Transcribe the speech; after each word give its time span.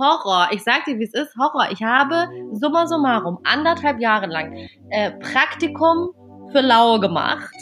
Horror. 0.00 0.48
Ich 0.52 0.62
sag 0.62 0.84
dir, 0.86 0.98
wie 0.98 1.04
es 1.04 1.14
ist, 1.14 1.36
Horror. 1.36 1.68
Ich 1.70 1.82
habe 1.82 2.28
summa 2.52 2.86
summarum 2.86 3.38
anderthalb 3.44 4.00
Jahre 4.00 4.26
lang 4.26 4.68
äh, 4.90 5.10
Praktikum 5.12 6.10
für 6.52 6.60
Lau 6.60 6.98
gemacht. 6.98 7.54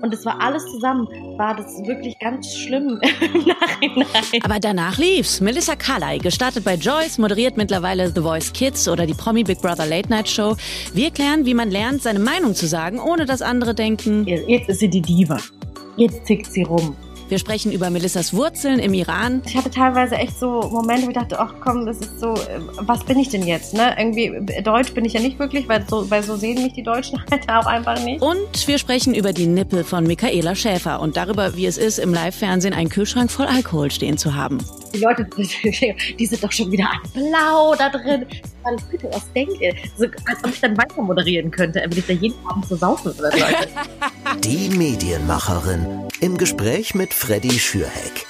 Und 0.00 0.14
es 0.14 0.24
war 0.24 0.40
alles 0.40 0.64
zusammen, 0.66 1.08
war 1.38 1.56
das 1.56 1.66
wirklich 1.84 2.16
ganz 2.20 2.54
schlimm 2.54 3.00
im 3.22 3.44
Nachhinein. 3.46 4.42
Aber 4.44 4.60
danach 4.60 4.96
lief's. 4.98 5.40
Melissa 5.40 5.74
Carley, 5.74 6.18
gestartet 6.18 6.64
bei 6.64 6.74
Joyce, 6.74 7.18
moderiert 7.18 7.56
mittlerweile 7.56 8.08
The 8.08 8.20
Voice 8.20 8.52
Kids 8.52 8.88
oder 8.88 9.06
die 9.06 9.14
Promi 9.14 9.42
Big 9.42 9.60
Brother 9.60 9.86
Late 9.86 10.08
Night 10.08 10.28
Show. 10.28 10.56
Wir 10.92 11.10
klären, 11.10 11.46
wie 11.46 11.54
man 11.54 11.70
lernt, 11.70 12.02
seine 12.02 12.20
Meinung 12.20 12.54
zu 12.54 12.66
sagen, 12.66 13.00
ohne 13.00 13.26
dass 13.26 13.42
andere 13.42 13.74
denken. 13.74 14.24
Jetzt 14.26 14.68
ist 14.68 14.80
sie 14.80 14.88
die 14.88 15.02
Diva. 15.02 15.38
Jetzt 15.96 16.24
tickt 16.26 16.46
sie 16.52 16.62
rum. 16.62 16.96
Wir 17.28 17.38
sprechen 17.38 17.72
über 17.72 17.90
Melissas 17.90 18.32
Wurzeln 18.32 18.78
im 18.78 18.94
Iran. 18.94 19.42
Ich 19.44 19.54
hatte 19.54 19.70
teilweise 19.70 20.14
echt 20.14 20.38
so 20.38 20.62
Momente, 20.62 21.04
wo 21.04 21.10
ich 21.10 21.14
dachte, 21.14 21.38
ach 21.38 21.52
komm, 21.60 21.84
das 21.84 21.98
ist 21.98 22.20
so, 22.20 22.32
äh, 22.32 22.58
was 22.80 23.04
bin 23.04 23.18
ich 23.18 23.28
denn 23.28 23.46
jetzt? 23.46 23.74
Ne? 23.74 23.94
Irgendwie 23.98 24.26
äh, 24.26 24.62
Deutsch 24.62 24.94
bin 24.94 25.04
ich 25.04 25.12
ja 25.12 25.20
nicht 25.20 25.38
wirklich, 25.38 25.68
weil 25.68 25.84
so, 25.86 26.10
weil 26.10 26.22
so 26.22 26.36
sehen 26.36 26.62
mich 26.62 26.72
die 26.72 26.82
Deutschen 26.82 27.22
halt 27.30 27.46
auch 27.50 27.66
einfach 27.66 28.02
nicht. 28.02 28.22
Und 28.22 28.66
wir 28.66 28.78
sprechen 28.78 29.14
über 29.14 29.34
die 29.34 29.46
Nippel 29.46 29.84
von 29.84 30.06
Michaela 30.06 30.54
Schäfer 30.54 31.00
und 31.00 31.18
darüber, 31.18 31.54
wie 31.54 31.66
es 31.66 31.76
ist, 31.76 31.98
im 31.98 32.14
Live-Fernsehen 32.14 32.72
einen 32.72 32.88
Kühlschrank 32.88 33.30
voll 33.30 33.46
Alkohol 33.46 33.90
stehen 33.90 34.16
zu 34.16 34.34
haben. 34.34 34.58
Die 34.94 35.00
Leute, 35.00 35.28
die 36.18 36.26
sind 36.26 36.42
doch 36.42 36.52
schon 36.52 36.72
wieder 36.72 36.88
blau 37.12 37.74
da 37.74 37.90
drin. 37.90 38.24
Bitte, 38.90 39.08
was 39.12 39.32
denkt 39.32 39.60
ihr? 39.60 39.74
So, 39.96 40.04
als 40.26 40.44
ob 40.44 40.50
ich 40.50 40.60
dann 40.60 40.76
weiter 40.76 41.00
moderieren 41.00 41.50
könnte, 41.50 41.80
wenn 41.82 41.98
ich 41.98 42.06
da 42.06 42.12
jeden 42.12 42.46
Abend 42.46 42.66
so 42.66 42.76
saufen 42.76 43.16
würde. 43.18 43.38
Die 44.44 44.68
Medienmacherin 44.68 46.06
im 46.20 46.36
Gespräch 46.36 46.94
mit 46.94 47.14
Freddy 47.18 47.50
Schürheck. 47.50 48.26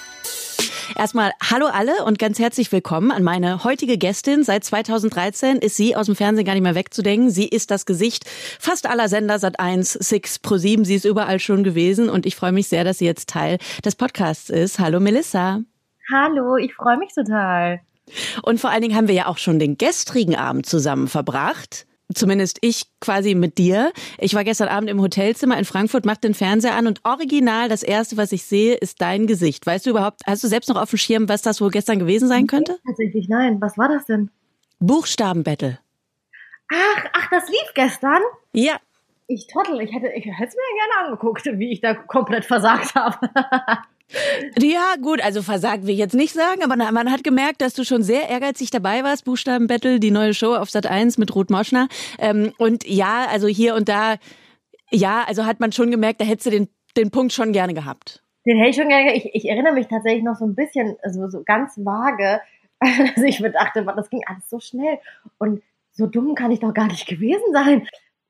Erstmal 0.96 1.32
hallo 1.42 1.66
alle 1.66 2.06
und 2.06 2.18
ganz 2.18 2.38
herzlich 2.38 2.72
willkommen 2.72 3.10
an 3.10 3.22
meine 3.22 3.62
heutige 3.62 3.98
Gästin. 3.98 4.44
Seit 4.44 4.64
2013 4.64 5.58
ist 5.58 5.76
sie 5.76 5.94
aus 5.94 6.06
dem 6.06 6.16
Fernsehen 6.16 6.46
gar 6.46 6.54
nicht 6.54 6.62
mehr 6.62 6.74
wegzudenken. 6.74 7.28
Sie 7.30 7.46
ist 7.46 7.70
das 7.70 7.84
Gesicht 7.84 8.24
fast 8.58 8.86
aller 8.86 9.10
Sender 9.10 9.38
Sat 9.38 9.60
1, 9.60 9.92
Six, 9.92 10.38
Pro 10.38 10.56
7. 10.56 10.86
Sie 10.86 10.94
ist 10.94 11.04
überall 11.04 11.38
schon 11.38 11.64
gewesen 11.64 12.08
und 12.08 12.24
ich 12.24 12.34
freue 12.34 12.50
mich 12.50 12.68
sehr, 12.68 12.82
dass 12.82 12.96
sie 12.96 13.04
jetzt 13.04 13.28
Teil 13.28 13.58
des 13.84 13.94
Podcasts 13.94 14.48
ist. 14.48 14.78
Hallo 14.78 15.00
Melissa. 15.00 15.60
Hallo, 16.10 16.56
ich 16.56 16.74
freue 16.74 16.96
mich 16.96 17.14
total. 17.14 17.80
Und 18.42 18.58
vor 18.58 18.70
allen 18.70 18.80
Dingen 18.80 18.96
haben 18.96 19.08
wir 19.08 19.14
ja 19.14 19.26
auch 19.26 19.38
schon 19.38 19.58
den 19.58 19.76
gestrigen 19.76 20.34
Abend 20.34 20.64
zusammen 20.64 21.08
verbracht. 21.08 21.86
Zumindest 22.14 22.58
ich 22.62 22.84
quasi 23.00 23.34
mit 23.34 23.58
dir. 23.58 23.92
Ich 24.16 24.34
war 24.34 24.42
gestern 24.42 24.68
Abend 24.68 24.88
im 24.88 25.00
Hotelzimmer 25.00 25.58
in 25.58 25.66
Frankfurt, 25.66 26.06
mach 26.06 26.16
den 26.16 26.32
Fernseher 26.32 26.74
an 26.74 26.86
und 26.86 27.00
original 27.04 27.68
das 27.68 27.82
erste, 27.82 28.16
was 28.16 28.32
ich 28.32 28.44
sehe, 28.44 28.74
ist 28.74 29.02
dein 29.02 29.26
Gesicht. 29.26 29.66
Weißt 29.66 29.84
du 29.84 29.90
überhaupt, 29.90 30.22
hast 30.26 30.42
du 30.42 30.48
selbst 30.48 30.68
noch 30.68 30.80
auf 30.80 30.88
dem 30.88 30.98
Schirm, 30.98 31.28
was 31.28 31.42
das 31.42 31.60
wohl 31.60 31.70
gestern 31.70 31.98
gewesen 31.98 32.28
sein 32.28 32.46
könnte? 32.46 32.78
Tatsächlich 32.86 33.28
nein. 33.28 33.60
Was 33.60 33.76
war 33.76 33.88
das 33.88 34.06
denn? 34.06 34.30
Buchstabenbattle. 34.78 35.78
Ach, 36.72 37.04
ach, 37.12 37.30
das 37.30 37.48
lief 37.48 37.72
gestern? 37.74 38.22
Ja. 38.52 38.78
Ich 39.26 39.46
trottel, 39.46 39.80
ich 39.80 39.92
hätte, 39.92 40.08
ich 40.08 40.24
hätte 40.24 40.48
es 40.48 40.54
mir 40.54 40.78
gerne 40.78 41.08
angeguckt, 41.08 41.44
wie 41.44 41.72
ich 41.72 41.80
da 41.80 41.92
komplett 41.92 42.46
versagt 42.46 42.94
habe. 42.94 43.18
Ja, 44.58 44.94
gut, 45.02 45.22
also 45.22 45.42
versagt 45.42 45.82
will 45.84 45.90
ich 45.90 45.98
jetzt 45.98 46.14
nicht 46.14 46.32
sagen, 46.32 46.62
aber 46.62 46.76
man 46.76 47.12
hat 47.12 47.24
gemerkt, 47.24 47.60
dass 47.60 47.74
du 47.74 47.84
schon 47.84 48.02
sehr 48.02 48.28
ehrgeizig 48.28 48.70
dabei 48.70 49.04
warst. 49.04 49.24
Buchstabenbattle, 49.24 50.00
die 50.00 50.10
neue 50.10 50.32
Show 50.32 50.54
auf 50.54 50.70
Sat 50.70 50.86
1 50.86 51.18
mit 51.18 51.34
Ruth 51.34 51.50
Moschner. 51.50 51.88
Ähm, 52.18 52.52
und 52.58 52.86
ja, 52.86 53.26
also 53.30 53.48
hier 53.48 53.74
und 53.74 53.88
da, 53.88 54.16
ja, 54.90 55.24
also 55.26 55.44
hat 55.44 55.60
man 55.60 55.72
schon 55.72 55.90
gemerkt, 55.90 56.20
da 56.20 56.24
hättest 56.24 56.46
du 56.46 56.50
den, 56.50 56.68
den 56.96 57.10
Punkt 57.10 57.32
schon 57.32 57.52
gerne 57.52 57.74
gehabt. 57.74 58.22
Den 58.46 58.56
hätte 58.56 58.70
ich 58.70 58.76
schon 58.76 58.88
gerne, 58.88 59.14
ich, 59.14 59.28
ich 59.34 59.48
erinnere 59.48 59.74
mich 59.74 59.88
tatsächlich 59.88 60.24
noch 60.24 60.36
so 60.36 60.46
ein 60.46 60.54
bisschen, 60.54 60.96
also 61.02 61.28
so 61.28 61.42
ganz 61.44 61.76
vage, 61.76 62.40
also 62.80 63.24
ich 63.24 63.42
dachte, 63.52 63.84
das 63.84 64.08
ging 64.08 64.22
alles 64.26 64.48
so 64.48 64.58
schnell 64.58 64.98
und 65.36 65.62
so 65.92 66.06
dumm 66.06 66.34
kann 66.34 66.52
ich 66.52 66.60
doch 66.60 66.72
gar 66.72 66.86
nicht 66.86 67.06
gewesen 67.06 67.52
sein 67.52 67.86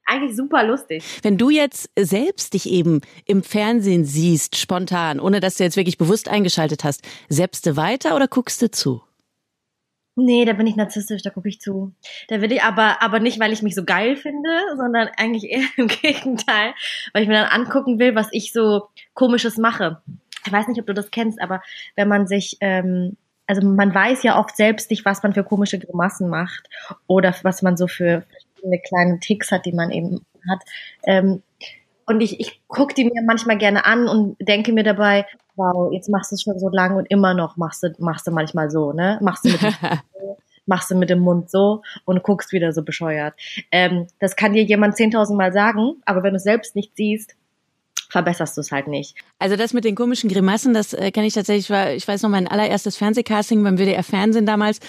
eigentlich 0.09 0.37
super 0.37 0.65
lustig. 0.65 1.05
Wenn 1.23 1.39
du 1.39 1.51
jetzt 1.51 1.91
selbst 1.99 2.55
dich 2.55 2.69
eben 2.71 3.01
im 3.27 3.43
Fernsehen 3.43 4.05
siehst, 4.05 4.57
spontan, 4.57 5.21
ohne 5.21 5.41
dass 5.41 5.57
du 5.57 5.65
jetzt 5.65 5.77
wirklich 5.77 5.99
bewusst 5.99 6.29
eingeschaltet 6.29 6.85
hast, 6.85 7.07
selbst 7.29 7.67
du 7.67 7.77
weiter 7.77 8.17
oder 8.17 8.29
guckst 8.29 8.63
du 8.63 8.71
zu? 8.71 9.03
Nee, 10.21 10.45
da 10.45 10.53
bin 10.53 10.67
ich 10.67 10.75
narzisstisch, 10.75 11.23
da 11.23 11.31
gucke 11.31 11.49
ich 11.49 11.61
zu. 11.61 11.93
Da 12.27 12.41
will 12.41 12.51
ich 12.51 12.61
aber, 12.65 13.01
aber 13.03 13.21
nicht, 13.21 13.39
weil 13.39 13.53
ich 13.53 13.63
mich 13.63 13.77
so 13.77 13.85
geil 13.85 14.17
finde, 14.17 14.49
sondern 14.77 15.09
eigentlich 15.17 15.45
eher 15.45 15.63
im 15.77 15.87
Gegenteil, 15.87 16.75
weil 17.13 17.23
ich 17.23 17.29
mir 17.29 17.35
dann 17.35 17.61
angucken 17.61 18.01
will, 18.01 18.17
was 18.17 18.27
ich 18.33 18.53
so 18.53 18.89
komisches 19.15 19.59
mache. 19.59 20.03
Ich 20.45 20.53
weiß 20.53 20.67
nicht, 20.67 20.81
ob 20.81 20.87
du 20.87 20.95
das 20.95 21.13
kennst, 21.13 21.41
aber 21.41 21.63
wenn 21.95 22.09
man 22.09 22.27
sich, 22.27 22.57
ähm, 22.61 23.17
also 23.47 23.65
man 23.65 23.95
weiß 23.95 24.25
ja 24.25 24.41
oft 24.41 24.57
selbst 24.57 24.91
nicht, 24.91 25.05
was 25.05 25.23
man 25.23 25.35
für 25.35 25.45
komische 25.45 25.79
Grimassen 25.79 26.29
macht 26.29 26.69
oder 27.07 27.33
was 27.43 27.63
man 27.63 27.77
so 27.77 27.87
für 27.87 28.25
verschiedene 28.59 28.81
kleine 28.81 29.21
Ticks 29.21 29.51
hat, 29.51 29.67
die 29.67 29.73
man 29.73 29.91
eben 29.91 30.25
hat. 30.49 30.63
Ähm, 31.05 31.43
und 32.07 32.21
ich, 32.21 32.41
ich 32.41 32.63
gucke 32.69 32.95
die 32.95 33.05
mir 33.05 33.23
manchmal 33.27 33.59
gerne 33.59 33.85
an 33.85 34.09
und 34.09 34.37
denke 34.41 34.73
mir 34.73 34.83
dabei, 34.85 35.27
wow, 35.57 35.93
jetzt 35.93 36.09
machst 36.09 36.33
du 36.33 36.37
es 36.37 36.43
schon 36.43 36.59
so 36.59 36.69
lange 36.69 36.97
und 36.97 37.07
immer 37.11 37.35
noch 37.35 37.57
machst 37.57 37.83
du, 37.83 37.93
machst 37.99 38.27
du 38.27 38.31
manchmal 38.31 38.71
so, 38.71 38.93
ne? 38.93 39.19
Machst 39.21 39.45
du 39.45 39.51
mit 39.51 39.63
dem, 39.63 39.75
machst 40.67 40.91
du 40.91 40.95
mit 40.95 41.11
dem 41.11 41.19
Mund 41.19 41.51
so 41.51 41.83
und 42.05 42.23
guckst 42.23 42.53
wieder 42.53 42.73
so 42.73 42.83
bescheuert. 42.83 43.35
Ähm, 43.71 44.07
das 44.21 44.37
kann 44.37 44.55
dir 44.55 44.63
jemand 44.63 44.95
10.000 44.95 45.35
Mal 45.35 45.53
sagen, 45.53 45.97
aber 46.07 46.23
wenn 46.23 46.33
du 46.33 46.37
es 46.37 46.45
selbst 46.45 46.75
nicht 46.77 46.97
siehst, 46.97 47.37
verbesserst 48.09 48.57
du 48.57 48.61
es 48.61 48.73
halt 48.73 48.89
nicht. 48.89 49.17
Also 49.39 49.57
das 49.57 49.73
mit 49.73 49.85
den 49.85 49.95
komischen 49.95 50.31
Grimassen, 50.31 50.75
das 50.75 50.93
äh, 50.95 51.11
kenne 51.11 51.27
ich 51.27 51.35
tatsächlich, 51.35 51.71
war, 51.71 51.93
ich 51.93 52.07
weiß 52.07 52.23
noch, 52.23 52.31
mein 52.31 52.49
allererstes 52.49 52.97
Fernsehcasting 52.97 53.63
beim 53.63 53.77
WDR 53.79 54.03
Fernsehen 54.03 54.47
damals. 54.47 54.81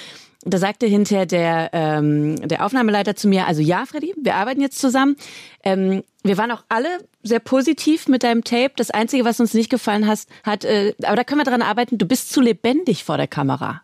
Da 0.46 0.58
sagte 0.58 0.86
hinterher 0.86 1.26
der, 1.26 1.70
ähm, 1.74 2.48
der 2.48 2.66
Aufnahmeleiter 2.66 3.14
zu 3.14 3.28
mir, 3.28 3.46
also 3.46 3.62
ja, 3.62 3.86
Freddy, 3.86 4.14
wir 4.22 4.36
arbeiten 4.36 4.62
jetzt 4.62 4.80
zusammen. 4.80 5.18
Ähm, 5.64 6.04
wir 6.24 6.38
waren 6.38 6.52
auch 6.52 6.64
alle 6.70 6.88
sehr 7.24 7.42
positiv 7.42 8.08
mit 8.08 8.24
deinem 8.24 8.46
Tape. 8.46 8.72
Das 8.78 8.90
Einzige, 8.90 9.26
was 9.26 9.42
uns 9.42 9.54
nicht 9.54 9.70
gefallen 9.70 10.08
hat, 10.08 10.20
hat 10.44 10.64
äh, 10.64 10.94
aber 11.04 11.18
da 11.18 11.26
können 11.26 11.42
wir 11.42 11.46
dran 11.46 11.62
arbeiten, 11.62 11.98
du 11.98 12.06
bist 12.06 12.32
zu 12.32 12.40
lebendig 12.40 13.04
vor 13.04 13.18
der 13.18 13.28
Kamera. 13.28 13.82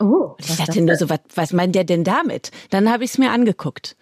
Oh, 0.00 0.34
ich 0.38 0.56
dachte 0.56 0.80
nur 0.80 0.96
so, 0.96 1.08
was, 1.08 1.20
was 1.34 1.52
meint 1.52 1.74
der 1.74 1.84
denn 1.84 2.04
damit? 2.04 2.50
Dann 2.70 2.90
habe 2.90 3.04
ich 3.04 3.10
es 3.10 3.18
mir 3.18 3.30
angeguckt. 3.30 3.96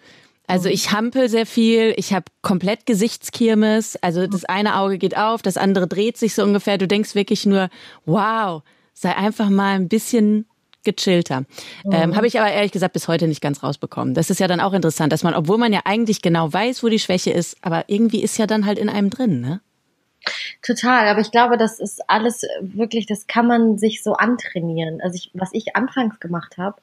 Also 0.49 0.67
oh. 0.67 0.71
ich 0.71 0.91
hampel 0.91 1.29
sehr 1.29 1.45
viel, 1.45 1.93
ich 1.95 2.13
habe 2.13 2.25
komplett 2.41 2.85
Gesichtskirmes, 2.85 3.97
also 3.97 4.27
das 4.27 4.45
eine 4.45 4.77
Auge 4.77 4.97
geht 4.97 5.15
auf, 5.15 5.41
das 5.41 5.57
andere 5.57 5.87
dreht 5.87 6.17
sich 6.17 6.33
so 6.33 6.43
ungefähr. 6.43 6.77
Du 6.77 6.87
denkst 6.87 7.13
wirklich 7.15 7.45
nur, 7.45 7.69
wow, 8.05 8.63
sei 8.93 9.15
einfach 9.15 9.49
mal 9.49 9.75
ein 9.75 9.87
bisschen 9.87 10.45
gechillter. 10.83 11.41
Mhm. 11.83 11.91
Ähm, 11.91 12.15
Habe 12.15 12.25
ich 12.25 12.39
aber 12.39 12.51
ehrlich 12.51 12.71
gesagt 12.71 12.93
bis 12.93 13.07
heute 13.07 13.27
nicht 13.27 13.41
ganz 13.41 13.61
rausbekommen. 13.61 14.13
Das 14.13 14.29
ist 14.29 14.39
ja 14.39 14.47
dann 14.47 14.59
auch 14.59 14.73
interessant, 14.73 15.13
dass 15.13 15.23
man, 15.23 15.35
obwohl 15.35 15.57
man 15.57 15.71
ja 15.71 15.81
eigentlich 15.85 16.21
genau 16.21 16.51
weiß, 16.51 16.83
wo 16.83 16.89
die 16.89 16.99
Schwäche 16.99 17.31
ist, 17.31 17.57
aber 17.61 17.85
irgendwie 17.87 18.23
ist 18.23 18.37
ja 18.37 18.47
dann 18.47 18.65
halt 18.65 18.79
in 18.79 18.89
einem 18.89 19.09
drin, 19.09 19.41
ne? 19.41 19.61
Total, 20.61 21.07
aber 21.07 21.21
ich 21.21 21.31
glaube, 21.31 21.57
das 21.57 21.79
ist 21.79 22.01
alles 22.09 22.45
wirklich, 22.59 23.05
das 23.05 23.27
kann 23.27 23.47
man 23.47 23.77
sich 23.77 24.03
so 24.03 24.13
antrainieren. 24.13 24.99
Also 25.01 25.15
ich, 25.15 25.31
was 25.33 25.49
ich 25.53 25.75
anfangs 25.75 26.19
gemacht 26.19 26.57
habe, 26.57 26.81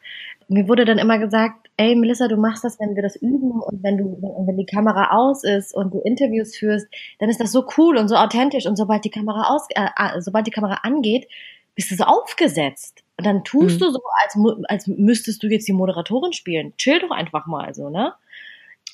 mir 0.48 0.68
wurde 0.68 0.84
dann 0.84 0.98
immer 0.98 1.18
gesagt, 1.18 1.68
ey 1.76 1.94
Melissa, 1.94 2.28
du 2.28 2.36
machst 2.36 2.64
das, 2.64 2.78
wenn 2.80 2.94
wir 2.94 3.02
das 3.02 3.16
üben 3.16 3.60
und 3.60 3.82
wenn 3.82 3.98
du, 3.98 4.18
wenn 4.46 4.56
die 4.56 4.66
Kamera 4.66 5.16
aus 5.16 5.44
ist 5.44 5.74
und 5.74 5.92
du 5.92 6.00
Interviews 6.00 6.56
führst, 6.56 6.86
dann 7.18 7.28
ist 7.28 7.40
das 7.40 7.52
so 7.52 7.66
cool 7.76 7.96
und 7.96 8.08
so 8.08 8.16
authentisch 8.16 8.66
und 8.66 8.76
sobald 8.76 9.04
die 9.04 9.10
Kamera 9.10 9.54
aus, 9.54 9.66
äh, 9.70 9.86
äh 9.96 10.20
sobald 10.20 10.46
die 10.46 10.52
Kamera 10.52 10.80
angeht, 10.82 11.26
bist 11.74 11.90
du 11.90 11.96
so 11.96 12.04
aufgesetzt. 12.04 13.02
Und 13.18 13.26
dann 13.26 13.44
tust 13.44 13.80
mhm. 13.80 13.84
du 13.84 13.90
so, 13.90 14.00
als, 14.24 14.36
als 14.68 14.86
müsstest 14.86 15.42
du 15.42 15.48
jetzt 15.48 15.68
die 15.68 15.72
Moderatorin 15.72 16.32
spielen. 16.32 16.74
Chill 16.76 17.00
doch 17.00 17.10
einfach 17.10 17.46
mal 17.46 17.74
so, 17.74 17.88
ne? 17.88 18.14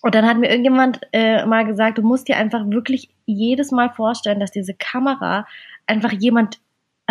Und 0.01 0.17
dann 0.17 0.27
hat 0.27 0.39
mir 0.39 0.49
irgendjemand 0.49 1.01
äh, 1.13 1.47
mal 1.47 1.65
gesagt, 1.65 1.99
du 1.99 2.03
musst 2.03 2.27
dir 2.27 2.37
einfach 2.37 2.69
wirklich 2.69 3.11
jedes 3.25 3.71
Mal 3.71 3.91
vorstellen, 3.91 4.41
dass 4.41 4.51
diese 4.51 4.75
Kamera 4.75 5.47
einfach 5.87 6.13
jemand, 6.13 6.61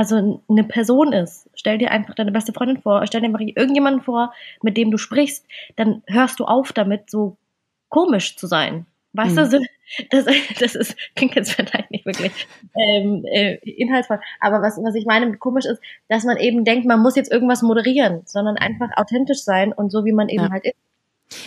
also 0.02 0.42
eine 0.50 0.64
Person 0.64 1.14
ist. 1.14 1.48
Stell 1.54 1.78
dir 1.78 1.92
einfach 1.92 2.16
deine 2.16 2.32
beste 2.32 2.54
Freundin 2.54 2.82
vor, 2.82 3.06
stell 3.06 3.22
dir 3.22 3.28
einfach 3.28 3.40
irgendjemanden 3.40 4.02
vor, 4.02 4.34
mit 4.64 4.76
dem 4.76 4.90
du 4.90 4.98
sprichst, 4.98 5.46
dann 5.76 6.02
hörst 6.08 6.40
du 6.40 6.46
auf 6.46 6.74
damit, 6.74 7.12
so 7.12 7.38
komisch 7.90 8.36
zu 8.36 8.48
sein. 8.48 8.88
Weißt 9.14 9.36
mhm. 9.36 9.50
du, 9.52 9.62
das, 10.10 10.26
das 10.60 10.74
ist, 10.74 10.96
klingt 11.16 11.36
jetzt 11.36 11.54
vielleicht 11.54 11.92
nicht 11.92 12.08
wirklich 12.08 12.32
ähm, 12.76 13.26
äh, 13.26 13.58
inhaltsvoll, 13.58 14.20
aber 14.40 14.64
was, 14.64 14.78
was 14.78 14.96
ich 14.96 15.06
meine 15.06 15.38
komisch 15.38 15.66
ist, 15.66 15.80
dass 16.08 16.24
man 16.24 16.38
eben 16.38 16.66
denkt, 16.66 16.88
man 16.88 17.00
muss 17.00 17.16
jetzt 17.16 17.32
irgendwas 17.32 17.62
moderieren, 17.62 18.24
sondern 18.26 18.58
einfach 18.58 18.90
authentisch 18.96 19.44
sein 19.44 19.72
und 19.72 19.92
so, 19.92 20.04
wie 20.04 20.14
man 20.14 20.30
eben 20.30 20.46
ja. 20.46 20.50
halt 20.50 20.66
ist. 20.66 20.76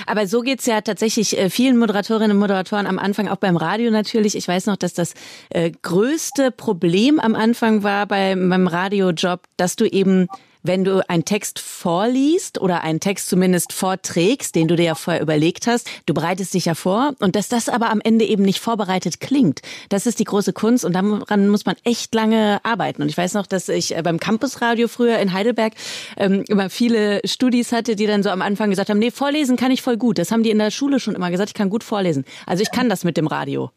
Aber 0.06 0.26
so 0.26 0.40
geht's 0.40 0.66
ja 0.66 0.81
tatsächlich 0.81 1.38
äh, 1.38 1.50
vielen 1.50 1.76
Moderatorinnen 1.76 2.32
und 2.32 2.38
Moderatoren 2.38 2.86
am 2.86 2.98
Anfang, 2.98 3.28
auch 3.28 3.36
beim 3.36 3.56
Radio 3.56 3.90
natürlich. 3.90 4.36
Ich 4.36 4.48
weiß 4.48 4.66
noch, 4.66 4.76
dass 4.76 4.94
das 4.94 5.14
äh, 5.50 5.70
größte 5.82 6.50
Problem 6.50 7.20
am 7.20 7.34
Anfang 7.34 7.82
war 7.82 8.06
bei, 8.06 8.34
beim 8.34 8.66
Radiojob, 8.66 9.42
dass 9.56 9.76
du 9.76 9.86
eben 9.86 10.28
wenn 10.64 10.82
du 10.82 11.08
einen 11.08 11.25
Text 11.25 11.61
vorliest 11.61 12.61
oder 12.61 12.82
einen 12.82 12.99
Text 12.99 13.28
zumindest 13.28 13.72
vorträgst, 13.72 14.55
den 14.55 14.66
du 14.66 14.76
dir 14.76 14.84
ja 14.84 14.94
vorher 14.94 15.22
überlegt 15.22 15.66
hast, 15.66 15.88
du 16.06 16.14
bereitest 16.14 16.55
dich 16.55 16.64
ja 16.64 16.75
vor 16.75 17.14
und 17.20 17.37
dass 17.37 17.49
das 17.49 17.69
aber 17.69 17.90
am 17.90 18.00
Ende 18.00 18.25
eben 18.25 18.43
nicht 18.43 18.61
vorbereitet 18.61 19.20
klingt. 19.20 19.61
Das 19.90 20.06
ist 20.06 20.19
die 20.19 20.25
große 20.25 20.55
Kunst 20.55 20.84
und 20.84 20.94
daran 20.94 21.49
muss 21.49 21.66
man 21.66 21.76
echt 21.84 22.14
lange 22.14 22.61
arbeiten. 22.64 23.02
Und 23.02 23.11
ich 23.11 23.16
weiß 23.16 23.34
noch, 23.34 23.46
dass 23.46 23.69
ich 23.69 23.94
äh, 23.94 24.02
beim 24.02 24.19
Campusradio 24.19 24.88
früher 24.88 25.19
in 25.19 25.34
Heidelberg 25.34 25.75
ähm, 26.16 26.44
immer 26.49 26.70
viele 26.70 27.20
Studis 27.26 27.70
hatte, 27.70 27.94
die 27.94 28.06
dann 28.06 28.22
so 28.22 28.31
am 28.31 28.43
Anfang 28.43 28.70
gesagt 28.70 28.88
haben, 28.88 28.99
nee, 28.99 29.11
vorlesen 29.11 29.56
kann 29.56 29.70
ich 29.70 29.82
voll 29.82 29.99
gut. 29.99 30.19
Das 30.19 30.32
haben 30.32 30.43
die 30.43 30.50
in 30.50 30.58
der 30.58 30.70
Schule 30.70 30.99
schon 30.99 31.14
immer 31.14 31.31
gesagt, 31.31 31.50
ich 31.50 31.55
kann 31.55 31.69
gut 31.69 31.84
vorlesen. 31.84 32.25
Also 32.46 32.62
ich 32.62 32.70
kann 32.70 32.88
das 32.88 33.05
mit 33.05 33.19
dem 33.19 33.26
Radio. 33.26 33.70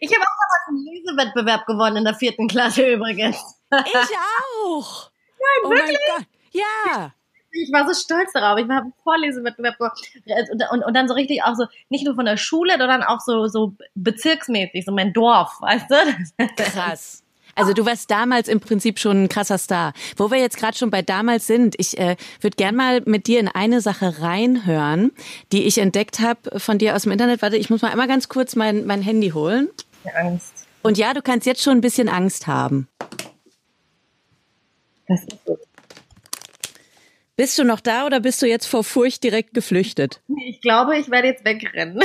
Ich 0.00 0.12
habe 0.12 0.22
auch 0.22 0.36
damals 0.42 0.68
einen 0.68 0.84
Lesewettbewerb 0.84 1.66
gewonnen 1.66 1.96
in 1.96 2.04
der 2.04 2.14
vierten 2.14 2.46
Klasse 2.48 2.92
übrigens. 2.92 3.38
Ich 3.86 4.16
auch. 4.66 5.11
Nein, 5.42 5.64
oh 5.64 5.70
wirklich? 5.70 5.98
mein 6.08 6.16
Gott. 6.18 6.26
Ja. 6.52 7.12
Ich 7.50 7.70
war 7.70 7.86
so 7.86 7.92
stolz 7.92 8.32
darauf. 8.32 8.58
Ich 8.58 8.64
habe 8.64 8.82
einen 8.82 8.92
Vorlesewettbewerb. 9.02 9.76
Und, 9.78 10.62
und, 10.70 10.84
und 10.84 10.94
dann 10.94 11.06
so 11.06 11.14
richtig 11.14 11.42
auch 11.42 11.54
so, 11.54 11.66
nicht 11.90 12.04
nur 12.04 12.14
von 12.14 12.24
der 12.24 12.38
Schule, 12.38 12.72
sondern 12.78 13.02
auch 13.02 13.20
so, 13.20 13.46
so 13.46 13.74
bezirksmäßig, 13.94 14.84
so 14.86 14.92
mein 14.92 15.12
Dorf, 15.12 15.60
weißt 15.60 15.90
du? 15.90 16.46
Krass. 16.56 17.22
Also 17.54 17.74
du 17.74 17.84
warst 17.84 18.10
damals 18.10 18.48
im 18.48 18.60
Prinzip 18.60 18.98
schon 18.98 19.24
ein 19.24 19.28
krasser 19.28 19.58
Star. 19.58 19.92
Wo 20.16 20.30
wir 20.30 20.38
jetzt 20.38 20.56
gerade 20.56 20.76
schon 20.76 20.90
bei 20.90 21.02
damals 21.02 21.46
sind, 21.46 21.74
ich 21.78 21.98
äh, 21.98 22.16
würde 22.40 22.56
gern 22.56 22.74
mal 22.74 23.02
mit 23.04 23.26
dir 23.26 23.40
in 23.40 23.48
eine 23.48 23.80
Sache 23.80 24.22
reinhören, 24.22 25.12
die 25.52 25.64
ich 25.64 25.78
entdeckt 25.78 26.20
habe 26.20 26.58
von 26.58 26.78
dir 26.78 26.96
aus 26.96 27.02
dem 27.02 27.12
Internet. 27.12 27.42
Warte, 27.42 27.56
ich 27.56 27.68
muss 27.68 27.82
mal 27.82 27.90
einmal 27.90 28.08
ganz 28.08 28.28
kurz 28.28 28.56
mein, 28.56 28.86
mein 28.86 29.02
Handy 29.02 29.30
holen. 29.30 29.68
Angst. 30.14 30.66
Und 30.82 30.98
ja, 30.98 31.14
du 31.14 31.22
kannst 31.22 31.46
jetzt 31.46 31.62
schon 31.62 31.78
ein 31.78 31.80
bisschen 31.80 32.08
Angst 32.08 32.46
haben. 32.46 32.88
Das 35.12 35.24
ist 35.24 35.38
so. 35.46 35.58
Bist 37.36 37.58
du 37.58 37.64
noch 37.64 37.80
da 37.80 38.06
oder 38.06 38.20
bist 38.20 38.40
du 38.42 38.46
jetzt 38.46 38.66
vor 38.66 38.84
Furcht 38.84 39.24
direkt 39.24 39.54
geflüchtet? 39.54 40.20
Ich 40.46 40.60
glaube, 40.60 40.98
ich 40.98 41.10
werde 41.10 41.28
jetzt 41.28 41.44
wegrennen. 41.44 42.00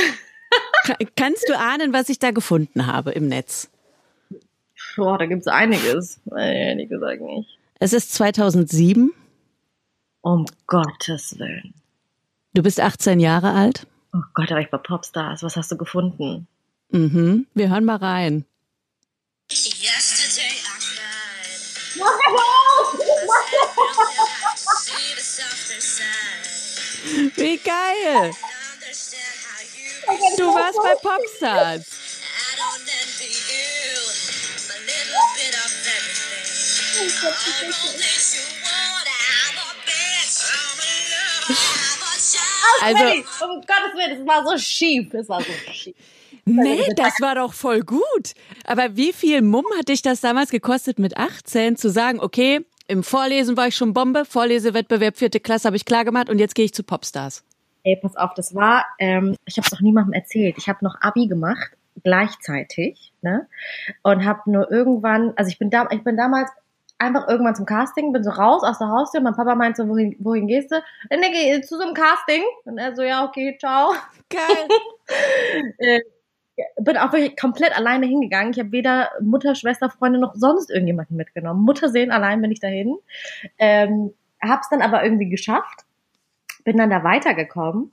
Kannst 1.15 1.47
du 1.49 1.57
ahnen, 1.57 1.93
was 1.93 2.09
ich 2.09 2.19
da 2.19 2.31
gefunden 2.31 2.87
habe 2.87 3.11
im 3.11 3.27
Netz? 3.27 3.69
Boah, 4.95 5.17
da 5.17 5.25
gibt's 5.25 5.47
einiges. 5.47 6.19
Ehrlich 6.35 6.89
gesagt 6.89 7.21
nicht. 7.21 7.57
Es 7.79 7.93
ist 7.93 8.13
2007. 8.13 9.13
Um 10.21 10.45
Gottes 10.65 11.37
Willen. 11.37 11.73
Du 12.53 12.63
bist 12.63 12.79
18 12.79 13.19
Jahre 13.19 13.51
alt. 13.51 13.85
Oh 14.13 14.21
Gott, 14.33 14.51
aber 14.51 14.61
ich 14.61 14.71
war 14.71 14.81
Popstars. 14.81 15.43
Was 15.43 15.55
hast 15.55 15.71
du 15.71 15.77
gefunden? 15.77 16.47
Mhm. 16.89 17.45
Wir 17.53 17.69
hören 17.69 17.85
mal 17.85 17.97
rein. 17.97 18.45
Yesterday 19.51 20.55
I 20.55 20.79
cried. 20.79 21.97
Mach 21.99 22.19
auf! 22.33 22.97
See 22.97 23.05
the 23.05 23.27
softer 23.27 23.55
side. 23.55 23.65
Wie 27.35 27.57
geil! 27.57 28.31
Du 30.37 30.53
warst 30.53 30.77
bei 30.81 30.95
Popstars. 30.95 31.85
Also- 42.81 42.97
Freddy, 42.97 43.25
um 43.43 43.61
Gottes 43.61 43.95
Willen, 43.95 44.21
es 44.21 44.27
war 44.27 44.45
so 44.45 44.57
schief. 44.57 45.13
Es 45.13 45.29
war 45.29 45.41
so 45.41 45.51
schief. 45.71 45.95
Nee, 46.45 46.87
das 46.95 47.13
war 47.19 47.35
doch 47.35 47.53
voll 47.53 47.81
gut. 47.81 48.33
Aber 48.65 48.95
wie 48.95 49.11
viel 49.13 49.41
Mumm 49.41 49.65
hat 49.77 49.89
dich 49.89 50.01
das 50.01 50.21
damals 50.21 50.49
gekostet, 50.49 50.99
mit 50.99 51.17
18 51.17 51.75
zu 51.75 51.89
sagen, 51.89 52.19
okay, 52.19 52.65
im 52.87 53.03
Vorlesen 53.03 53.57
war 53.57 53.67
ich 53.67 53.75
schon 53.75 53.93
Bombe, 53.93 54.25
Vorlesewettbewerb 54.25 55.17
vierte 55.17 55.39
Klasse 55.39 55.67
habe 55.67 55.75
ich 55.75 55.85
klar 55.85 56.05
gemacht 56.05 56.29
und 56.29 56.39
jetzt 56.39 56.55
gehe 56.55 56.65
ich 56.65 56.73
zu 56.73 56.83
Popstars. 56.83 57.43
Ey, 57.83 57.97
pass 58.01 58.15
auf, 58.15 58.33
das 58.33 58.55
war, 58.55 58.85
ähm, 58.99 59.35
ich 59.45 59.57
habe 59.57 59.67
es 59.67 59.73
auch 59.73 59.81
niemandem 59.81 60.13
erzählt. 60.13 60.55
Ich 60.57 60.67
habe 60.67 60.83
noch 60.83 60.95
Abi 61.01 61.27
gemacht, 61.27 61.71
gleichzeitig, 62.03 63.13
ne? 63.21 63.47
Und 64.03 64.25
habe 64.25 64.49
nur 64.51 64.71
irgendwann, 64.71 65.33
also 65.35 65.49
ich 65.49 65.59
bin 65.59 65.69
da, 65.69 65.87
ich 65.91 66.03
bin 66.03 66.17
damals 66.17 66.49
einfach 66.97 67.27
irgendwann 67.27 67.55
zum 67.55 67.65
Casting, 67.65 68.11
bin 68.11 68.23
so 68.23 68.31
raus 68.31 68.63
aus 68.63 68.79
der 68.79 68.89
Haustür. 68.89 69.21
Mein 69.21 69.35
Papa 69.35 69.55
meinte 69.55 69.83
so, 69.83 69.89
wohin, 69.89 70.15
wohin 70.19 70.47
gehst 70.47 70.71
du? 70.71 70.81
Dann 71.09 71.21
denke 71.21 71.37
ich, 71.37 71.63
zu 71.63 71.77
so 71.77 71.83
einem 71.83 71.93
Casting. 71.93 72.43
Und 72.65 72.77
er 72.77 72.95
so, 72.95 73.03
ja, 73.03 73.23
okay, 73.23 73.55
ciao. 73.59 73.93
Geil. 74.29 76.01
Bin 76.79 76.97
auch 76.97 77.13
wirklich 77.13 77.37
komplett 77.37 77.77
alleine 77.77 78.07
hingegangen. 78.07 78.51
Ich 78.51 78.59
habe 78.59 78.71
weder 78.71 79.11
Mutter, 79.21 79.55
Schwester, 79.55 79.89
Freunde 79.89 80.19
noch 80.19 80.35
sonst 80.35 80.71
irgendjemanden 80.71 81.15
mitgenommen. 81.15 81.63
Mutter 81.63 81.89
sehen, 81.89 82.11
allein 82.11 82.41
bin 82.41 82.51
ich 82.51 82.59
dahin. 82.59 82.97
Ähm, 83.59 84.13
hab's 84.41 84.69
dann 84.69 84.81
aber 84.81 85.03
irgendwie 85.03 85.29
geschafft. 85.29 85.85
Bin 86.63 86.77
dann 86.77 86.89
da 86.89 87.03
weitergekommen. 87.03 87.91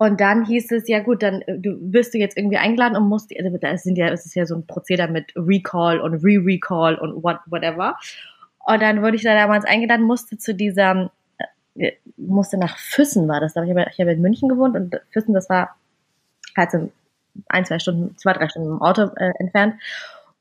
Und 0.00 0.18
dann 0.18 0.46
hieß 0.46 0.72
es, 0.72 0.88
ja 0.88 1.00
gut, 1.00 1.22
dann 1.22 1.42
äh, 1.42 1.58
du 1.58 1.76
wirst 1.92 2.14
du 2.14 2.18
jetzt 2.18 2.36
irgendwie 2.36 2.56
eingeladen 2.56 2.96
und 2.96 3.06
musst, 3.06 3.32
also 3.38 3.58
da 3.58 3.76
sind 3.76 3.98
ja, 3.98 4.08
es 4.08 4.24
ist 4.24 4.34
ja 4.34 4.46
so 4.46 4.54
ein 4.54 4.66
Prozedere 4.66 5.08
mit 5.08 5.30
Recall 5.36 6.00
und 6.00 6.24
Re-Recall 6.24 6.96
und 6.96 7.22
what, 7.22 7.40
whatever. 7.46 7.96
Und 8.60 8.80
dann 8.80 9.02
wurde 9.02 9.16
ich 9.16 9.22
da 9.24 9.34
damals 9.34 9.66
eingeladen, 9.66 10.06
musste 10.06 10.38
zu 10.38 10.54
dieser, 10.54 11.12
äh, 11.74 11.92
musste 12.16 12.56
nach 12.56 12.78
Füssen 12.78 13.28
war 13.28 13.40
das. 13.40 13.52
da. 13.52 13.62
Ich 13.62 13.70
habe 13.70 13.86
ich 13.92 14.00
habe 14.00 14.12
in 14.12 14.22
München 14.22 14.48
gewohnt 14.48 14.74
und 14.74 14.98
Füssen, 15.10 15.34
das 15.34 15.50
war 15.50 15.76
halt 16.56 16.70
so 16.70 16.90
ein, 17.48 17.64
zwei 17.64 17.78
Stunden, 17.78 18.16
zwei, 18.16 18.32
drei 18.32 18.48
Stunden 18.48 18.70
im 18.70 18.82
Auto 18.82 19.02
äh, 19.16 19.32
entfernt. 19.38 19.74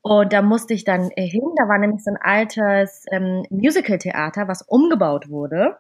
Und 0.02 0.32
da 0.32 0.42
musste 0.42 0.74
ich 0.74 0.86
dann 0.86 1.12
äh, 1.12 1.28
hin. 1.28 1.44
Da 1.58 1.68
war 1.68 1.78
nämlich 1.78 2.04
so 2.04 2.12
ein 2.12 2.18
altes 2.22 3.06
ähm, 3.12 3.46
Musical-Theater, 3.50 4.48
was 4.48 4.62
umgebaut 4.62 5.30
wurde 5.30 5.78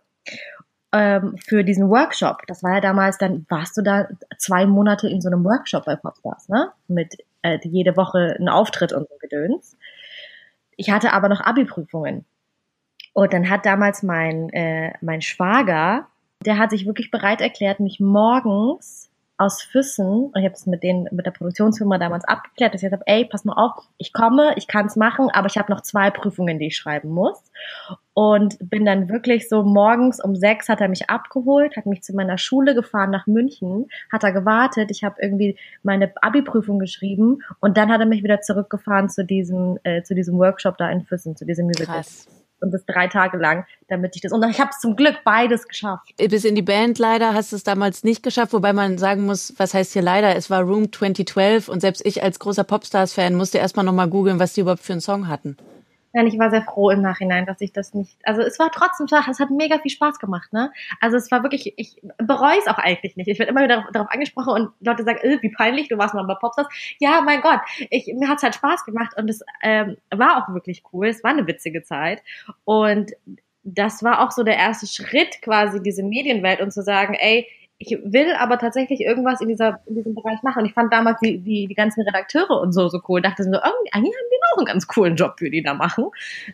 ähm, 0.91 1.35
für 1.38 1.63
diesen 1.63 1.89
Workshop. 1.89 2.44
Das 2.47 2.63
war 2.63 2.75
ja 2.75 2.81
damals, 2.81 3.17
dann 3.17 3.45
warst 3.50 3.77
du 3.77 3.81
da 3.81 4.07
zwei 4.38 4.65
Monate 4.65 5.07
in 5.07 5.21
so 5.21 5.29
einem 5.29 5.44
Workshop 5.44 5.85
bei 5.85 5.95
Popstars, 5.95 6.50
ne? 6.50 6.71
Mit 6.88 7.17
äh, 7.41 7.59
jede 7.63 7.95
Woche 7.95 8.35
ein 8.39 8.50
Auftritt 8.50 8.94
und 8.94 9.07
so 9.07 9.15
Gedöns. 9.19 9.77
Ich 10.75 10.89
hatte 10.91 11.13
aber 11.13 11.29
noch 11.29 11.41
Abi-Prüfungen. 11.41 12.25
Und 13.13 13.33
dann 13.33 13.50
hat 13.50 13.65
damals 13.65 14.03
mein, 14.03 14.50
äh, 14.50 14.94
mein 15.01 15.21
Schwager, 15.21 16.07
der 16.45 16.57
hat 16.57 16.71
sich 16.71 16.85
wirklich 16.85 17.12
bereit 17.12 17.41
erklärt, 17.41 17.79
mich 17.79 18.00
morgens 18.00 19.08
aus 19.39 19.62
Füssen, 19.62 20.25
und 20.25 20.36
ich 20.36 20.44
habe 20.44 20.53
es 20.53 20.65
mit 20.65 20.83
denen, 20.83 21.07
mit 21.12 21.25
der 21.25 21.31
Produktionsfirma 21.31 21.97
damals 21.97 22.25
abgeklärt, 22.25 22.74
dass 22.74 22.83
ich 22.83 22.89
gesagt 22.89 23.01
habe, 23.01 23.12
ey, 23.12 23.25
pass 23.25 23.45
mal 23.45 23.53
auf, 23.53 23.88
ich 23.97 24.12
komme, 24.12 24.53
ich 24.57 24.68
kann 24.68 24.88
es 24.88 24.97
machen, 24.97 25.30
aber 25.31 25.47
ich 25.47 25.57
habe 25.57 25.71
noch 25.71 25.81
zwei 25.81 26.12
Prüfungen, 26.12 26.59
die 26.59 26.68
ich 26.68 26.75
schreiben 26.75 27.09
muss. 27.09 27.41
Und 28.13 28.57
bin 28.59 28.83
dann 28.83 29.07
wirklich 29.07 29.47
so 29.47 29.63
morgens 29.63 30.21
um 30.21 30.36
sechs 30.36 30.68
hat 30.68 30.81
er 30.81 30.89
mich 30.89 31.09
abgeholt, 31.09 31.77
hat 31.77 31.86
mich 31.86 32.03
zu 32.03 32.13
meiner 32.13 32.38
Schule 32.38 32.75
gefahren 32.75 33.12
nach 33.12 33.27
München, 33.27 33.88
hat 34.12 34.24
er 34.24 34.33
gewartet, 34.33 34.91
ich 34.91 35.06
habe 35.06 35.15
irgendwie 35.21 35.57
meine 35.83 36.12
Abi-Prüfung 36.21 36.80
geschrieben 36.80 37.39
und 37.62 37.77
dann 37.77 37.89
hat 37.89 38.01
er 38.01 38.07
mich 38.07 38.24
wieder 38.24 38.41
zurückgefahren 38.41 39.07
zu 39.07 39.24
diesem, 39.24 39.80
äh, 39.83 40.03
zu 40.03 40.15
diesem 40.15 40.38
Workshop 40.38 40.77
da 40.77 40.89
in 40.89 41.06
Füssen, 41.06 41.38
zu 41.38 41.45
diesem 41.45 41.68
Musical. 41.68 41.95
Krass. 41.95 42.27
Und 42.61 42.71
das 42.71 42.85
drei 42.85 43.07
Tage 43.07 43.38
lang, 43.38 43.65
damit 43.88 44.15
ich 44.15 44.21
das. 44.21 44.31
Und 44.31 44.44
ich 44.50 44.59
habe 44.59 44.71
es 44.71 44.79
zum 44.79 44.95
Glück 44.95 45.17
beides 45.23 45.67
geschafft. 45.67 46.13
Bis 46.17 46.44
in 46.44 46.56
die 46.56 46.61
Band 46.61 47.00
leider 47.00 47.33
hast 47.33 47.51
du 47.51 47.56
es 47.56 47.63
damals 47.63 48.03
nicht 48.03 48.22
geschafft, 48.22 48.53
wobei 48.53 48.74
man 48.74 48.98
sagen 48.98 49.25
muss, 49.25 49.53
was 49.57 49.74
heißt 49.74 49.93
hier 49.93 50.01
leider, 50.01 50.36
es 50.36 50.50
war 50.50 50.62
Room 50.62 50.91
2012 50.91 51.69
und 51.69 51.79
selbst 51.79 52.05
ich 52.05 52.22
als 52.22 52.39
großer 52.39 52.63
Popstars-Fan 52.63 53.36
musste 53.36 53.60
erstmal 53.60 53.86
nochmal 53.86 54.10
googeln, 54.10 54.39
was 54.39 54.53
die 54.53 54.62
überhaupt 54.62 54.84
für 54.84 54.93
einen 54.93 55.01
Song 55.01 55.27
hatten. 55.27 55.57
Nein, 56.13 56.28
ich 56.28 56.39
war 56.39 56.50
sehr 56.50 56.63
froh 56.63 56.89
im 56.89 57.01
Nachhinein, 57.01 57.46
dass 57.46 57.62
ich 57.62 57.72
das 57.72 57.94
nicht. 57.94 58.18
Also 58.24 58.42
es 58.42 58.58
war 58.60 58.72
trotzdem, 58.72 59.06
es 59.06 59.39
hat 59.39 59.50
mega 59.51 59.80
viel 59.80 59.92
Spaß 59.92 60.20
gemacht, 60.20 60.51
ne? 60.54 60.72
Also 61.00 61.18
es 61.18 61.30
war 61.32 61.44
wirklich, 61.44 61.74
ich 61.78 62.01
bereue 62.18 62.58
es 62.58 62.68
auch 62.68 62.78
eigentlich 62.78 63.16
nicht. 63.16 63.28
Ich 63.28 63.38
werde 63.39 63.51
immer 63.51 63.63
wieder 63.63 63.88
darauf, 63.94 64.10
angesprochen 64.10 64.54
und 64.54 64.72
Leute 64.80 65.04
sagen, 65.04 65.20
äh, 65.22 65.38
wie 65.42 65.51
peinlich, 65.51 65.88
du 65.88 65.98
warst 65.98 66.13
mal 66.16 66.24
bei 66.24 66.36
Popstars. 66.36 66.68
Ja, 67.00 67.22
mein 67.22 67.42
Gott, 67.42 67.60
ich, 67.89 68.08
mir 68.08 68.28
hat's 68.28 68.44
halt 68.44 68.56
Spaß 68.56 68.86
gemacht 68.86 69.16
und 69.18 69.30
es 69.30 69.42
ähm, 69.62 69.98
war 70.10 70.38
auch 70.38 70.54
wirklich 70.54 70.84
cool. 70.94 71.08
Es 71.08 71.24
war 71.24 71.32
eine 71.32 71.48
witzige 71.48 71.84
Zeit 71.84 72.24
und 72.66 73.12
das 73.63 74.04
war 74.04 74.22
auch 74.22 74.32
so 74.32 74.44
der 74.44 74.58
erste 74.58 74.88
Schritt 74.88 75.42
quasi 75.42 75.82
diese 75.82 76.04
Medienwelt 76.04 76.62
und 76.62 76.72
zu 76.72 76.82
sagen, 76.82 77.13
ey, 77.13 77.48
ich 77.81 77.98
will 78.03 78.33
aber 78.38 78.59
tatsächlich 78.59 79.00
irgendwas 79.00 79.39
in 79.39 79.48
dieser 79.48 79.79
in 79.86 79.95
diesem 79.95 80.13
Bereich 80.13 80.43
machen. 80.43 80.59
Und 80.59 80.65
ich 80.65 80.74
fand 80.74 80.91
damals 80.91 81.19
die 81.21 81.39
die 81.39 81.65
die 81.65 81.74
ganzen 81.74 82.01
Redakteure 82.01 82.62
und 82.62 82.74
so 82.74 82.89
so 82.89 83.00
cool. 83.07 83.21
Dachte 83.21 83.43
so 83.43 83.50
irgendwie 83.50 83.93
eigentlich 83.93 84.13
haben 84.15 84.29
die 84.31 84.39
auch 84.53 84.57
einen 84.57 84.65
ganz 84.65 84.88
coolen 84.88 85.15
Job, 85.15 85.36
für 85.39 85.50
die 85.50 85.63
da 85.63 85.74
machen. 85.74 86.09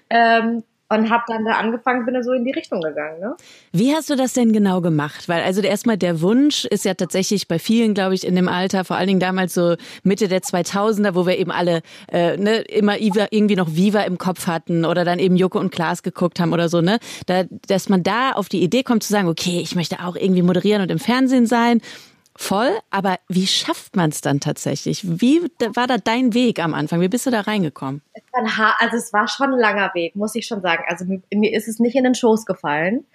Ähm, 0.10 0.64
und 0.96 1.10
habe 1.10 1.24
dann 1.28 1.46
da 1.46 1.54
angefangen, 1.54 2.06
bin 2.06 2.14
da 2.14 2.24
so 2.24 2.32
in 2.34 2.46
die 2.46 2.52
Richtung 2.52 2.82
gegangen. 2.82 3.20
Ne? 3.20 3.36
Wie 3.72 3.94
hast 3.94 4.10
du 4.10 4.16
das 4.16 4.34
denn 4.34 4.54
genau 4.54 4.82
gemacht? 4.82 5.28
Weil 5.30 5.44
also 5.44 5.62
erstmal 5.62 5.98
der 5.98 6.22
Wunsch 6.22 6.66
ist 6.66 6.86
ja 6.86 6.94
tatsächlich 6.94 7.48
bei 7.48 7.60
vielen, 7.60 7.94
glaube 7.94 8.16
ich, 8.16 8.26
in 8.26 8.36
dem 8.36 8.48
Alter, 8.48 8.86
vor 8.86 8.96
allen 8.96 9.08
Dingen 9.08 9.20
damals 9.20 9.54
so 9.54 9.76
Mitte 10.04 10.28
der 10.28 10.42
2000er, 10.42 11.16
wo 11.16 11.26
wir 11.26 11.38
eben 11.38 11.52
alle 11.52 11.82
äh, 12.12 12.38
ne, 12.38 12.58
immer 12.62 13.00
irgendwie 13.00 13.56
noch 13.56 13.76
Viva 13.76 14.02
im 14.02 14.18
Kopf 14.18 14.48
hatten 14.48 14.86
oder 14.86 15.06
dann 15.06 15.20
eben 15.20 15.36
Joko 15.36 15.60
und 15.60 15.72
Klaas 15.72 16.04
geguckt 16.04 16.40
haben 16.40 16.54
oder 16.54 16.70
so, 16.70 16.82
ne? 16.82 17.00
Da, 17.26 17.44
dass 17.68 17.90
man 17.90 18.04
da 18.04 18.32
auf 18.32 18.50
die 18.50 18.64
Idee 18.64 18.84
kommt 18.84 19.04
zu 19.04 19.12
sagen, 19.12 19.28
okay, 19.28 19.60
ich 19.62 19.76
möchte 19.76 20.00
auch 20.04 20.16
irgendwie 20.16 20.42
moderieren 20.42 20.82
und 20.82 20.92
im 20.92 21.00
Fernsehen 21.00 21.46
sein. 21.46 21.82
Voll, 22.38 22.78
aber 22.90 23.18
wie 23.30 23.48
schafft 23.48 23.96
man 23.96 24.10
es 24.10 24.20
dann 24.20 24.42
tatsächlich? 24.42 25.02
Wie 25.04 25.42
war 25.74 25.88
da 25.88 25.98
dein 25.98 26.34
Weg 26.34 26.60
am 26.60 26.74
Anfang? 26.74 27.00
Wie 27.00 27.08
bist 27.08 27.26
du 27.26 27.32
da 27.32 27.42
reingekommen? 27.42 28.02
Es 28.14 28.24
also 28.80 28.98
es 28.98 29.14
war 29.14 29.30
schon 29.30 29.54
ein 29.54 29.60
langer 29.60 29.94
Weg, 29.94 30.18
muss 30.18 30.36
ich 30.36 30.46
schon 30.46 30.62
sagen. 30.62 30.84
Also 30.88 31.06
mir, 31.06 31.54
ist 31.54 31.70
es 31.70 31.80
nicht 31.80 31.96
in 31.96 32.04
den 32.04 32.14
Schoß 32.14 32.46
gefallen. 32.46 33.06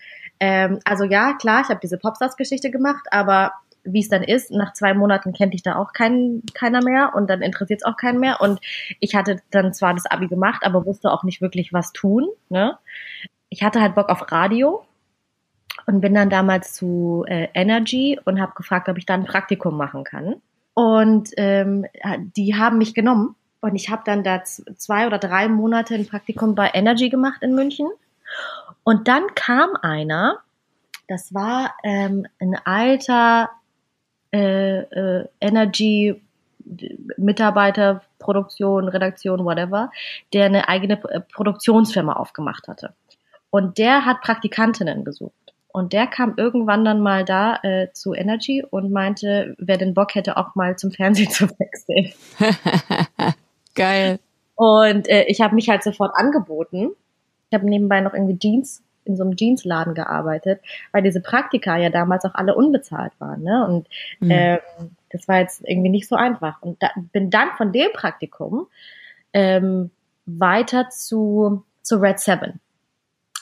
Ähm, 0.40 0.80
also 0.84 1.04
ja, 1.04 1.34
klar, 1.34 1.60
ich 1.60 1.68
habe 1.68 1.80
diese 1.82 1.98
Popstars-Geschichte 1.98 2.70
gemacht, 2.70 3.04
aber 3.10 3.52
wie 3.84 4.00
es 4.00 4.08
dann 4.08 4.22
ist, 4.22 4.50
nach 4.50 4.72
zwei 4.72 4.94
Monaten 4.94 5.34
kennt 5.34 5.52
dich 5.52 5.62
da 5.62 5.76
auch 5.76 5.92
kein, 5.92 6.42
keiner 6.54 6.82
mehr 6.82 7.12
und 7.14 7.28
dann 7.28 7.42
interessiert 7.42 7.82
es 7.82 7.86
auch 7.86 7.98
keinen 7.98 8.20
mehr. 8.20 8.40
Und 8.40 8.60
ich 9.00 9.14
hatte 9.14 9.42
dann 9.50 9.74
zwar 9.74 9.92
das 9.92 10.06
Abi 10.06 10.28
gemacht, 10.28 10.62
aber 10.64 10.86
wusste 10.86 11.10
auch 11.10 11.24
nicht 11.24 11.42
wirklich, 11.42 11.74
was 11.74 11.92
tun. 11.92 12.26
Ne? 12.48 12.78
Ich 13.50 13.62
hatte 13.62 13.82
halt 13.82 13.94
Bock 13.94 14.08
auf 14.08 14.32
Radio 14.32 14.82
und 15.86 16.00
bin 16.00 16.14
dann 16.14 16.30
damals 16.30 16.74
zu 16.74 17.24
äh, 17.26 17.48
Energy 17.54 18.18
und 18.24 18.40
habe 18.40 18.52
gefragt, 18.54 18.88
ob 18.88 18.98
ich 18.98 19.06
da 19.06 19.14
ein 19.14 19.24
Praktikum 19.24 19.76
machen 19.76 20.04
kann. 20.04 20.36
Und 20.74 21.30
ähm, 21.36 21.86
die 22.36 22.54
haben 22.54 22.78
mich 22.78 22.94
genommen 22.94 23.34
und 23.60 23.74
ich 23.74 23.90
habe 23.90 24.02
dann 24.04 24.22
da 24.22 24.44
zwei 24.44 25.06
oder 25.06 25.18
drei 25.18 25.48
Monate 25.48 25.94
ein 25.94 26.06
Praktikum 26.06 26.54
bei 26.54 26.70
Energy 26.72 27.10
gemacht 27.10 27.42
in 27.42 27.54
München. 27.54 27.88
Und 28.84 29.08
dann 29.08 29.34
kam 29.34 29.70
einer, 29.82 30.38
das 31.08 31.34
war 31.34 31.74
ähm, 31.82 32.26
ein 32.40 32.56
alter 32.64 33.50
äh, 34.32 34.78
äh, 34.80 35.28
Energy 35.40 36.22
Mitarbeiter, 37.16 38.02
Produktion, 38.18 38.88
Redaktion, 38.88 39.44
whatever, 39.44 39.90
der 40.32 40.46
eine 40.46 40.68
eigene 40.68 40.96
Produktionsfirma 40.96 42.12
aufgemacht 42.12 42.68
hatte. 42.68 42.94
Und 43.50 43.78
der 43.78 44.04
hat 44.04 44.20
Praktikantinnen 44.20 45.04
gesucht. 45.04 45.34
Und 45.72 45.92
der 45.92 46.06
kam 46.06 46.34
irgendwann 46.36 46.84
dann 46.84 47.00
mal 47.00 47.24
da 47.24 47.58
äh, 47.62 47.92
zu 47.92 48.14
Energy 48.14 48.64
und 48.68 48.90
meinte, 48.90 49.54
wer 49.58 49.78
den 49.78 49.94
Bock 49.94 50.14
hätte, 50.14 50.36
auch 50.36 50.54
mal 50.54 50.76
zum 50.76 50.90
Fernsehen 50.90 51.30
zu 51.30 51.48
wechseln. 51.58 52.12
Geil. 53.74 54.18
Und 54.54 55.08
äh, 55.08 55.24
ich 55.24 55.40
habe 55.40 55.54
mich 55.54 55.68
halt 55.68 55.82
sofort 55.82 56.12
angeboten. 56.14 56.90
Ich 57.48 57.54
habe 57.54 57.68
nebenbei 57.68 58.00
noch 58.00 58.14
irgendwie 58.14 58.38
Jeans 58.38 58.82
in 59.04 59.16
so 59.16 59.24
einem 59.24 59.36
Jeansladen 59.36 59.94
gearbeitet, 59.94 60.60
weil 60.92 61.02
diese 61.02 61.20
Praktika 61.20 61.78
ja 61.78 61.88
damals 61.88 62.24
auch 62.24 62.34
alle 62.34 62.54
unbezahlt 62.54 63.12
waren. 63.18 63.42
Ne? 63.42 63.66
Und 63.66 63.88
mhm. 64.20 64.30
ähm, 64.30 64.58
das 65.10 65.26
war 65.28 65.40
jetzt 65.40 65.62
irgendwie 65.66 65.90
nicht 65.90 66.08
so 66.08 66.16
einfach. 66.16 66.60
Und 66.62 66.82
da, 66.82 66.90
bin 67.12 67.30
dann 67.30 67.48
von 67.56 67.72
dem 67.72 67.92
Praktikum 67.92 68.66
ähm, 69.32 69.90
weiter 70.26 70.90
zu, 70.90 71.64
zu 71.82 71.96
Red 71.96 72.20
Seven 72.20 72.60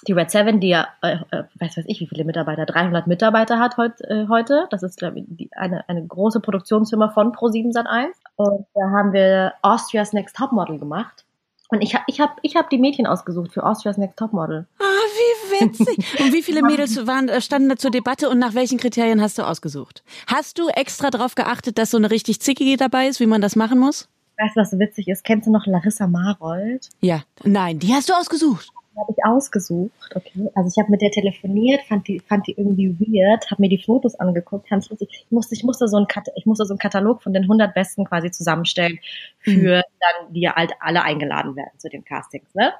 die 0.06 0.12
Red 0.12 0.30
Seven, 0.30 0.60
die 0.60 0.68
ja, 0.68 0.88
äh, 1.02 1.16
äh, 1.30 1.44
weiß 1.58 1.76
weiß 1.76 1.84
ich, 1.86 2.00
wie 2.00 2.06
viele 2.06 2.24
Mitarbeiter, 2.24 2.66
300 2.66 3.06
Mitarbeiter 3.06 3.58
hat 3.58 3.76
heut, 3.76 4.00
äh, 4.02 4.26
heute. 4.28 4.66
Das 4.70 4.82
ist, 4.82 4.98
glaube 4.98 5.20
ich, 5.20 5.24
die, 5.28 5.50
eine, 5.54 5.88
eine 5.88 6.06
große 6.06 6.40
Produktionsfirma 6.40 7.10
von 7.10 7.32
Pro7 7.32 7.72
Sat1. 7.74 8.12
Und 8.36 8.66
da 8.74 8.90
haben 8.90 9.12
wir 9.12 9.54
Austria's 9.62 10.12
Next 10.12 10.36
Topmodel 10.36 10.78
gemacht. 10.78 11.24
Und 11.70 11.82
ich 11.82 11.94
habe 11.94 12.04
ich 12.06 12.20
hab, 12.20 12.38
ich 12.42 12.56
hab 12.56 12.70
die 12.70 12.78
Mädchen 12.78 13.06
ausgesucht 13.06 13.52
für 13.52 13.64
Austria's 13.64 13.98
Next 13.98 14.18
Topmodel. 14.18 14.66
Ah, 14.78 14.84
wie 14.84 15.66
witzig. 15.66 16.20
Und 16.20 16.32
wie 16.32 16.42
viele 16.42 16.62
Mädels 16.66 17.06
waren, 17.06 17.28
äh, 17.28 17.40
standen 17.40 17.68
da 17.68 17.76
zur 17.76 17.90
Debatte 17.90 18.30
und 18.30 18.38
nach 18.38 18.54
welchen 18.54 18.78
Kriterien 18.78 19.20
hast 19.20 19.38
du 19.38 19.42
ausgesucht? 19.42 20.02
Hast 20.26 20.58
du 20.58 20.68
extra 20.68 21.10
darauf 21.10 21.34
geachtet, 21.34 21.76
dass 21.76 21.90
so 21.90 21.98
eine 21.98 22.10
richtig 22.10 22.40
zickige 22.40 22.76
dabei 22.76 23.08
ist, 23.08 23.20
wie 23.20 23.26
man 23.26 23.40
das 23.40 23.56
machen 23.56 23.78
muss? 23.78 24.08
Weißt 24.38 24.56
du, 24.56 24.60
was 24.60 24.78
witzig 24.78 25.08
ist? 25.08 25.24
Kennst 25.24 25.48
du 25.48 25.50
noch 25.50 25.66
Larissa 25.66 26.06
Marold? 26.06 26.88
Ja. 27.00 27.22
Nein, 27.42 27.80
die 27.80 27.92
hast 27.92 28.08
du 28.08 28.14
ausgesucht 28.14 28.72
habe 28.98 29.12
ich 29.16 29.24
ausgesucht, 29.24 30.14
okay. 30.14 30.50
Also 30.54 30.70
ich 30.72 30.82
habe 30.82 30.90
mit 30.90 31.00
der 31.00 31.10
telefoniert, 31.10 31.82
fand 31.82 32.08
die, 32.08 32.20
fand 32.20 32.46
die 32.46 32.52
irgendwie 32.52 32.94
weird, 32.98 33.50
habe 33.50 33.62
mir 33.62 33.68
die 33.68 33.82
Fotos 33.82 34.14
angeguckt, 34.16 34.68
ganz 34.68 34.88
lustig. 34.90 35.08
Ich 35.26 35.30
musste, 35.30 35.54
ich 35.54 35.64
musste 35.64 35.88
so 35.88 35.96
ein 35.96 36.06
ich 36.36 36.46
musste 36.46 36.64
so 36.64 36.74
einen 36.74 36.78
Katalog 36.78 37.22
von 37.22 37.32
den 37.32 37.44
100 37.44 37.74
Besten 37.74 38.04
quasi 38.04 38.30
zusammenstellen 38.30 38.98
für 39.40 39.78
mhm. 39.78 39.82
dann, 40.00 40.32
die 40.32 40.40
ja 40.40 40.54
halt 40.54 40.72
alle 40.80 41.02
eingeladen 41.02 41.56
werden 41.56 41.78
zu 41.78 41.88
den 41.88 42.04
Castings, 42.04 42.54
ne? 42.54 42.72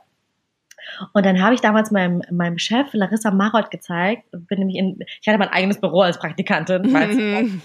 Und 1.12 1.26
dann 1.26 1.42
habe 1.42 1.54
ich 1.54 1.61
damals 1.61 1.90
meinem, 1.90 2.23
meinem 2.30 2.58
Chef 2.58 2.87
Larissa 2.92 3.30
Marold 3.30 3.70
gezeigt, 3.70 4.25
bin 4.32 4.58
nämlich 4.58 4.76
in, 4.76 4.99
ich 5.20 5.28
hatte 5.28 5.38
mein 5.38 5.49
eigenes 5.49 5.80
Büro 5.80 6.00
als 6.00 6.18
Praktikantin, 6.18 6.82
mhm. 6.82 7.62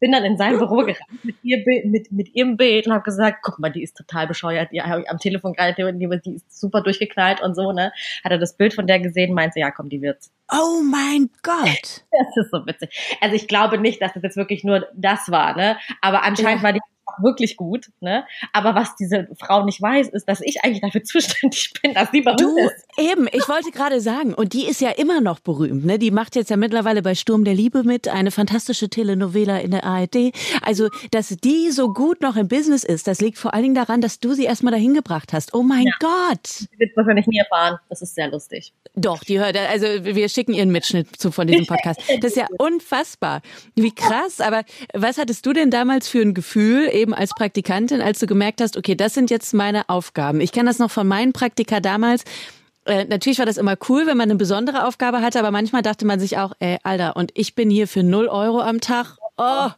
bin 0.00 0.12
dann 0.12 0.24
in 0.24 0.36
sein 0.36 0.58
Büro 0.58 0.78
gerannt 0.78 1.24
mit, 1.24 1.36
ihr, 1.42 1.62
mit, 1.84 2.12
mit 2.12 2.34
ihrem 2.34 2.56
Bild 2.56 2.86
und 2.86 2.92
habe 2.92 3.04
gesagt, 3.04 3.38
guck 3.42 3.58
mal, 3.58 3.70
die 3.70 3.82
ist 3.82 3.96
total 3.96 4.26
bescheuert, 4.26 4.70
die 4.72 4.82
habe 4.82 5.02
ich 5.02 5.10
am 5.10 5.18
Telefon 5.18 5.52
gerade, 5.52 5.74
die 5.74 6.34
ist 6.34 6.60
super 6.60 6.82
durchgeknallt 6.82 7.40
und 7.40 7.54
so, 7.54 7.72
ne? 7.72 7.92
Hat 8.24 8.32
er 8.32 8.38
das 8.38 8.56
Bild 8.56 8.74
von 8.74 8.86
der 8.86 9.00
gesehen, 9.00 9.34
meinte, 9.34 9.60
ja 9.60 9.70
komm, 9.70 9.88
die 9.88 10.02
wird's. 10.02 10.32
Oh 10.50 10.82
mein 10.82 11.30
Gott. 11.42 12.04
Das 12.18 12.44
ist 12.44 12.50
so 12.50 12.66
witzig. 12.66 13.18
Also 13.20 13.36
ich 13.36 13.46
glaube 13.46 13.78
nicht, 13.78 14.02
dass 14.02 14.12
das 14.12 14.22
jetzt 14.22 14.36
wirklich 14.36 14.64
nur 14.64 14.88
das 14.94 15.30
war, 15.30 15.56
ne? 15.56 15.76
Aber 16.00 16.24
anscheinend 16.24 16.62
ja. 16.62 16.62
war 16.64 16.72
die 16.72 16.80
wirklich 17.22 17.56
gut, 17.56 17.90
ne? 18.00 18.24
Aber 18.52 18.74
was 18.74 18.96
diese 18.96 19.28
Frau 19.38 19.64
nicht 19.64 19.80
weiß, 19.80 20.08
ist, 20.08 20.28
dass 20.28 20.40
ich 20.40 20.64
eigentlich 20.64 20.80
dafür 20.80 21.04
zuständig 21.04 21.72
bin, 21.82 21.94
dass 21.94 22.10
sie 22.10 22.20
berühmt 22.20 22.40
du, 22.40 22.56
ist. 22.58 22.86
Eben, 22.98 23.28
ich 23.32 23.48
wollte 23.48 23.70
gerade 23.70 24.00
sagen, 24.00 24.34
und 24.34 24.52
die 24.52 24.66
ist 24.66 24.80
ja 24.80 24.90
immer 24.90 25.20
noch 25.20 25.40
berühmt, 25.40 25.84
ne? 25.84 25.98
Die 25.98 26.10
macht 26.10 26.36
jetzt 26.36 26.50
ja 26.50 26.56
mittlerweile 26.56 27.02
bei 27.02 27.14
Sturm 27.14 27.44
der 27.44 27.54
Liebe 27.54 27.82
mit, 27.82 28.08
eine 28.08 28.30
fantastische 28.30 28.88
Telenovela 28.88 29.58
in 29.58 29.70
der 29.70 29.84
ARD. 29.84 30.32
Also, 30.62 30.88
dass 31.10 31.28
die 31.28 31.70
so 31.70 31.92
gut 31.92 32.20
noch 32.20 32.36
im 32.36 32.48
Business 32.48 32.84
ist, 32.84 33.06
das 33.06 33.20
liegt 33.20 33.38
vor 33.38 33.54
allen 33.54 33.62
Dingen 33.62 33.74
daran, 33.74 34.00
dass 34.00 34.20
du 34.20 34.32
sie 34.34 34.44
erstmal 34.44 34.72
dahin 34.72 34.94
gebracht 34.94 35.32
hast. 35.32 35.54
Oh 35.54 35.62
mein 35.62 35.86
ja. 35.86 35.92
Gott! 36.00 36.68
Die 36.72 36.78
wird 36.78 36.96
wahrscheinlich 36.96 37.26
nie 37.26 37.38
erfahren. 37.38 37.78
Das 37.88 38.02
ist 38.02 38.14
sehr 38.14 38.30
lustig. 38.30 38.72
Doch, 38.94 39.22
die 39.22 39.38
hört, 39.38 39.56
also 39.56 39.86
wir 39.86 40.28
schicken 40.28 40.54
ihren 40.54 40.70
Mitschnitt 40.70 41.16
zu 41.16 41.30
von 41.30 41.46
diesem 41.46 41.66
Podcast. 41.68 42.00
Das 42.20 42.32
ist 42.32 42.36
ja 42.36 42.46
unfassbar. 42.58 43.42
Wie 43.74 43.94
krass. 43.94 44.40
Aber 44.40 44.64
was 44.92 45.18
hattest 45.18 45.46
du 45.46 45.52
denn 45.52 45.70
damals 45.70 46.08
für 46.08 46.20
ein 46.20 46.34
Gefühl, 46.34 46.88
eben 46.92 47.07
als 47.14 47.30
Praktikantin, 47.30 48.00
als 48.00 48.18
du 48.18 48.26
gemerkt 48.26 48.60
hast, 48.60 48.76
okay, 48.76 48.94
das 48.94 49.14
sind 49.14 49.30
jetzt 49.30 49.54
meine 49.54 49.88
Aufgaben? 49.88 50.40
Ich 50.40 50.52
kenne 50.52 50.68
das 50.68 50.78
noch 50.78 50.90
von 50.90 51.06
meinen 51.06 51.32
Praktika 51.32 51.80
damals. 51.80 52.24
Äh, 52.84 53.04
natürlich 53.04 53.38
war 53.38 53.46
das 53.46 53.58
immer 53.58 53.76
cool, 53.88 54.06
wenn 54.06 54.16
man 54.16 54.30
eine 54.30 54.38
besondere 54.38 54.86
Aufgabe 54.86 55.20
hatte, 55.20 55.38
aber 55.38 55.50
manchmal 55.50 55.82
dachte 55.82 56.06
man 56.06 56.20
sich 56.20 56.38
auch, 56.38 56.52
ey, 56.58 56.78
Alter, 56.82 57.16
und 57.16 57.32
ich 57.34 57.54
bin 57.54 57.70
hier 57.70 57.86
für 57.86 58.02
null 58.02 58.28
Euro 58.28 58.60
am 58.60 58.80
Tag. 58.80 59.18
Oh. 59.36 59.68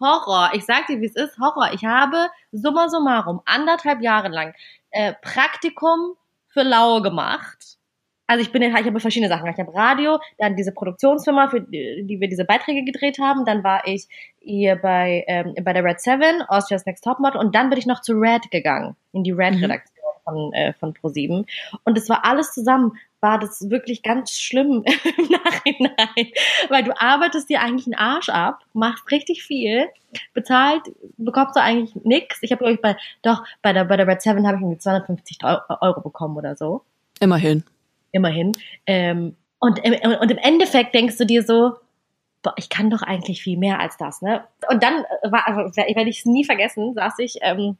Horror. 0.00 0.50
Ich 0.54 0.64
sag 0.64 0.86
dir, 0.88 1.00
wie 1.00 1.06
es 1.06 1.14
ist, 1.14 1.38
Horror. 1.38 1.70
Ich 1.72 1.84
habe 1.84 2.28
summa 2.50 2.88
summarum 2.88 3.40
anderthalb 3.44 4.00
Jahre 4.02 4.28
lang 4.28 4.54
äh, 4.90 5.14
Praktikum 5.22 6.16
für 6.48 6.62
Laue 6.62 7.02
gemacht 7.02 7.78
also 8.26 8.42
ich 8.42 8.52
bin, 8.52 8.62
ich 8.62 8.72
habe 8.72 9.00
verschiedene 9.00 9.28
Sachen. 9.28 9.50
Ich 9.50 9.58
habe 9.58 9.74
Radio, 9.74 10.18
dann 10.38 10.56
diese 10.56 10.72
Produktionsfirma, 10.72 11.48
für 11.48 11.60
die, 11.60 12.16
wir 12.20 12.28
diese 12.28 12.44
Beiträge 12.44 12.84
gedreht 12.84 13.18
haben. 13.18 13.44
Dann 13.44 13.64
war 13.64 13.86
ich 13.86 14.08
hier 14.38 14.76
bei 14.76 15.24
ähm, 15.26 15.54
bei 15.62 15.72
der 15.72 15.84
Red 15.84 16.00
Seven, 16.00 16.42
Austria's 16.48 16.86
Next 16.86 17.04
Topmodel, 17.04 17.40
und 17.40 17.54
dann 17.54 17.68
bin 17.68 17.78
ich 17.78 17.86
noch 17.86 18.00
zu 18.00 18.14
Red 18.14 18.50
gegangen 18.50 18.96
in 19.12 19.24
die 19.24 19.32
Red-Redaktion 19.32 20.06
mhm. 20.24 20.24
von 20.24 20.52
äh, 20.52 20.72
von 20.74 20.94
Pro7. 20.94 21.46
Und 21.84 21.98
es 21.98 22.08
war 22.08 22.24
alles 22.24 22.52
zusammen, 22.52 22.92
war 23.20 23.38
das 23.38 23.68
wirklich 23.70 24.02
ganz 24.02 24.32
schlimm 24.32 24.84
im 25.18 25.28
Nachhinein, 25.28 26.32
weil 26.68 26.84
du 26.84 26.98
arbeitest 26.98 27.50
dir 27.50 27.60
eigentlich 27.60 27.86
einen 27.86 27.94
Arsch 27.94 28.28
ab, 28.28 28.60
machst 28.72 29.10
richtig 29.10 29.42
viel, 29.42 29.88
bezahlt 30.32 30.82
bekommst 31.18 31.56
du 31.56 31.60
eigentlich 31.60 31.94
nix. 32.04 32.38
Ich 32.42 32.52
habe 32.52 32.60
glaube 32.60 32.74
ich 32.74 32.80
bei 32.80 32.96
doch 33.22 33.44
bei 33.62 33.72
der 33.72 33.84
bei 33.84 33.96
der 33.96 34.06
Red 34.06 34.22
Seven 34.22 34.46
habe 34.46 34.56
ich 34.56 34.62
irgendwie 34.62 34.78
250 34.78 35.38
Euro 35.44 36.00
bekommen 36.00 36.36
oder 36.36 36.56
so. 36.56 36.82
Immerhin 37.20 37.62
immerhin. 38.12 38.52
Ähm, 38.86 39.36
und, 39.58 39.78
im, 39.84 39.94
und 40.20 40.30
im 40.30 40.38
Endeffekt 40.38 40.94
denkst 40.94 41.18
du 41.18 41.24
dir 41.24 41.42
so, 41.42 41.72
boah, 42.42 42.54
ich 42.56 42.68
kann 42.68 42.90
doch 42.90 43.02
eigentlich 43.02 43.42
viel 43.42 43.58
mehr 43.58 43.80
als 43.80 43.96
das, 43.96 44.22
ne? 44.22 44.44
Und 44.68 44.82
dann 44.82 45.04
war, 45.22 45.46
also, 45.46 45.76
werde 45.76 46.10
ich 46.10 46.20
es 46.20 46.26
nie 46.26 46.44
vergessen, 46.44 46.94
saß 46.94 47.18
ich 47.18 47.38
ähm, 47.42 47.76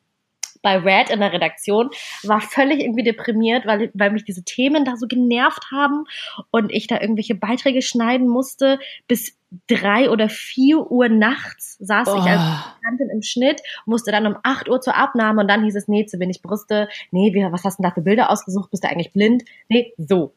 bei 0.63 0.79
Red 0.79 1.11
in 1.11 1.21
der 1.21 1.33
Redaktion, 1.33 1.91
war 2.23 2.41
völlig 2.41 2.81
irgendwie 2.81 3.03
deprimiert, 3.03 3.67
weil, 3.67 3.91
weil 3.95 4.11
mich 4.11 4.25
diese 4.25 4.45
Themen 4.45 4.85
da 4.85 4.97
so 4.97 5.07
genervt 5.07 5.71
haben 5.73 6.05
und 6.51 6.73
ich 6.73 6.87
da 6.87 7.01
irgendwelche 7.01 7.35
Beiträge 7.35 7.83
schneiden 7.83 8.29
musste. 8.29 8.79
Bis 9.09 9.37
drei 9.69 10.09
oder 10.09 10.29
vier 10.29 10.91
Uhr 10.91 11.09
nachts 11.09 11.77
saß 11.81 12.09
oh. 12.09 12.17
ich 12.17 12.25
als 12.25 12.41
Kantin 12.85 13.11
im 13.11 13.23
Schnitt, 13.23 13.61
musste 13.85 14.11
dann 14.11 14.27
um 14.27 14.37
acht 14.43 14.69
Uhr 14.69 14.81
zur 14.81 14.97
Abnahme 14.97 15.43
und 15.43 15.49
dann 15.49 15.65
hieß 15.65 15.77
es, 15.77 15.89
nee, 15.89 16.07
zu 16.07 16.19
wenig 16.21 16.41
Brüste, 16.41 16.89
nee, 17.11 17.35
wie, 17.35 17.43
was 17.53 17.65
hast 17.65 17.79
du 17.79 17.83
denn 17.83 17.91
da 17.91 17.95
für 17.95 18.03
Bilder 18.03 18.31
ausgesucht, 18.31 18.71
bist 18.71 18.85
du 18.85 18.89
eigentlich 18.89 19.13
blind? 19.13 19.45
Nee, 19.69 19.93
so. 19.99 20.33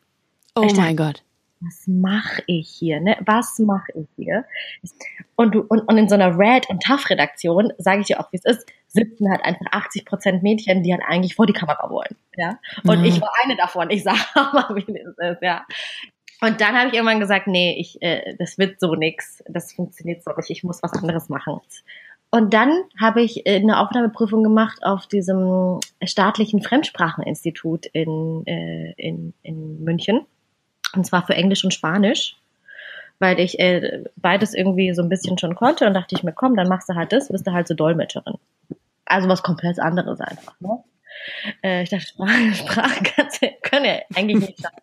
Oh 0.55 0.63
ich 0.63 0.75
mein 0.75 0.97
dachte, 0.97 1.13
Gott 1.13 1.23
was 1.65 1.87
mache 1.87 2.43
ich 2.47 2.69
hier? 2.69 2.99
Ne? 2.99 3.17
Was 3.25 3.59
mache 3.59 3.91
ich 3.95 4.07
hier? 4.15 4.45
Und, 5.35 5.55
du, 5.55 5.61
und, 5.61 5.79
und 5.79 5.97
in 5.97 6.07
so 6.07 6.15
einer 6.15 6.37
Red- 6.37 6.69
und 6.69 6.83
Tough-Redaktion, 6.83 7.73
sage 7.77 8.01
ich 8.01 8.07
dir 8.07 8.19
auch, 8.19 8.31
wie 8.31 8.37
es 8.37 8.45
ist, 8.45 8.65
sitzen 8.87 9.29
halt 9.29 9.43
einfach 9.43 9.65
80 9.71 10.05
Prozent 10.05 10.43
Mädchen, 10.43 10.83
die 10.83 10.93
halt 10.93 11.03
eigentlich 11.05 11.35
vor 11.35 11.45
die 11.45 11.53
Kamera 11.53 11.89
wollen. 11.89 12.15
Ja? 12.37 12.59
Und 12.83 12.99
mhm. 12.99 13.05
ich 13.05 13.21
war 13.21 13.31
eine 13.43 13.55
davon. 13.55 13.89
Ich 13.89 14.03
sage 14.05 14.19
mal, 14.35 14.75
wie 14.75 14.91
es 14.91 15.17
ist, 15.17 15.41
ja. 15.41 15.65
Und 16.41 16.61
dann 16.61 16.75
habe 16.75 16.89
ich 16.89 16.93
irgendwann 16.93 17.19
gesagt, 17.19 17.47
nee, 17.47 17.75
ich, 17.79 18.01
äh, 18.01 18.35
das 18.37 18.57
wird 18.57 18.79
so 18.79 18.93
nix, 18.95 19.43
das 19.47 19.73
funktioniert 19.73 20.23
so 20.23 20.31
nicht, 20.31 20.49
ich 20.49 20.63
muss 20.63 20.83
was 20.83 20.93
anderes 20.93 21.29
machen. 21.29 21.59
Und 22.29 22.53
dann 22.53 22.83
habe 22.99 23.21
ich 23.21 23.45
äh, 23.45 23.55
eine 23.55 23.79
Aufnahmeprüfung 23.79 24.43
gemacht 24.43 24.79
auf 24.83 25.07
diesem 25.07 25.79
staatlichen 26.03 26.61
Fremdspracheninstitut 26.61 27.85
in, 27.87 28.45
äh, 28.45 28.91
in, 28.97 29.33
in 29.41 29.83
München. 29.83 30.25
Und 30.95 31.05
zwar 31.05 31.25
für 31.25 31.35
Englisch 31.35 31.63
und 31.63 31.73
Spanisch. 31.73 32.37
weil 33.19 33.39
ich 33.39 33.59
äh, 33.59 34.03
beides 34.17 34.53
irgendwie 34.53 34.93
so 34.93 35.01
ein 35.01 35.09
bisschen 35.09 35.37
schon 35.37 35.55
konnte 35.55 35.87
und 35.87 35.93
dachte 35.93 36.15
ich 36.15 36.23
mir, 36.23 36.33
komm, 36.33 36.55
dann 36.57 36.67
machst 36.67 36.89
du 36.89 36.95
halt 36.95 37.13
das, 37.13 37.29
bist 37.29 37.47
du 37.47 37.53
halt 37.53 37.67
so 37.67 37.73
Dolmetscherin. 37.73 38.35
Also 39.05 39.29
was 39.29 39.41
komplett 39.41 39.79
anderes 39.79 40.19
einfach. 40.19 40.59
Ne? 40.59 40.83
Äh, 41.63 41.83
ich 41.83 41.89
dachte, 41.89 42.05
Sprache, 42.07 42.53
Sprache 42.53 43.03
können 43.61 43.85
ja 43.85 43.99
eigentlich 44.15 44.49
nicht 44.49 44.59
sein. 44.59 44.71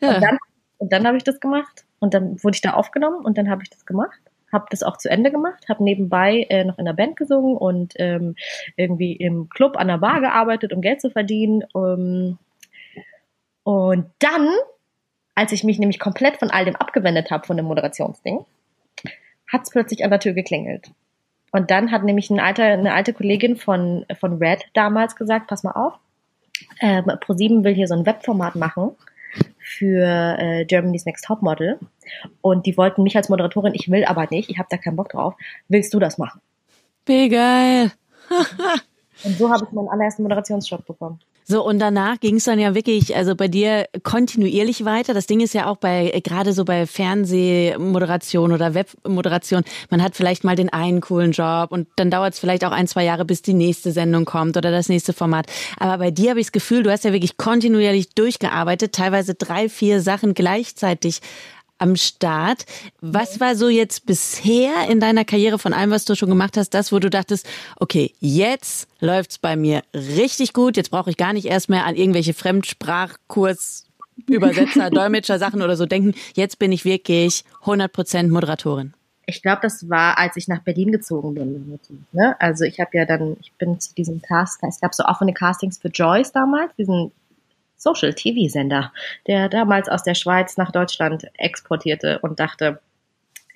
Ja. 0.00 0.14
Und 0.14 0.22
dann, 0.22 0.38
und 0.78 0.92
dann 0.92 1.06
habe 1.06 1.16
ich 1.16 1.24
das 1.24 1.40
gemacht 1.40 1.84
und 1.98 2.14
dann 2.14 2.42
wurde 2.44 2.54
ich 2.54 2.60
da 2.60 2.74
aufgenommen 2.74 3.24
und 3.24 3.36
dann 3.38 3.50
habe 3.50 3.62
ich 3.62 3.70
das 3.70 3.84
gemacht. 3.86 4.20
Habe 4.52 4.66
das 4.70 4.82
auch 4.82 4.96
zu 4.96 5.10
Ende 5.10 5.30
gemacht, 5.30 5.68
habe 5.68 5.82
nebenbei 5.82 6.46
äh, 6.50 6.64
noch 6.64 6.78
in 6.78 6.84
der 6.84 6.92
Band 6.92 7.16
gesungen 7.16 7.56
und 7.56 7.94
ähm, 7.96 8.36
irgendwie 8.76 9.14
im 9.14 9.48
Club 9.48 9.76
an 9.76 9.88
der 9.88 9.98
Bar 9.98 10.20
gearbeitet, 10.20 10.72
um 10.72 10.82
Geld 10.82 11.00
zu 11.00 11.10
verdienen. 11.10 11.64
Ähm, 11.74 12.38
und 13.64 14.06
dann, 14.20 14.48
als 15.34 15.52
ich 15.52 15.64
mich 15.64 15.78
nämlich 15.78 15.98
komplett 15.98 16.38
von 16.38 16.50
all 16.50 16.64
dem 16.64 16.76
abgewendet 16.76 17.30
habe, 17.30 17.46
von 17.46 17.56
dem 17.56 17.66
Moderationsding, 17.66 18.44
hat 19.50 19.62
es 19.62 19.70
plötzlich 19.70 20.04
an 20.04 20.10
der 20.10 20.20
Tür 20.20 20.32
geklingelt. 20.32 20.90
Und 21.52 21.70
dann 21.70 21.90
hat 21.90 22.04
nämlich 22.04 22.30
ein 22.30 22.40
alter, 22.40 22.64
eine 22.64 22.94
alte 22.94 23.12
Kollegin 23.12 23.56
von, 23.56 24.06
von 24.18 24.38
Red 24.38 24.64
damals 24.74 25.16
gesagt, 25.16 25.48
pass 25.48 25.64
mal 25.64 25.72
auf, 25.72 25.94
ähm, 26.80 27.10
ProSieben 27.20 27.64
will 27.64 27.74
hier 27.74 27.88
so 27.88 27.94
ein 27.94 28.06
Webformat 28.06 28.54
machen 28.54 28.92
für 29.58 30.36
äh, 30.38 30.64
Germany's 30.64 31.06
Next 31.06 31.24
Topmodel. 31.24 31.78
Und 32.40 32.66
die 32.66 32.76
wollten 32.76 33.02
mich 33.02 33.16
als 33.16 33.28
Moderatorin, 33.28 33.74
ich 33.74 33.90
will 33.90 34.04
aber 34.04 34.26
nicht, 34.30 34.50
ich 34.50 34.58
habe 34.58 34.68
da 34.70 34.76
keinen 34.76 34.96
Bock 34.96 35.10
drauf. 35.10 35.34
Willst 35.68 35.92
du 35.94 35.98
das 35.98 36.18
machen? 36.18 36.40
Wie 37.06 37.28
geil. 37.28 37.92
Und 39.24 39.36
so 39.36 39.50
habe 39.50 39.64
ich 39.64 39.72
meinen 39.72 39.88
allerersten 39.88 40.22
Moderationsjob 40.22 40.86
bekommen. 40.86 41.20
So, 41.50 41.66
und 41.66 41.80
danach 41.80 42.20
ging 42.20 42.36
es 42.36 42.44
dann 42.44 42.60
ja 42.60 42.76
wirklich, 42.76 43.16
also 43.16 43.34
bei 43.34 43.48
dir 43.48 43.86
kontinuierlich 44.04 44.84
weiter. 44.84 45.14
Das 45.14 45.26
Ding 45.26 45.40
ist 45.40 45.52
ja 45.52 45.66
auch 45.66 45.78
bei, 45.78 46.12
äh, 46.14 46.20
gerade 46.20 46.52
so 46.52 46.64
bei 46.64 46.86
Fernsehmoderation 46.86 48.52
oder 48.52 48.74
Webmoderation, 48.74 49.64
man 49.90 50.00
hat 50.00 50.14
vielleicht 50.14 50.44
mal 50.44 50.54
den 50.54 50.72
einen 50.72 51.00
coolen 51.00 51.32
Job 51.32 51.72
und 51.72 51.88
dann 51.96 52.08
dauert 52.08 52.34
es 52.34 52.38
vielleicht 52.38 52.64
auch 52.64 52.70
ein, 52.70 52.86
zwei 52.86 53.02
Jahre, 53.02 53.24
bis 53.24 53.42
die 53.42 53.54
nächste 53.54 53.90
Sendung 53.90 54.26
kommt 54.26 54.56
oder 54.56 54.70
das 54.70 54.88
nächste 54.88 55.12
Format. 55.12 55.46
Aber 55.76 55.98
bei 55.98 56.12
dir 56.12 56.30
habe 56.30 56.38
ich 56.38 56.46
das 56.46 56.52
Gefühl, 56.52 56.84
du 56.84 56.92
hast 56.92 57.02
ja 57.02 57.12
wirklich 57.12 57.36
kontinuierlich 57.36 58.10
durchgearbeitet, 58.10 58.92
teilweise 58.92 59.34
drei, 59.34 59.68
vier 59.68 60.00
Sachen 60.02 60.34
gleichzeitig 60.34 61.20
am 61.80 61.96
Start. 61.96 62.66
Was 63.00 63.40
war 63.40 63.56
so 63.56 63.68
jetzt 63.68 64.06
bisher 64.06 64.88
in 64.88 65.00
deiner 65.00 65.24
Karriere 65.24 65.58
von 65.58 65.72
allem, 65.72 65.90
was 65.90 66.04
du 66.04 66.14
schon 66.14 66.28
gemacht 66.28 66.56
hast, 66.56 66.70
das, 66.70 66.92
wo 66.92 66.98
du 66.98 67.10
dachtest, 67.10 67.46
okay, 67.76 68.12
jetzt 68.20 68.88
läuft's 69.00 69.38
bei 69.38 69.56
mir 69.56 69.82
richtig 69.94 70.52
gut, 70.52 70.76
jetzt 70.76 70.90
brauche 70.90 71.10
ich 71.10 71.16
gar 71.16 71.32
nicht 71.32 71.46
erst 71.46 71.68
mehr 71.68 71.86
an 71.86 71.96
irgendwelche 71.96 72.34
Fremdsprachkurs 72.34 73.86
Übersetzer, 74.28 74.90
Dolmetscher 74.90 75.38
Sachen 75.38 75.62
oder 75.62 75.76
so 75.76 75.86
denken, 75.86 76.14
jetzt 76.34 76.58
bin 76.58 76.72
ich 76.72 76.84
wirklich 76.84 77.44
100% 77.64 78.28
Moderatorin. 78.28 78.92
ich 79.26 79.42
glaube, 79.42 79.60
das 79.62 79.88
war, 79.88 80.18
als 80.18 80.36
ich 80.36 80.48
nach 80.48 80.62
Berlin 80.62 80.92
gezogen 80.92 81.34
bin. 81.34 81.78
Ne? 82.12 82.36
Also 82.38 82.64
ich 82.64 82.80
habe 82.80 82.90
ja 82.94 83.04
dann, 83.04 83.36
ich 83.40 83.52
bin 83.54 83.80
zu 83.80 83.94
diesem 83.94 84.20
Cast, 84.20 84.60
es 84.68 84.80
gab 84.80 84.94
so 84.94 85.04
offene 85.04 85.32
Castings 85.32 85.78
für 85.78 85.88
Joyce 85.88 86.32
damals, 86.32 86.74
diesen 86.76 87.12
Social 87.80 88.12
TV-Sender, 88.12 88.92
der 89.26 89.48
damals 89.48 89.88
aus 89.88 90.02
der 90.02 90.14
Schweiz 90.14 90.58
nach 90.58 90.70
Deutschland 90.70 91.26
exportierte 91.38 92.18
und 92.20 92.38
dachte, 92.38 92.78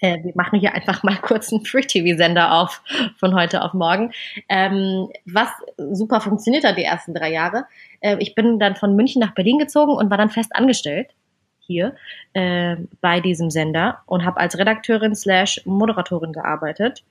äh, 0.01 0.23
wir 0.25 0.33
machen 0.35 0.59
hier 0.59 0.75
einfach 0.75 1.03
mal 1.03 1.17
kurz 1.17 1.53
einen 1.53 1.65
Free-TV-Sender 1.65 2.53
auf 2.53 2.83
von 3.19 3.35
heute 3.35 3.63
auf 3.63 3.75
morgen. 3.75 4.13
Ähm, 4.49 5.09
was 5.27 5.49
super 5.77 6.23
funktioniert 6.23 6.65
hat 6.65 6.79
die 6.79 6.85
ersten 6.85 7.15
drei 7.15 7.31
Jahre. 7.31 7.67
Äh, 8.01 8.17
ich 8.19 8.35
bin 8.35 8.59
dann 8.59 8.77
von 8.77 8.97
München 8.97 9.21
nach 9.21 9.35
Berlin 9.35 9.59
gezogen 9.59 9.93
und 9.93 10.11
war 10.11 10.19
dann 10.19 10.31
fest 10.31 10.57
angestellt 10.57 11.15
hier 11.59 11.95
äh, 12.33 12.77
bei 13.01 13.21
diesem 13.21 13.51
Sender 13.51 14.03
und 14.07 14.25
habe 14.25 14.41
als 14.41 14.59
Redakteurin 14.59 15.15
slash 15.15 15.61
Moderatorin 15.65 16.33
gearbeitet 16.33 17.05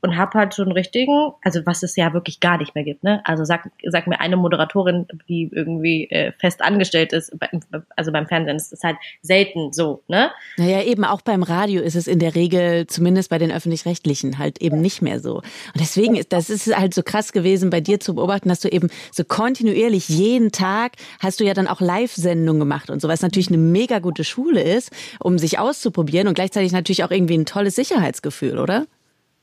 und 0.00 0.16
habe 0.16 0.38
halt 0.38 0.58
einen 0.58 0.72
richtigen, 0.72 1.32
also 1.42 1.60
was 1.64 1.82
es 1.82 1.96
ja 1.96 2.12
wirklich 2.12 2.40
gar 2.40 2.58
nicht 2.58 2.74
mehr 2.74 2.84
gibt, 2.84 3.02
ne? 3.02 3.20
Also 3.24 3.44
sag, 3.44 3.70
sag 3.84 4.06
mir 4.06 4.20
eine 4.20 4.36
Moderatorin, 4.36 5.06
die 5.28 5.50
irgendwie 5.52 6.08
äh, 6.10 6.32
fest 6.38 6.62
angestellt 6.62 7.12
ist, 7.12 7.36
bei, 7.38 7.48
also 7.96 8.12
beim 8.12 8.26
Fernsehen, 8.26 8.56
ist 8.56 8.84
halt 8.84 8.96
selten 9.22 9.72
so, 9.72 10.02
ne? 10.08 10.30
Naja, 10.56 10.82
eben 10.82 11.04
auch 11.04 11.20
beim 11.20 11.42
Radio 11.42 11.82
ist 11.82 11.96
es 11.96 12.06
in 12.06 12.18
der 12.18 12.34
Regel, 12.34 12.86
zumindest 12.86 13.30
bei 13.30 13.38
den 13.38 13.50
öffentlich-rechtlichen, 13.50 14.38
halt 14.38 14.60
eben 14.60 14.80
nicht 14.80 15.02
mehr 15.02 15.20
so. 15.20 15.36
Und 15.36 15.80
deswegen 15.80 16.14
ist 16.14 16.32
das 16.32 16.50
ist 16.50 16.74
halt 16.76 16.94
so 16.94 17.02
krass 17.02 17.32
gewesen, 17.32 17.70
bei 17.70 17.80
dir 17.80 18.00
zu 18.00 18.14
beobachten, 18.14 18.48
dass 18.48 18.60
du 18.60 18.68
eben 18.68 18.88
so 19.12 19.24
kontinuierlich 19.24 20.08
jeden 20.08 20.52
Tag 20.52 20.92
hast 21.20 21.40
du 21.40 21.44
ja 21.44 21.54
dann 21.54 21.66
auch 21.66 21.80
Live-Sendungen 21.80 22.60
gemacht 22.60 22.90
und 22.90 23.00
so, 23.00 23.08
was 23.08 23.22
natürlich 23.22 23.48
eine 23.48 23.58
mega 23.58 23.98
gute 23.98 24.24
Schule 24.24 24.62
ist, 24.62 24.90
um 25.18 25.38
sich 25.38 25.58
auszuprobieren 25.58 26.28
und 26.28 26.34
gleichzeitig 26.34 26.72
natürlich 26.72 27.04
auch 27.04 27.10
irgendwie 27.10 27.36
ein 27.36 27.46
tolles 27.46 27.74
Sicherheitsgefühl, 27.74 28.58
oder? 28.58 28.86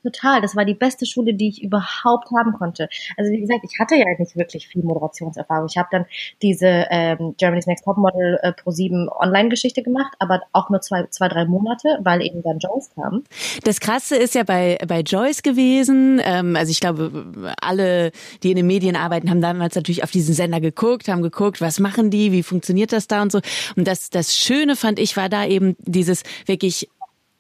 Total, 0.06 0.40
das 0.40 0.56
war 0.56 0.66
die 0.66 0.76
beste 0.76 1.08
Schule, 1.08 1.34
die 1.34 1.50
ich 1.50 1.64
überhaupt 1.64 2.30
haben 2.38 2.54
konnte. 2.54 2.88
Also 3.18 3.32
wie 3.32 3.40
gesagt, 3.40 3.62
ich 3.64 3.80
hatte 3.80 3.96
ja 3.96 4.06
nicht 4.20 4.36
wirklich 4.36 4.68
viel 4.68 4.84
Moderationserfahrung. 4.84 5.68
Ich 5.68 5.78
habe 5.78 5.88
dann 5.92 6.06
diese 6.44 6.86
ähm, 6.92 7.34
Germany's 7.40 7.66
Next 7.66 7.86
Topmodel 7.86 8.38
äh, 8.44 8.54
Pro 8.54 8.70
7 8.70 9.10
Online-Geschichte 9.10 9.82
gemacht, 9.82 10.14
aber 10.20 10.42
auch 10.54 10.70
nur 10.70 10.82
zwei, 10.82 11.06
zwei, 11.10 11.28
drei 11.28 11.46
Monate, 11.46 11.98
weil 12.04 12.22
eben 12.22 12.44
dann 12.44 12.60
Joyce 12.60 12.92
kam. 12.94 13.24
Das 13.64 13.80
Krasse 13.80 14.16
ist 14.16 14.36
ja 14.36 14.44
bei, 14.44 14.78
bei 14.88 15.00
Joyce 15.00 15.42
gewesen. 15.42 16.22
Ähm, 16.24 16.56
also 16.56 16.70
ich 16.70 16.80
glaube, 16.80 17.56
alle, 17.60 18.12
die 18.44 18.52
in 18.52 18.58
den 18.58 18.68
Medien 18.68 18.96
arbeiten, 18.96 19.32
haben 19.32 19.42
damals 19.42 19.74
natürlich 19.74 20.04
auf 20.04 20.12
diesen 20.12 20.36
Sender 20.36 20.62
geguckt, 20.62 21.08
haben 21.08 21.24
geguckt, 21.24 21.62
was 21.62 21.80
machen 21.80 22.12
die, 22.12 22.32
wie 22.32 22.44
funktioniert 22.44 22.92
das 22.92 23.08
da 23.08 23.24
und 23.24 23.32
so. 23.32 23.40
Und 23.76 23.88
das, 23.88 24.12
das 24.12 24.36
Schöne 24.36 24.76
fand 24.76 25.00
ich, 25.00 25.18
war 25.18 25.30
da 25.30 25.46
eben 25.46 25.76
dieses 25.80 26.22
wirklich 26.46 26.90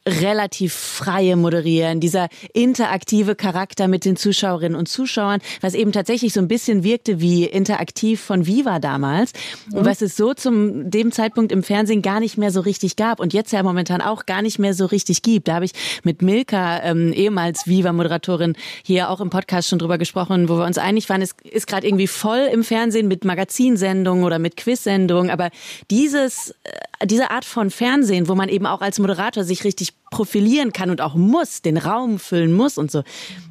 relativ 0.08 0.74
freie 0.74 1.36
Moderieren, 1.36 2.00
dieser 2.00 2.30
interaktive 2.54 3.36
Charakter 3.36 3.88
mit 3.88 4.06
den 4.06 4.15
Zuschauerinnen 4.15 4.78
und 4.78 4.88
Zuschauern, 4.88 5.41
was 5.62 5.74
eben 5.74 5.91
tatsächlich 5.91 6.34
so 6.34 6.39
ein 6.39 6.48
bisschen 6.48 6.84
wirkte 6.84 7.22
wie 7.22 7.46
interaktiv 7.46 8.22
von 8.22 8.46
Viva 8.46 8.80
damals. 8.80 9.34
Und 9.74 9.86
was 9.86 10.02
es 10.02 10.15
so 10.15 10.34
zum 10.34 10.91
dem 10.91 11.12
Zeitpunkt 11.12 11.52
im 11.52 11.63
Fernsehen 11.63 12.02
gar 12.02 12.20
nicht 12.20 12.38
mehr 12.38 12.52
so 12.52 12.62
richtig 12.62 12.96
gab 12.96 13.20
und 13.20 13.34
jetzt 13.34 13.52
ja 13.52 13.63
momentan 13.63 14.02
auch 14.02 14.26
gar 14.26 14.41
nicht 14.41 14.60
mehr 14.60 14.74
so 14.74 14.86
richtig 14.86 15.24
gibt. 15.24 15.48
Da 15.48 15.56
habe 15.56 15.65
ich 15.65 15.72
mit 16.04 16.22
Milka, 16.22 16.84
ähm, 16.84 17.12
ehemals 17.12 17.65
Viva-Moderatorin, 17.68 18.56
hier 18.84 19.10
auch 19.10 19.22
im 19.22 19.30
Podcast 19.30 19.70
schon 19.70 19.80
drüber 19.80 19.98
gesprochen, 19.98 20.50
wo 20.50 20.58
wir 20.58 20.65
uns 20.65 20.78
einig 20.78 21.10
waren, 21.10 21.22
es 21.22 21.36
ist 21.44 21.68
gerade 21.68 21.88
irgendwie 21.88 22.08
voll 22.08 22.48
im 22.52 22.63
Fernsehen 22.63 23.08
mit 23.08 23.26
Magazinsendungen 23.26 24.24
oder 24.24 24.38
mit 24.38 24.56
Quizsendungen, 24.56 25.32
aber 25.32 25.50
dieses, 25.89 26.52
äh, 26.63 26.72
diese 27.06 27.32
Art 27.32 27.46
von 27.46 27.70
Fernsehen, 27.70 28.28
wo 28.28 28.36
man 28.36 28.50
eben 28.50 28.65
auch 28.65 28.82
als 28.82 29.00
Moderator 29.00 29.44
sich 29.44 29.63
richtig 29.63 29.94
profilieren 30.12 30.74
kann 30.74 30.89
und 30.89 31.02
auch 31.02 31.15
muss, 31.15 31.62
den 31.62 31.78
Raum 31.78 32.20
füllen 32.20 32.54
muss 32.54 32.78
und 32.78 32.91
so, 32.91 33.04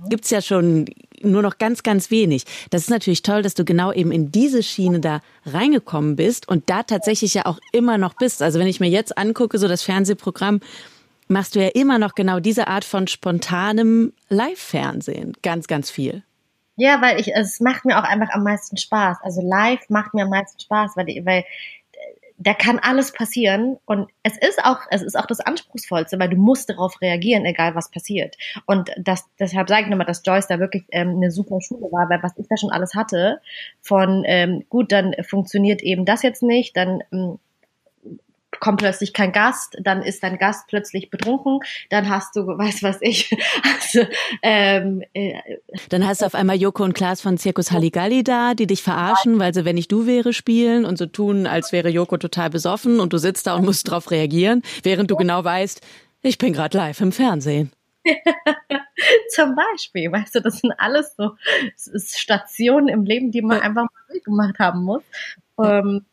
gibt's 0.09 0.31
ja 0.31 0.41
schon 0.41 0.87
nur 1.23 1.43
noch 1.43 1.59
ganz, 1.59 1.83
ganz 1.83 2.11
wenig. 2.11 2.45
Das 2.71 2.83
ist 2.83 2.91
natürlich 2.91 3.23
toll, 3.23 3.43
dass 3.43 3.55
du 3.55 3.65
genau 3.65 3.93
eben 3.93 4.13
in 4.13 4.31
diese 4.31 4.63
Schiene 4.63 5.01
da 5.01 5.21
reingekommen 5.47 6.17
bist 6.17 6.49
und 6.49 6.69
da 6.69 6.83
tatsächlich 6.83 7.35
ja 7.35 7.47
auch 7.47 7.59
immer 7.73 7.99
noch 7.99 8.15
bist. 8.15 8.43
Also 8.43 8.59
wenn 8.59 8.67
ich 8.67 8.81
mir 8.81 8.91
jetzt 8.91 9.17
angucke, 9.17 9.59
so 9.59 9.69
das 9.69 9.83
Fernsehprogramm, 9.83 10.61
machst 11.29 11.55
du 11.55 11.63
ja 11.63 11.69
immer 11.69 11.99
noch 11.99 12.15
genau 12.15 12.41
diese 12.41 12.69
Art 12.69 12.85
von 12.85 13.07
spontanem 13.07 14.13
Live-Fernsehen. 14.29 15.33
Ganz, 15.43 15.67
ganz 15.67 15.91
viel. 15.91 16.23
Ja, 16.77 17.01
weil 17.01 17.21
ich, 17.21 17.35
es 17.35 17.61
macht 17.61 17.85
mir 17.85 17.99
auch 17.99 18.05
einfach 18.05 18.31
am 18.35 18.43
meisten 18.43 18.77
Spaß. 18.77 19.19
Also 19.23 19.41
live 19.43 19.89
macht 19.89 20.13
mir 20.13 20.25
am 20.25 20.31
meisten 20.31 20.59
Spaß, 20.59 20.93
weil, 20.97 21.07
weil 21.25 21.45
da 22.37 22.53
kann 22.53 22.81
alles 22.81 23.13
passieren 23.13 23.77
und 23.85 24.11
es 24.23 24.37
ist 24.37 24.65
auch, 24.65 24.81
es 24.91 25.03
ist 25.03 25.17
auch 25.17 25.27
das 25.27 25.41
Anspruchsvollste, 25.41 26.19
weil 26.19 26.29
du 26.29 26.37
musst 26.37 26.69
darauf 26.69 27.01
reagieren, 27.01 27.45
egal 27.45 27.75
was 27.75 27.91
passiert. 27.91 28.37
Und 28.67 28.91
das, 28.99 29.25
deshalb 29.39 29.69
sage 29.69 29.83
ich 29.83 29.89
nochmal, 29.89 30.07
dass 30.07 30.23
Joyce 30.25 30.49
da 30.49 30.59
wirklich 30.59 30.85
ähm, 30.91 31.11
eine 31.17 31.31
super 31.31 31.61
Schule 31.61 31.93
war, 31.93 32.11
weil 32.11 32.23
was 32.23 32.37
ich 32.37 32.49
da 32.49 32.57
schon 32.57 32.73
alles 32.73 32.95
hatte, 32.95 33.41
von 33.81 34.25
ähm, 34.27 34.65
gut, 34.69 34.91
dann 34.91 35.15
funktioniert 35.23 35.83
eben 35.83 36.05
das 36.05 36.23
jetzt 36.23 36.43
nicht, 36.43 36.77
dann 36.77 37.03
ähm, 37.13 37.39
kommt 38.61 38.81
plötzlich 38.81 39.13
kein 39.13 39.33
Gast, 39.33 39.77
dann 39.81 40.03
ist 40.03 40.23
dein 40.23 40.39
Gast 40.39 40.67
plötzlich 40.69 41.11
betrunken, 41.11 41.61
dann 41.91 42.09
hast 42.09 42.37
du, 42.37 42.47
weiß 42.47 42.83
was 42.83 42.99
ich, 43.01 43.31
also, 43.63 44.07
ähm, 44.43 45.03
äh, 45.13 45.35
Dann 45.89 46.07
hast 46.07 46.23
du 46.23 46.27
auf 46.27 46.35
einmal 46.35 46.57
Joko 46.57 46.85
und 46.85 46.95
Klaas 46.95 47.21
von 47.21 47.39
Zirkus 47.39 47.71
Halligalli 47.71 48.25
da, 48.25 48.55
die 48.55 48.67
dich 48.67 48.83
verarschen, 48.83 49.39
weil 49.39 49.55
sie 49.55 49.65
Wenn 49.65 49.77
ich 49.77 49.89
du 49.89 50.07
wäre 50.07 50.33
spielen 50.33 50.85
und 50.85 50.99
so 50.99 51.07
tun, 51.07 51.47
als 51.47 51.73
wäre 51.73 51.89
Joko 51.89 52.17
total 52.17 52.51
besoffen 52.51 53.01
und 53.01 53.13
du 53.13 53.19
sitzt 53.19 53.47
da 53.47 53.55
und 53.55 53.65
musst 53.65 53.91
drauf 53.91 54.11
reagieren, 54.11 54.63
während 54.83 55.11
du 55.11 55.17
genau 55.17 55.45
weißt, 55.45 55.81
ich 56.23 56.39
bin 56.39 56.53
gerade 56.53 56.77
live 56.79 57.01
im 57.01 57.13
Fernsehen. 57.13 57.71
Zum 59.31 59.55
Beispiel, 59.55 60.11
weißt 60.11 60.37
du, 60.37 60.41
das 60.41 60.59
sind 60.59 60.73
alles 60.79 61.15
so 61.17 61.33
Stationen 62.17 62.89
im 62.89 63.05
Leben, 63.05 63.31
die 63.31 63.43
man 63.43 63.61
einfach 63.61 63.83
mal 63.83 64.05
durchgemacht 64.09 64.59
haben 64.59 64.85
muss. 64.85 65.03
Ähm, 65.63 66.05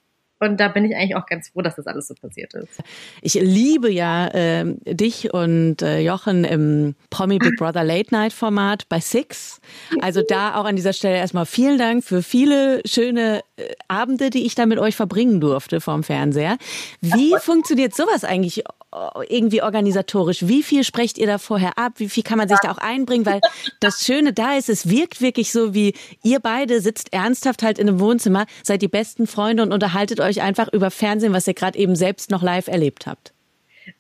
und 0.42 0.60
da 0.60 0.68
bin 0.68 0.86
ich 0.86 0.96
eigentlich 0.96 1.16
auch 1.16 1.26
ganz 1.26 1.50
froh, 1.50 1.62
dass 1.62 1.76
das 1.76 1.88
alles 1.88 2.08
so 2.08 2.16
passiert 2.16 2.54
ist. 2.56 2.82
Ich 3.22 3.36
liebe 3.36 3.92
ja 3.92 4.28
äh, 4.28 4.76
dich 4.86 5.34
und 5.34 5.82
äh, 5.82 6.00
Jochen 6.00 6.44
im 6.44 6.96
Promi 7.12 7.38
Big 7.38 7.58
Brother 7.58 7.84
Late 7.84 8.12
Night 8.12 8.34
Format 8.34 8.90
bei 8.90 9.00
Six. 9.00 9.62
Also 10.02 10.22
da 10.28 10.56
auch 10.56 10.66
an 10.66 10.76
dieser 10.76 10.94
Stelle 10.94 11.18
erstmal 11.18 11.46
vielen 11.46 11.78
Dank 11.78 12.04
für 12.04 12.24
viele 12.24 12.82
schöne 12.86 13.42
Abende, 13.88 14.30
die 14.30 14.46
ich 14.46 14.56
da 14.56 14.66
mit 14.66 14.80
euch 14.80 14.96
verbringen 14.96 15.42
durfte 15.42 15.82
vorm 15.82 16.04
Fernseher. 16.04 16.58
Wie 17.02 17.34
funktioniert 17.40 17.96
sowas 17.96 18.24
eigentlich 18.24 18.60
äh, 18.60 18.64
irgendwie 19.30 19.62
organisatorisch? 19.62 20.48
Wie 20.48 20.64
viel 20.64 20.84
sprecht 20.84 21.18
ihr 21.18 21.28
da 21.28 21.38
vorher 21.38 21.78
ab? 21.78 21.94
Wie 21.98 22.10
viel 22.10 22.24
kann 22.24 22.38
man 22.38 22.50
sich 22.50 22.60
da 22.62 22.72
auch 22.72 22.78
einbringen? 22.78 23.26
Weil 23.26 23.42
das 23.80 24.06
Schöne 24.06 24.34
da 24.34 24.56
ist, 24.56 24.70
es 24.70 24.90
wirkt 24.90 25.22
wirklich 25.22 25.52
so, 25.52 25.74
wie 25.74 25.94
ihr 26.24 26.40
beide 26.40 26.82
sitzt 26.82 27.14
ernsthaft 27.14 27.64
halt 27.64 27.80
in 27.80 27.88
einem 27.88 28.00
Wohnzimmer, 28.00 28.46
seid 28.64 28.82
die 28.82 28.88
besten 28.88 29.28
Freunde 29.28 29.64
und 29.64 29.74
unterhaltet 29.74 30.20
euch 30.20 30.42
einfach 30.42 30.68
über 30.72 30.92
Fernsehen, 30.92 31.34
was 31.34 31.48
ihr 31.48 31.54
gerade 31.54 31.78
eben 31.78 31.96
selbst 31.96 32.32
noch 32.32 32.42
live 32.42 32.68
erlebt 32.68 33.08
habt. 33.08 33.34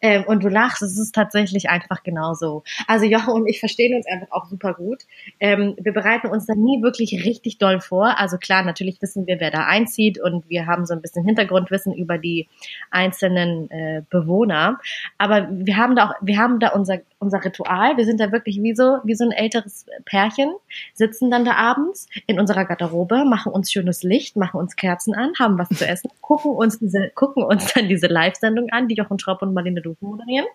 Ähm, 0.01 0.23
und 0.25 0.43
du 0.43 0.49
lachst, 0.49 0.82
es 0.82 0.97
ist 0.97 1.13
tatsächlich 1.13 1.69
einfach 1.69 2.04
genauso. 2.04 2.63
Also 2.88 3.06
Jochen 3.06 3.34
und 3.34 3.47
ich 3.47 3.60
verstehen 3.60 3.95
uns 3.95 4.06
einfach 4.08 4.32
auch 4.32 4.45
super 4.45 4.73
gut. 4.73 5.04
Ähm, 5.39 5.75
wir 5.80 5.93
bereiten 5.93 6.27
uns 6.27 6.45
da 6.45 6.56
nie 6.56 6.82
wirklich 6.82 7.25
richtig 7.25 7.58
doll 7.58 7.82
vor. 7.82 8.17
Also 8.19 8.38
klar, 8.38 8.63
natürlich 8.63 9.01
wissen 9.01 9.27
wir, 9.27 9.39
wer 9.39 9.51
da 9.51 9.65
einzieht 9.65 10.19
und 10.19 10.49
wir 10.49 10.67
haben 10.67 10.86
so 10.86 10.93
ein 10.93 11.01
bisschen 11.01 11.25
Hintergrundwissen 11.25 11.93
über 11.93 12.17
die 12.17 12.47
einzelnen 12.89 13.69
äh, 13.71 14.04
Bewohner. 14.10 14.80
Aber 15.17 15.47
wir 15.51 15.77
haben 15.77 15.95
da 15.95 16.10
auch, 16.10 16.13
wir 16.21 16.38
haben 16.38 16.60
da 16.60 16.69
unser, 16.69 16.99
unser 17.21 17.43
Ritual. 17.45 17.97
Wir 17.97 18.05
sind 18.05 18.19
da 18.19 18.31
wirklich 18.31 18.62
wie 18.62 18.75
so, 18.75 18.97
wie 19.03 19.13
so 19.13 19.23
ein 19.23 19.31
älteres 19.31 19.86
Pärchen, 20.05 20.51
sitzen 20.93 21.29
dann 21.31 21.45
da 21.45 21.53
abends 21.53 22.07
in 22.27 22.39
unserer 22.39 22.65
Garderobe, 22.65 23.23
machen 23.25 23.51
uns 23.53 23.71
schönes 23.71 24.03
Licht, 24.03 24.36
machen 24.36 24.60
uns 24.60 24.75
Kerzen 24.75 25.13
an, 25.13 25.34
haben 25.39 25.57
was 25.57 25.69
zu 25.69 25.88
essen, 25.88 26.10
gucken 26.21 26.51
uns 26.51 26.79
diese, 26.79 27.12
gucken 27.15 27.43
uns 27.43 27.73
dann 27.73 27.88
diese 27.88 28.07
Live-Sendung 28.07 28.69
an, 28.71 28.88
die 28.88 28.95
Jochen 28.95 29.19
Schraub 29.19 29.41
und 29.41 29.53
Marlene 29.53 29.81
Dufen 29.81 30.10
moderieren. 30.10 30.47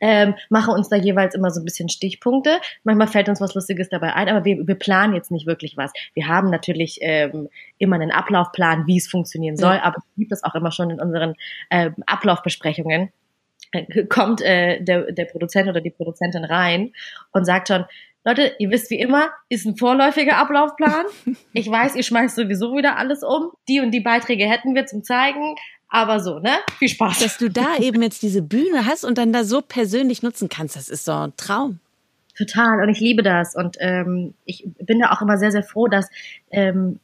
Ähm, 0.00 0.34
machen 0.48 0.74
uns 0.74 0.88
da 0.88 0.96
jeweils 0.96 1.34
immer 1.34 1.50
so 1.50 1.60
ein 1.60 1.64
bisschen 1.64 1.88
Stichpunkte. 1.88 2.58
Manchmal 2.84 3.08
fällt 3.08 3.28
uns 3.28 3.40
was 3.40 3.54
Lustiges 3.54 3.88
dabei 3.88 4.14
ein, 4.14 4.28
aber 4.28 4.44
wir, 4.44 4.64
wir 4.66 4.76
planen 4.76 5.12
jetzt 5.12 5.32
nicht 5.32 5.46
wirklich 5.46 5.76
was. 5.76 5.92
Wir 6.14 6.28
haben 6.28 6.50
natürlich 6.50 6.98
ähm, 7.00 7.48
immer 7.78 7.96
einen 7.96 8.12
Ablaufplan, 8.12 8.86
wie 8.86 8.98
es 8.98 9.08
funktionieren 9.08 9.56
soll, 9.56 9.74
Ja. 9.74 9.82
aber 9.82 9.96
es 9.98 10.04
gibt 10.16 10.30
das 10.30 10.44
auch 10.44 10.54
immer 10.54 10.70
schon 10.70 10.90
in 10.90 11.00
unseren 11.00 11.34
ähm, 11.70 11.96
Ablaufbesprechungen. 12.06 13.10
Äh, 13.72 14.04
Kommt 14.04 14.40
äh, 14.42 14.82
der, 14.82 15.12
der 15.12 15.24
Produzent 15.24 15.68
oder 15.68 15.80
die 15.80 15.90
Produzentin 15.90 16.44
rein 16.44 16.92
und 17.32 17.44
sagt 17.44 17.68
schon, 17.68 17.84
Leute, 18.24 18.54
ihr 18.58 18.70
wisst 18.70 18.90
wie 18.90 19.00
immer, 19.00 19.30
ist 19.48 19.66
ein 19.66 19.76
vorläufiger 19.76 20.36
Ablaufplan. 20.36 21.06
Ich 21.52 21.70
weiß, 21.70 21.96
ihr 21.96 22.02
schmeißt 22.02 22.36
sowieso 22.36 22.76
wieder 22.76 22.96
alles 22.96 23.22
um. 23.22 23.50
Die 23.68 23.80
und 23.80 23.90
die 23.90 24.00
Beiträge 24.00 24.48
hätten 24.48 24.74
wir 24.74 24.86
zum 24.86 25.02
Zeigen. 25.02 25.56
Aber 25.88 26.20
so, 26.20 26.38
ne? 26.38 26.52
Viel 26.78 26.88
Spaß. 26.88 27.18
Dass 27.18 27.36
du 27.36 27.50
da 27.50 27.76
eben 27.78 28.00
jetzt 28.00 28.22
diese 28.22 28.40
Bühne 28.40 28.86
hast 28.86 29.04
und 29.04 29.18
dann 29.18 29.32
da 29.32 29.44
so 29.44 29.60
persönlich 29.60 30.22
nutzen 30.22 30.48
kannst, 30.48 30.76
das 30.76 30.88
ist 30.88 31.04
so 31.04 31.12
ein 31.12 31.32
Traum. 31.36 31.80
Total. 32.36 32.82
Und 32.82 32.88
ich 32.88 33.00
liebe 33.00 33.22
das. 33.22 33.54
Und 33.54 33.76
ähm, 33.80 34.32
ich 34.46 34.64
bin 34.78 35.00
da 35.00 35.10
auch 35.10 35.20
immer 35.20 35.36
sehr, 35.36 35.52
sehr 35.52 35.62
froh, 35.62 35.88
dass 35.88 36.08
ähm, 36.50 36.98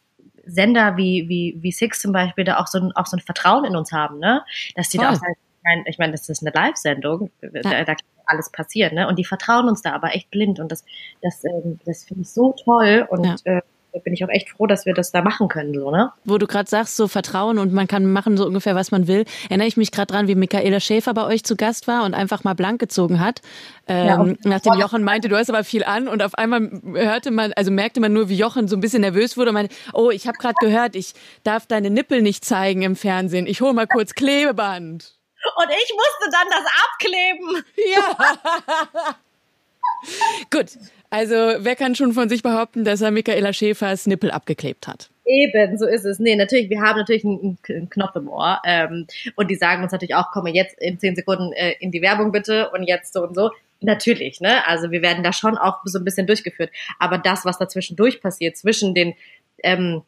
Sender 0.46 0.96
wie, 0.96 1.28
wie, 1.28 1.58
wie 1.60 1.72
Six 1.72 2.00
zum 2.00 2.12
Beispiel 2.12 2.44
da 2.44 2.56
auch 2.58 2.66
so 2.66 2.78
ein, 2.78 2.92
auch 2.92 3.06
so 3.06 3.16
ein 3.18 3.20
Vertrauen 3.20 3.66
in 3.66 3.76
uns 3.76 3.92
haben, 3.92 4.18
ne? 4.18 4.42
Dass 4.74 4.88
die 4.88 4.96
da 4.96 5.08
Voll. 5.08 5.16
auch 5.16 5.20
sagen, 5.20 5.36
ich 5.68 5.76
meine, 5.76 5.88
ich 5.88 5.98
mein, 5.98 6.12
das 6.12 6.28
ist 6.28 6.42
eine 6.46 6.52
Live-Sendung, 6.54 7.30
da, 7.40 7.50
da 7.62 7.84
kann 7.84 7.96
alles 8.26 8.50
passieren, 8.50 8.94
ne? 8.94 9.08
Und 9.08 9.18
die 9.18 9.24
vertrauen 9.24 9.68
uns 9.68 9.82
da 9.82 9.92
aber 9.92 10.14
echt 10.14 10.30
blind. 10.30 10.60
Und 10.60 10.70
das, 10.70 10.84
das, 11.22 11.44
ähm, 11.44 11.78
das 11.84 12.04
finde 12.04 12.22
ich 12.22 12.30
so 12.30 12.54
toll. 12.64 13.06
Und 13.08 13.24
Ja. 13.24 13.36
äh, 13.44 13.62
da 13.90 14.00
bin 14.00 14.12
ich 14.12 14.22
auch 14.22 14.28
echt 14.28 14.50
froh, 14.50 14.66
dass 14.66 14.84
wir 14.84 14.92
das 14.92 15.12
da 15.12 15.22
machen 15.22 15.48
können, 15.48 15.72
so, 15.72 15.90
ne? 15.90 16.12
Wo 16.26 16.36
du 16.36 16.46
gerade 16.46 16.68
sagst, 16.68 16.94
so 16.94 17.08
Vertrauen 17.08 17.58
und 17.58 17.72
man 17.72 17.86
kann 17.86 18.04
machen 18.04 18.36
so 18.36 18.44
ungefähr, 18.46 18.74
was 18.74 18.90
man 18.90 19.08
will, 19.08 19.24
erinnere 19.48 19.66
ich 19.66 19.78
mich 19.78 19.92
gerade 19.92 20.12
dran, 20.12 20.28
wie 20.28 20.34
Michaela 20.34 20.78
Schäfer 20.78 21.14
bei 21.14 21.24
euch 21.24 21.42
zu 21.42 21.56
Gast 21.56 21.88
war 21.88 22.04
und 22.04 22.12
einfach 22.12 22.44
mal 22.44 22.52
blank 22.52 22.80
gezogen 22.80 23.18
hat. 23.18 23.40
Ja, 23.88 24.20
Ähm, 24.20 24.36
nachdem 24.44 24.74
Jochen 24.74 25.02
meinte, 25.04 25.30
du 25.30 25.36
hast 25.38 25.48
aber 25.48 25.64
viel 25.64 25.84
an 25.84 26.06
und 26.06 26.22
auf 26.22 26.34
einmal 26.34 26.68
hörte 26.94 27.30
man, 27.30 27.54
also 27.54 27.70
merkte 27.70 28.00
man 28.00 28.12
nur, 28.12 28.28
wie 28.28 28.36
Jochen 28.36 28.68
so 28.68 28.76
ein 28.76 28.80
bisschen 28.80 29.00
nervös 29.00 29.38
wurde 29.38 29.50
und 29.50 29.54
meinte, 29.54 29.74
oh, 29.94 30.10
ich 30.10 30.26
habe 30.28 30.36
gerade 30.36 30.56
gehört, 30.60 30.94
ich 30.94 31.14
darf 31.42 31.64
deine 31.64 31.88
Nippel 31.88 32.20
nicht 32.20 32.44
zeigen 32.44 32.82
im 32.82 32.94
Fernsehen. 32.94 33.46
Ich 33.46 33.62
hole 33.62 33.72
mal 33.72 33.86
kurz 33.86 34.12
Klebeband. 34.14 35.17
Und 35.56 35.70
ich 35.70 35.94
musste 35.94 36.30
dann 36.32 36.48
das 36.50 36.64
abkleben. 36.84 37.64
Ja. 37.94 39.16
Gut, 40.50 40.78
also 41.10 41.34
wer 41.34 41.76
kann 41.76 41.94
schon 41.94 42.12
von 42.12 42.28
sich 42.28 42.42
behaupten, 42.42 42.84
dass 42.84 43.00
er 43.00 43.10
Michaela 43.10 43.52
Schäfers 43.52 44.06
Nippel 44.06 44.30
abgeklebt 44.30 44.86
hat? 44.86 45.10
Eben, 45.24 45.76
so 45.76 45.86
ist 45.86 46.04
es. 46.04 46.18
Nee, 46.18 46.36
natürlich, 46.36 46.70
wir 46.70 46.80
haben 46.80 46.98
natürlich 46.98 47.24
einen, 47.24 47.58
einen 47.68 47.90
Knopf 47.90 48.16
im 48.16 48.28
Ohr. 48.28 48.60
Ähm, 48.64 49.06
und 49.36 49.50
die 49.50 49.56
sagen 49.56 49.82
uns 49.82 49.92
natürlich 49.92 50.14
auch, 50.14 50.30
komm 50.32 50.44
mal 50.44 50.54
jetzt 50.54 50.78
in 50.78 50.98
zehn 50.98 51.16
Sekunden 51.16 51.52
äh, 51.52 51.74
in 51.80 51.90
die 51.90 52.02
Werbung 52.02 52.32
bitte 52.32 52.70
und 52.70 52.84
jetzt 52.84 53.12
so 53.12 53.22
und 53.22 53.34
so. 53.34 53.50
Natürlich, 53.80 54.40
ne? 54.40 54.66
Also 54.66 54.90
wir 54.90 55.02
werden 55.02 55.22
da 55.22 55.32
schon 55.32 55.56
auch 55.56 55.78
so 55.84 55.98
ein 55.98 56.04
bisschen 56.04 56.26
durchgeführt. 56.26 56.70
Aber 56.98 57.18
das, 57.18 57.44
was 57.44 57.58
dazwischendurch 57.58 58.20
passiert, 58.20 58.56
zwischen 58.56 58.94
den 58.94 59.14
ähm, 59.62 60.02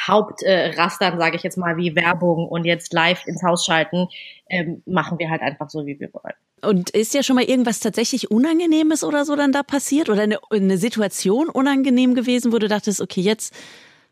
Hauptrastern, 0.00 1.14
äh, 1.14 1.18
sage 1.18 1.36
ich 1.36 1.42
jetzt 1.42 1.56
mal, 1.56 1.76
wie 1.76 1.96
Werbung 1.96 2.48
und 2.48 2.64
jetzt 2.64 2.92
live 2.92 3.26
ins 3.26 3.42
Haus 3.42 3.64
schalten, 3.64 4.08
ähm, 4.48 4.82
machen 4.86 5.18
wir 5.18 5.30
halt 5.30 5.42
einfach 5.42 5.70
so, 5.70 5.86
wie 5.86 5.98
wir 5.98 6.12
wollen. 6.12 6.34
Und 6.62 6.90
ist 6.90 7.14
ja 7.14 7.22
schon 7.22 7.36
mal 7.36 7.44
irgendwas 7.44 7.80
tatsächlich 7.80 8.30
Unangenehmes 8.30 9.04
oder 9.04 9.24
so 9.24 9.36
dann 9.36 9.52
da 9.52 9.62
passiert? 9.62 10.08
Oder 10.08 10.22
eine, 10.22 10.38
eine 10.50 10.76
Situation 10.78 11.48
unangenehm 11.48 12.14
gewesen, 12.14 12.52
wo 12.52 12.58
du 12.58 12.68
dachtest, 12.68 13.00
okay, 13.00 13.20
jetzt, 13.20 13.54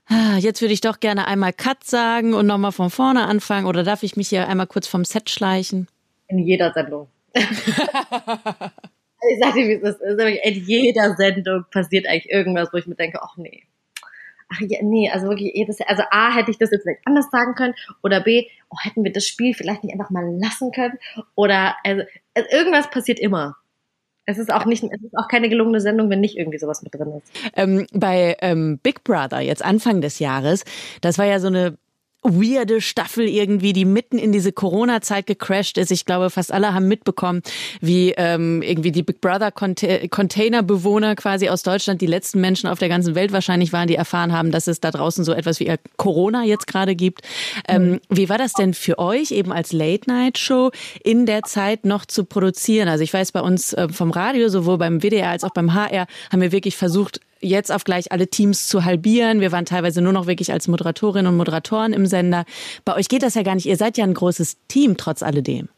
ah, 0.07 0.37
jetzt 0.39 0.61
würde 0.61 0.75
ich 0.75 0.81
doch 0.81 1.01
gerne 1.01 1.27
einmal 1.27 1.53
Cut 1.53 1.85
sagen 1.85 2.35
und 2.35 2.47
nochmal 2.47 2.73
von 2.73 2.91
vorne 2.91 3.27
anfangen? 3.27 3.67
Oder 3.67 3.83
darf 3.83 4.03
ich 4.03 4.17
mich 4.17 4.29
hier 4.29 4.49
einmal 4.49 4.67
kurz 4.67 4.87
vom 4.87 5.05
Set 5.05 5.31
schleichen? 5.31 5.89
In 6.29 6.39
jeder 6.39 6.73
Sendung. 6.73 7.09
ich 7.35 7.45
sag 9.41 9.55
dir, 9.55 9.69
wie 9.69 9.75
es 9.75 9.83
ist. 9.83 10.03
Also 10.03 10.25
In 10.25 10.65
jeder 10.65 11.15
Sendung 11.17 11.65
passiert 11.71 12.07
eigentlich 12.07 12.31
irgendwas, 12.31 12.69
wo 12.73 12.79
ich 12.79 12.87
mir 12.87 12.95
denke, 12.95 13.21
ach 13.23 13.37
nee. 13.37 13.65
Ach 14.49 14.61
ja, 14.61 14.79
nee, 14.83 15.11
also 15.11 15.27
wirklich 15.29 15.53
jedes, 15.55 15.81
also 15.81 16.05
A, 16.11 16.33
hätte 16.33 16.51
ich 16.51 16.59
das 16.59 16.71
jetzt 16.71 16.83
vielleicht 16.83 17.05
anders 17.05 17.31
sagen 17.31 17.55
können, 17.55 17.75
oder 18.03 18.21
B, 18.21 18.47
oh, 18.71 18.77
hätten 18.81 19.03
wir 19.03 19.13
das 19.13 19.27
Spiel 19.27 19.55
vielleicht 19.55 19.83
nicht 19.83 19.93
einfach 19.93 20.11
mal 20.11 20.25
lassen 20.41 20.71
können, 20.73 20.99
oder, 21.35 21.77
also, 21.85 22.05
also 22.35 22.49
irgendwas 22.51 22.91
passiert 22.91 23.19
immer. 23.19 23.57
Es 24.25 24.39
ist 24.39 24.53
auch 24.53 24.65
nicht, 24.65 24.83
es 24.83 25.03
ist 25.03 25.17
auch 25.17 25.29
keine 25.29 25.49
gelungene 25.49 25.81
Sendung, 25.81 26.11
wenn 26.11 26.21
nicht 26.21 26.37
irgendwie 26.37 26.59
sowas 26.59 26.83
mit 26.83 26.95
drin 26.95 27.13
ist. 27.17 27.53
Ähm, 27.55 27.87
bei 27.93 28.37
ähm, 28.41 28.79
Big 28.83 29.05
Brother, 29.05 29.41
jetzt 29.41 29.65
Anfang 29.65 30.01
des 30.01 30.19
Jahres, 30.19 30.65
das 31.01 31.19
war 31.19 31.27
ja 31.27 31.39
so 31.39 31.47
eine 31.47 31.79
weirde 32.27 32.81
Staffel 32.81 33.29
irgendwie, 33.29 33.73
die 33.73 33.85
mitten 33.85 34.19
in 34.19 34.33
diese 34.33 34.53
Corona-Zeit 34.53 35.27
gecrashed 35.27 35.79
ist. 35.79 35.91
Ich 35.91 36.05
glaube, 36.05 36.31
fast 36.31 36.53
alle 36.53 36.75
haben 36.75 36.89
mitbekommen, 36.89 37.43
wie 37.81 38.13
ähm, 38.17 38.63
irgendwie 38.63 38.93
die 38.93 39.03
Big 39.03 39.21
Brother 39.21 39.51
Conte 39.51 40.09
Containerbewohner 40.09 41.17
quasi 41.17 41.49
aus 41.49 41.63
Deutschland, 41.63 42.01
die 42.01 42.07
letzten 42.07 42.41
Menschen 42.41 42.69
auf 42.69 42.79
der 42.79 42.89
ganzen 42.89 43.15
Welt 43.15 43.33
wahrscheinlich 43.33 43.73
waren, 43.73 43.89
die 43.89 43.95
erfahren 43.95 44.33
haben, 44.33 44.51
dass 44.51 44.67
es 44.67 44.81
da 44.81 44.91
draußen 44.91 45.25
so 45.25 45.33
etwas 45.33 45.61
wie 45.61 45.73
Corona 45.97 46.45
jetzt 46.45 46.67
gerade 46.67 46.95
gibt. 46.95 47.23
Ähm, 47.69 48.01
wie 48.09 48.29
war 48.29 48.39
das 48.39 48.53
denn 48.53 48.75
für 48.75 48.99
euch 48.99 49.31
eben 49.31 49.53
als 49.53 49.73
Late-Night-Show 49.73 50.71
in 51.03 51.27
der 51.27 51.43
Zeit 51.43 51.85
noch 51.85 52.07
zu 52.07 52.25
produzieren? 52.25 52.89
Also 52.89 53.05
ich 53.05 53.13
weiß 53.13 53.33
bei 53.33 53.41
uns 53.41 53.73
äh, 53.73 53.89
vom 53.89 54.11
Radio, 54.11 54.49
sowohl 54.49 54.79
beim 54.79 55.01
WDR 55.01 55.31
als 55.31 55.45
auch 55.45 55.53
beim 55.53 55.75
HR, 55.75 56.07
haben 56.31 56.41
wir 56.41 56.53
wirklich 56.53 56.77
versucht, 56.77 57.21
jetzt 57.41 57.71
auf 57.73 57.85
gleich 57.85 58.13
alle 58.13 58.29
Teams 58.29 58.67
zu 58.67 58.85
halbieren. 58.85 59.41
Wir 59.41 59.53
waren 59.53 59.65
teilweise 59.65 60.01
nur 60.01 60.13
noch 60.13 60.27
wirklich 60.27 60.53
als 60.53 60.69
Moderatorinnen 60.69 61.31
und 61.31 61.37
Moderatoren 61.37 61.93
im 61.93 62.07
Sender. 62.07 62.45
Bei 62.85 62.95
euch 62.95 63.09
geht 63.09 63.23
das 63.23 63.35
ja 63.35 63.43
gar 63.43 63.55
nicht. 63.55 63.67
Ihr 63.67 63.77
seid 63.77 63.99
ja 63.99 64.05
ein 64.05 64.15
großes 64.15 64.59
Team 64.69 64.97
trotz 64.97 65.23
alledem. 65.23 65.69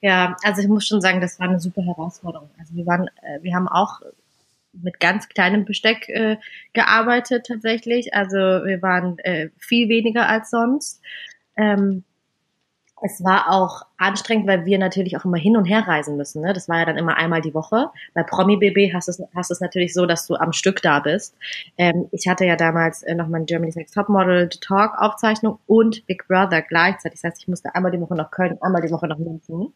Ja, 0.00 0.36
also 0.42 0.60
ich 0.60 0.68
muss 0.68 0.86
schon 0.86 1.00
sagen, 1.00 1.20
das 1.20 1.40
war 1.40 1.48
eine 1.48 1.58
super 1.58 1.82
Herausforderung. 1.82 2.50
Also 2.58 2.74
wir 2.74 2.86
waren, 2.86 3.08
äh, 3.22 3.42
wir 3.42 3.54
haben 3.54 3.68
auch 3.68 4.00
mit 4.72 5.00
ganz 5.00 5.28
kleinem 5.28 5.64
Besteck 5.64 6.08
äh, 6.08 6.36
gearbeitet 6.72 7.46
tatsächlich. 7.46 8.14
Also 8.14 8.36
wir 8.36 8.82
waren 8.82 9.18
äh, 9.20 9.48
viel 9.58 9.88
weniger 9.88 10.28
als 10.28 10.50
sonst. 10.50 11.00
Ähm, 11.56 12.04
es 13.06 13.22
war 13.22 13.52
auch 13.52 13.82
anstrengend, 13.98 14.46
weil 14.46 14.66
wir 14.66 14.78
natürlich 14.78 15.16
auch 15.16 15.24
immer 15.24 15.38
hin 15.38 15.56
und 15.56 15.64
her 15.64 15.86
reisen 15.86 16.16
müssen. 16.16 16.42
Ne? 16.42 16.52
Das 16.52 16.68
war 16.68 16.78
ja 16.78 16.84
dann 16.84 16.98
immer 16.98 17.16
einmal 17.16 17.40
die 17.40 17.54
Woche. 17.54 17.88
Bei 18.14 18.22
Promi 18.22 18.56
BB 18.56 18.92
hast 18.92 19.08
du 19.08 19.12
es 19.12 19.22
hast 19.34 19.50
es 19.50 19.60
natürlich 19.60 19.94
so, 19.94 20.06
dass 20.06 20.26
du 20.26 20.34
am 20.34 20.52
Stück 20.52 20.82
da 20.82 21.00
bist. 21.00 21.34
Ähm, 21.78 22.08
ich 22.10 22.26
hatte 22.28 22.44
ja 22.44 22.56
damals 22.56 23.02
äh, 23.04 23.14
noch 23.14 23.28
mein 23.28 23.46
Germany's 23.46 23.76
Next 23.76 23.94
Topmodel 23.94 24.48
The 24.52 24.58
Talk 24.60 24.98
Aufzeichnung 24.98 25.58
und 25.66 26.06
Big 26.06 26.26
Brother 26.26 26.62
gleichzeitig. 26.62 27.20
Das 27.20 27.30
heißt, 27.30 27.42
ich 27.42 27.48
musste 27.48 27.74
einmal 27.74 27.92
die 27.92 28.00
Woche 28.00 28.14
nach 28.14 28.30
Köln, 28.30 28.58
einmal 28.60 28.82
die 28.82 28.90
Woche 28.90 29.06
nach 29.06 29.18
München. 29.18 29.72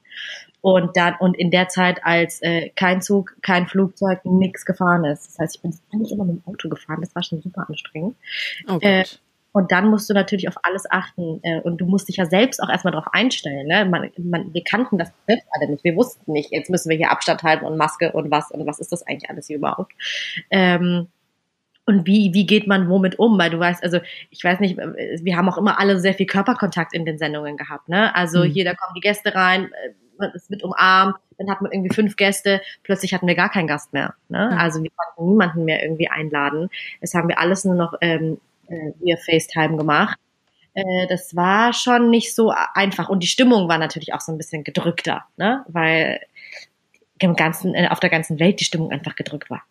Und 0.61 0.97
dann 0.97 1.15
und 1.21 1.39
in 1.39 1.51
der 1.51 1.69
Zeit, 1.69 2.05
als 2.05 2.43
äh, 2.43 2.71
kein 2.71 3.01
Zug, 3.01 3.37
kein 3.43 3.67
Flugzeug, 3.67 4.25
nichts 4.25 4.67
gefahren 4.67 5.05
ist. 5.05 5.29
Das 5.29 5.39
heißt, 5.39 5.57
ich 5.57 5.63
bin 5.63 5.75
eigentlich 5.93 6.13
immer 6.13 6.25
mit 6.25 6.37
dem 6.37 6.53
Auto 6.53 6.69
gefahren. 6.69 7.01
Das 7.01 7.15
war 7.15 7.23
schon 7.23 7.41
super 7.41 7.65
anstrengend. 7.69 8.17
Oh 8.69 8.75
Gott. 8.75 8.83
Äh, 8.83 9.05
und 9.53 9.73
dann 9.73 9.89
musst 9.89 10.09
du 10.09 10.15
natürlich 10.15 10.49
auf 10.49 10.57
alles 10.63 10.89
achten 10.91 11.41
äh, 11.43 11.61
und 11.61 11.79
du 11.79 11.87
musst 11.87 12.09
dich 12.09 12.17
ja 12.17 12.27
selbst 12.27 12.63
auch 12.63 12.69
erstmal 12.69 12.93
darauf 12.93 13.13
einstellen. 13.13 13.67
Ne? 13.67 13.85
Man, 13.85 14.11
man, 14.19 14.55
wir 14.55 14.63
kannten 14.63 14.97
das 14.99 15.13
selbst 15.27 15.47
alle 15.53 15.71
nicht. 15.71 15.85
Wir 15.85 15.97
wussten 15.97 16.33
nicht, 16.33 16.53
jetzt 16.53 16.71
müssen 16.71 16.89
wir 16.89 16.97
hier 16.97 17.11
Abstand 17.11 17.43
halten 17.43 17.65
und 17.65 17.77
Maske 17.77 18.13
und 18.13 18.31
was 18.31 18.51
und 18.51 18.67
was 18.67 18.79
ist 18.79 18.93
das 18.93 19.07
eigentlich 19.07 19.29
alles 19.29 19.49
hier 19.49 19.57
überhaupt. 19.57 19.93
Ähm, 20.51 21.09
und 21.87 22.07
wie, 22.07 22.33
wie 22.33 22.47
geht 22.47 22.69
man 22.69 22.89
womit 22.89 23.19
um? 23.19 23.39
Weil 23.39 23.51
du 23.51 23.59
weißt, 23.59 23.83
also 23.83 23.99
ich 24.31 24.45
weiß 24.45 24.61
nicht, 24.61 24.79
äh, 24.79 25.19
wir 25.23 25.37
haben 25.37 25.49
auch 25.49 25.59
immer 25.59 25.81
alle 25.81 25.99
sehr 25.99 26.15
viel 26.15 26.27
Körperkontakt 26.27 26.93
in 26.95 27.05
den 27.05 27.19
Sendungen 27.19 27.57
gehabt. 27.57 27.89
Ne? 27.89 28.15
Also 28.15 28.45
Mhm. 28.45 28.51
jeder 28.51 28.77
kommt 28.77 28.97
die 28.97 29.01
Gäste 29.01 29.35
rein, 29.35 29.65
äh, 29.65 29.91
man 30.17 30.31
ist 30.33 30.51
mit 30.51 30.63
umarmt, 30.63 31.17
dann 31.39 31.51
hat 31.51 31.63
man 31.63 31.73
irgendwie 31.73 31.95
fünf 31.95 32.17
Gäste, 32.17 32.61
plötzlich 32.85 33.15
hatten 33.15 33.27
wir 33.27 33.35
gar 33.35 33.51
keinen 33.51 33.67
Gast 33.67 33.93
mehr. 33.93 34.15
Ne? 34.29 34.51
Mhm. 34.53 34.59
Also 34.59 34.83
wir 34.83 34.91
konnten 34.95 35.31
niemanden 35.31 35.65
mehr 35.65 35.83
irgendwie 35.83 36.09
einladen. 36.09 36.69
Es 37.01 37.15
haben 37.15 37.29
wir 37.29 37.39
alles 37.41 37.65
nur 37.65 37.75
noch 37.75 37.95
ähm, 38.01 38.39
äh, 38.71 38.93
via 39.01 39.17
FaceTime 39.17 39.77
gemacht. 39.77 40.19
Äh, 40.75 41.07
das 41.09 41.37
war 41.37 41.73
schon 41.73 42.11
nicht 42.11 42.35
so 42.35 42.53
einfach 42.75 43.09
und 43.09 43.23
die 43.23 43.29
Stimmung 43.29 43.69
war 43.69 43.79
natürlich 43.79 44.15
auch 44.15 44.21
so 44.21 44.33
ein 44.33 44.39
bisschen 44.39 44.65
gedrückter, 44.65 45.25
ne? 45.37 45.65
weil 45.69 46.21
im 47.19 47.35
ganzen, 47.35 47.75
äh, 47.75 47.89
auf 47.91 48.01
der 48.01 48.11
ganzen 48.11 48.39
Welt 48.39 48.61
die 48.61 48.65
Stimmung 48.65 48.91
einfach 48.91 49.15
gedrückt 49.17 49.51
war. 49.51 49.63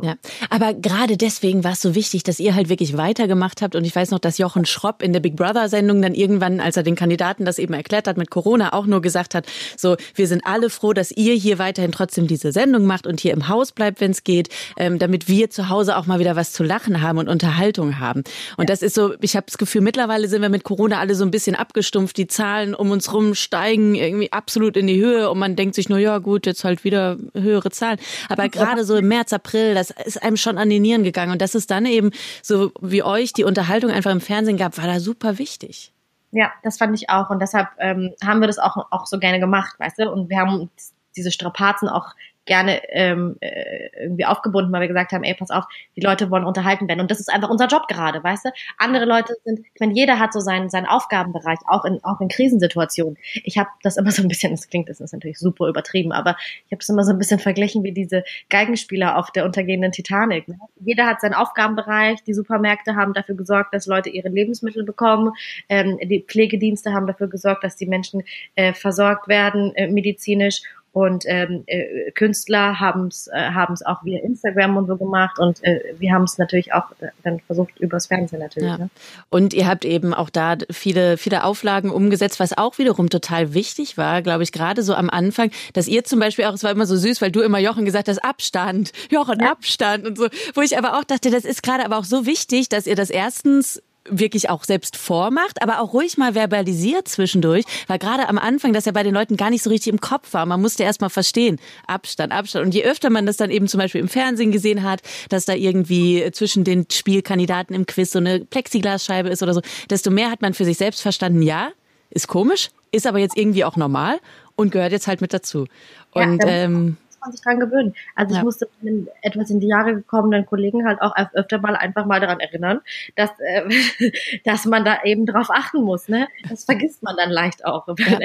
So. 0.00 0.06
Ja, 0.06 0.14
aber 0.50 0.74
gerade 0.74 1.16
deswegen 1.16 1.64
war 1.64 1.72
es 1.72 1.82
so 1.82 1.94
wichtig, 1.94 2.22
dass 2.22 2.38
ihr 2.38 2.54
halt 2.54 2.68
wirklich 2.68 2.96
weitergemacht 2.96 3.62
habt. 3.62 3.74
Und 3.74 3.84
ich 3.84 3.94
weiß 3.94 4.10
noch, 4.10 4.18
dass 4.18 4.38
Jochen 4.38 4.64
Schropp 4.64 5.02
in 5.02 5.12
der 5.12 5.20
Big 5.20 5.36
Brother 5.36 5.68
Sendung 5.68 6.00
dann 6.02 6.14
irgendwann, 6.14 6.60
als 6.60 6.76
er 6.76 6.82
den 6.82 6.94
Kandidaten 6.94 7.44
das 7.44 7.58
eben 7.58 7.74
erklärt 7.74 8.06
hat 8.06 8.16
mit 8.16 8.30
Corona, 8.30 8.72
auch 8.72 8.86
nur 8.86 9.00
gesagt 9.02 9.34
hat, 9.34 9.46
so, 9.76 9.96
wir 10.14 10.28
sind 10.28 10.46
alle 10.46 10.70
froh, 10.70 10.92
dass 10.92 11.10
ihr 11.10 11.34
hier 11.34 11.58
weiterhin 11.58 11.92
trotzdem 11.92 12.26
diese 12.26 12.52
Sendung 12.52 12.84
macht 12.86 13.06
und 13.06 13.20
hier 13.20 13.32
im 13.32 13.48
Haus 13.48 13.72
bleibt, 13.72 14.00
wenn 14.00 14.12
es 14.12 14.24
geht, 14.24 14.48
ähm, 14.76 14.98
damit 14.98 15.28
wir 15.28 15.50
zu 15.50 15.68
Hause 15.68 15.96
auch 15.96 16.06
mal 16.06 16.20
wieder 16.20 16.36
was 16.36 16.52
zu 16.52 16.62
lachen 16.62 17.02
haben 17.02 17.18
und 17.18 17.28
Unterhaltung 17.28 17.98
haben. 17.98 18.22
Und 18.56 18.68
ja. 18.68 18.74
das 18.74 18.82
ist 18.82 18.94
so, 18.94 19.14
ich 19.20 19.34
habe 19.34 19.46
das 19.46 19.58
Gefühl, 19.58 19.80
mittlerweile 19.80 20.28
sind 20.28 20.42
wir 20.42 20.48
mit 20.48 20.62
Corona 20.62 21.00
alle 21.00 21.14
so 21.14 21.24
ein 21.24 21.30
bisschen 21.30 21.56
abgestumpft. 21.56 22.16
Die 22.16 22.26
Zahlen 22.28 22.74
um 22.74 22.90
uns 22.90 23.12
rum 23.12 23.34
steigen 23.34 23.94
irgendwie 23.94 24.32
absolut 24.32 24.76
in 24.76 24.86
die 24.86 25.00
Höhe 25.00 25.30
und 25.30 25.38
man 25.38 25.56
denkt 25.56 25.74
sich 25.74 25.88
nur, 25.88 25.98
ja 25.98 26.18
gut, 26.18 26.46
jetzt 26.46 26.64
halt 26.64 26.84
wieder 26.84 27.16
höhere 27.34 27.70
Zahlen. 27.70 27.98
Aber 28.28 28.48
gerade 28.48 28.84
so 28.84 28.96
im 28.96 29.08
März, 29.08 29.32
April, 29.32 29.74
das 29.74 29.87
ist 29.90 30.22
einem 30.22 30.36
schon 30.36 30.58
an 30.58 30.70
die 30.70 30.80
Nieren 30.80 31.04
gegangen. 31.04 31.32
Und 31.32 31.42
dass 31.42 31.54
es 31.54 31.66
dann 31.66 31.86
eben 31.86 32.10
so 32.42 32.72
wie 32.80 33.02
euch 33.02 33.32
die 33.32 33.44
Unterhaltung 33.44 33.90
einfach 33.90 34.10
im 34.10 34.20
Fernsehen 34.20 34.56
gab, 34.56 34.78
war 34.78 34.86
da 34.86 35.00
super 35.00 35.38
wichtig. 35.38 35.92
Ja, 36.30 36.52
das 36.62 36.78
fand 36.78 36.94
ich 36.94 37.08
auch. 37.10 37.30
Und 37.30 37.40
deshalb 37.40 37.68
ähm, 37.78 38.14
haben 38.24 38.40
wir 38.40 38.46
das 38.46 38.58
auch, 38.58 38.76
auch 38.90 39.06
so 39.06 39.18
gerne 39.18 39.40
gemacht, 39.40 39.78
weißt 39.78 39.98
du? 39.98 40.10
Und 40.10 40.28
wir 40.28 40.38
haben 40.38 40.70
diese 41.16 41.32
Strapazen 41.32 41.88
auch 41.88 42.14
gerne 42.48 42.82
ähm, 42.90 43.36
äh, 43.40 43.88
irgendwie 44.02 44.24
aufgebunden, 44.24 44.72
weil 44.72 44.80
wir 44.80 44.88
gesagt 44.88 45.12
haben, 45.12 45.22
ey, 45.22 45.34
pass 45.34 45.50
auf, 45.50 45.64
die 45.94 46.00
Leute 46.00 46.30
wollen 46.30 46.44
unterhalten 46.44 46.88
werden. 46.88 47.00
Und 47.00 47.10
das 47.10 47.20
ist 47.20 47.32
einfach 47.32 47.50
unser 47.50 47.66
Job 47.66 47.86
gerade, 47.86 48.24
weißt 48.24 48.46
du? 48.46 48.50
Andere 48.78 49.04
Leute 49.04 49.34
sind, 49.44 49.60
ich 49.60 49.80
meine, 49.80 49.92
jeder 49.92 50.18
hat 50.18 50.32
so 50.32 50.40
seinen, 50.40 50.70
seinen 50.70 50.86
Aufgabenbereich, 50.86 51.58
auch 51.68 51.84
in, 51.84 52.02
auch 52.02 52.20
in 52.20 52.28
Krisensituationen. 52.28 53.16
Ich 53.44 53.58
habe 53.58 53.68
das 53.82 53.96
immer 53.96 54.10
so 54.10 54.22
ein 54.22 54.28
bisschen, 54.28 54.50
das 54.50 54.68
klingt, 54.68 54.88
das 54.88 55.00
ist 55.00 55.12
natürlich 55.12 55.38
super 55.38 55.68
übertrieben, 55.68 56.10
aber 56.10 56.36
ich 56.66 56.72
habe 56.72 56.78
das 56.78 56.88
immer 56.88 57.04
so 57.04 57.12
ein 57.12 57.18
bisschen 57.18 57.38
verglichen 57.38 57.84
wie 57.84 57.92
diese 57.92 58.24
Geigenspieler 58.48 59.18
auf 59.18 59.30
der 59.30 59.44
untergehenden 59.44 59.92
Titanic. 59.92 60.48
Ne? 60.48 60.58
Jeder 60.80 61.06
hat 61.06 61.20
seinen 61.20 61.34
Aufgabenbereich, 61.34 62.22
die 62.24 62.34
Supermärkte 62.34 62.96
haben 62.96 63.12
dafür 63.12 63.36
gesorgt, 63.36 63.74
dass 63.74 63.86
Leute 63.86 64.08
ihre 64.08 64.28
Lebensmittel 64.28 64.84
bekommen, 64.84 65.32
ähm, 65.68 65.98
die 66.02 66.24
Pflegedienste 66.26 66.92
haben 66.92 67.06
dafür 67.06 67.28
gesorgt, 67.28 67.62
dass 67.62 67.76
die 67.76 67.86
Menschen 67.86 68.22
äh, 68.54 68.72
versorgt 68.72 69.28
werden, 69.28 69.74
äh, 69.74 69.88
medizinisch 69.88 70.62
und 70.92 71.24
ähm, 71.26 71.64
äh, 71.66 72.10
Künstler 72.12 72.80
haben 72.80 73.08
es 73.08 73.28
äh, 73.28 73.50
haben's 73.50 73.84
auch 73.84 74.04
via 74.04 74.20
Instagram 74.20 74.76
und 74.76 74.86
so 74.86 74.96
gemacht 74.96 75.38
und 75.38 75.62
äh, 75.62 75.94
wir 75.98 76.12
haben 76.12 76.24
es 76.24 76.38
natürlich 76.38 76.72
auch 76.72 76.90
äh, 77.00 77.08
dann 77.22 77.40
versucht 77.40 77.78
übers 77.78 78.06
Fernsehen 78.06 78.40
natürlich. 78.40 78.68
Ja. 78.68 78.78
Ne? 78.78 78.90
Und 79.28 79.54
ihr 79.54 79.66
habt 79.66 79.84
eben 79.84 80.14
auch 80.14 80.30
da 80.30 80.56
viele, 80.70 81.16
viele 81.16 81.44
Auflagen 81.44 81.90
umgesetzt, 81.90 82.40
was 82.40 82.56
auch 82.56 82.78
wiederum 82.78 83.10
total 83.10 83.54
wichtig 83.54 83.98
war, 83.98 84.22
glaube 84.22 84.42
ich, 84.42 84.52
gerade 84.52 84.82
so 84.82 84.94
am 84.94 85.10
Anfang, 85.10 85.50
dass 85.74 85.88
ihr 85.88 86.04
zum 86.04 86.20
Beispiel 86.20 86.46
auch, 86.46 86.54
es 86.54 86.64
war 86.64 86.70
immer 86.70 86.86
so 86.86 86.96
süß, 86.96 87.20
weil 87.20 87.32
du 87.32 87.40
immer 87.40 87.58
Jochen 87.58 87.84
gesagt 87.84 88.08
hast, 88.08 88.24
Abstand, 88.24 88.92
Jochen, 89.10 89.40
ja. 89.40 89.52
Abstand 89.52 90.06
und 90.06 90.16
so, 90.16 90.28
wo 90.54 90.62
ich 90.62 90.78
aber 90.78 90.98
auch 90.98 91.04
dachte, 91.04 91.30
das 91.30 91.44
ist 91.44 91.62
gerade 91.62 91.84
aber 91.84 91.98
auch 91.98 92.04
so 92.04 92.26
wichtig, 92.26 92.68
dass 92.68 92.86
ihr 92.86 92.96
das 92.96 93.10
erstens 93.10 93.82
wirklich 94.10 94.50
auch 94.50 94.64
selbst 94.64 94.96
vormacht, 94.96 95.62
aber 95.62 95.80
auch 95.80 95.92
ruhig 95.92 96.18
mal 96.18 96.34
verbalisiert 96.34 97.08
zwischendurch, 97.08 97.64
weil 97.86 97.98
gerade 97.98 98.28
am 98.28 98.38
Anfang 98.38 98.72
das 98.72 98.84
ja 98.84 98.92
bei 98.92 99.02
den 99.02 99.14
Leuten 99.14 99.36
gar 99.36 99.50
nicht 99.50 99.62
so 99.62 99.70
richtig 99.70 99.92
im 99.92 100.00
Kopf 100.00 100.32
war. 100.34 100.46
Man 100.46 100.60
musste 100.60 100.82
erst 100.82 101.00
mal 101.00 101.08
verstehen, 101.08 101.58
Abstand, 101.86 102.32
Abstand. 102.32 102.66
Und 102.66 102.74
je 102.74 102.84
öfter 102.84 103.10
man 103.10 103.26
das 103.26 103.36
dann 103.36 103.50
eben 103.50 103.68
zum 103.68 103.78
Beispiel 103.78 104.00
im 104.00 104.08
Fernsehen 104.08 104.52
gesehen 104.52 104.82
hat, 104.82 105.00
dass 105.28 105.44
da 105.44 105.54
irgendwie 105.54 106.28
zwischen 106.32 106.64
den 106.64 106.86
Spielkandidaten 106.90 107.74
im 107.74 107.86
Quiz 107.86 108.12
so 108.12 108.18
eine 108.18 108.40
Plexiglasscheibe 108.40 109.28
ist 109.28 109.42
oder 109.42 109.54
so, 109.54 109.60
desto 109.90 110.10
mehr 110.10 110.30
hat 110.30 110.42
man 110.42 110.54
für 110.54 110.64
sich 110.64 110.78
selbst 110.78 111.02
verstanden, 111.02 111.42
ja, 111.42 111.70
ist 112.10 112.28
komisch, 112.28 112.70
ist 112.90 113.06
aber 113.06 113.18
jetzt 113.18 113.36
irgendwie 113.36 113.64
auch 113.64 113.76
normal 113.76 114.18
und 114.56 114.72
gehört 114.72 114.92
jetzt 114.92 115.06
halt 115.06 115.20
mit 115.20 115.32
dazu. 115.32 115.66
Und 116.12 116.42
ja, 116.42 116.48
ähm, 116.48 116.96
man 117.20 117.32
sich 117.32 117.40
dran 117.40 117.60
gewöhnen. 117.60 117.94
Also 118.14 118.34
ja. 118.34 118.40
ich 118.40 118.44
musste 118.44 118.68
meinen 118.80 119.08
etwas 119.22 119.50
in 119.50 119.60
die 119.60 119.68
Jahre 119.68 119.94
gekommenen 119.94 120.46
Kollegen 120.46 120.86
halt 120.86 121.00
auch 121.00 121.14
öfter 121.34 121.58
mal 121.58 121.76
einfach 121.76 122.06
mal 122.06 122.20
daran 122.20 122.40
erinnern, 122.40 122.80
dass, 123.16 123.30
äh, 123.38 123.62
dass 124.44 124.64
man 124.64 124.84
da 124.84 124.98
eben 125.04 125.26
drauf 125.26 125.48
achten 125.50 125.82
muss. 125.82 126.08
Ne? 126.08 126.28
Das 126.48 126.64
vergisst 126.64 127.02
man 127.02 127.16
dann 127.16 127.30
leicht 127.30 127.64
auch. 127.64 127.86
Ja. 127.98 128.18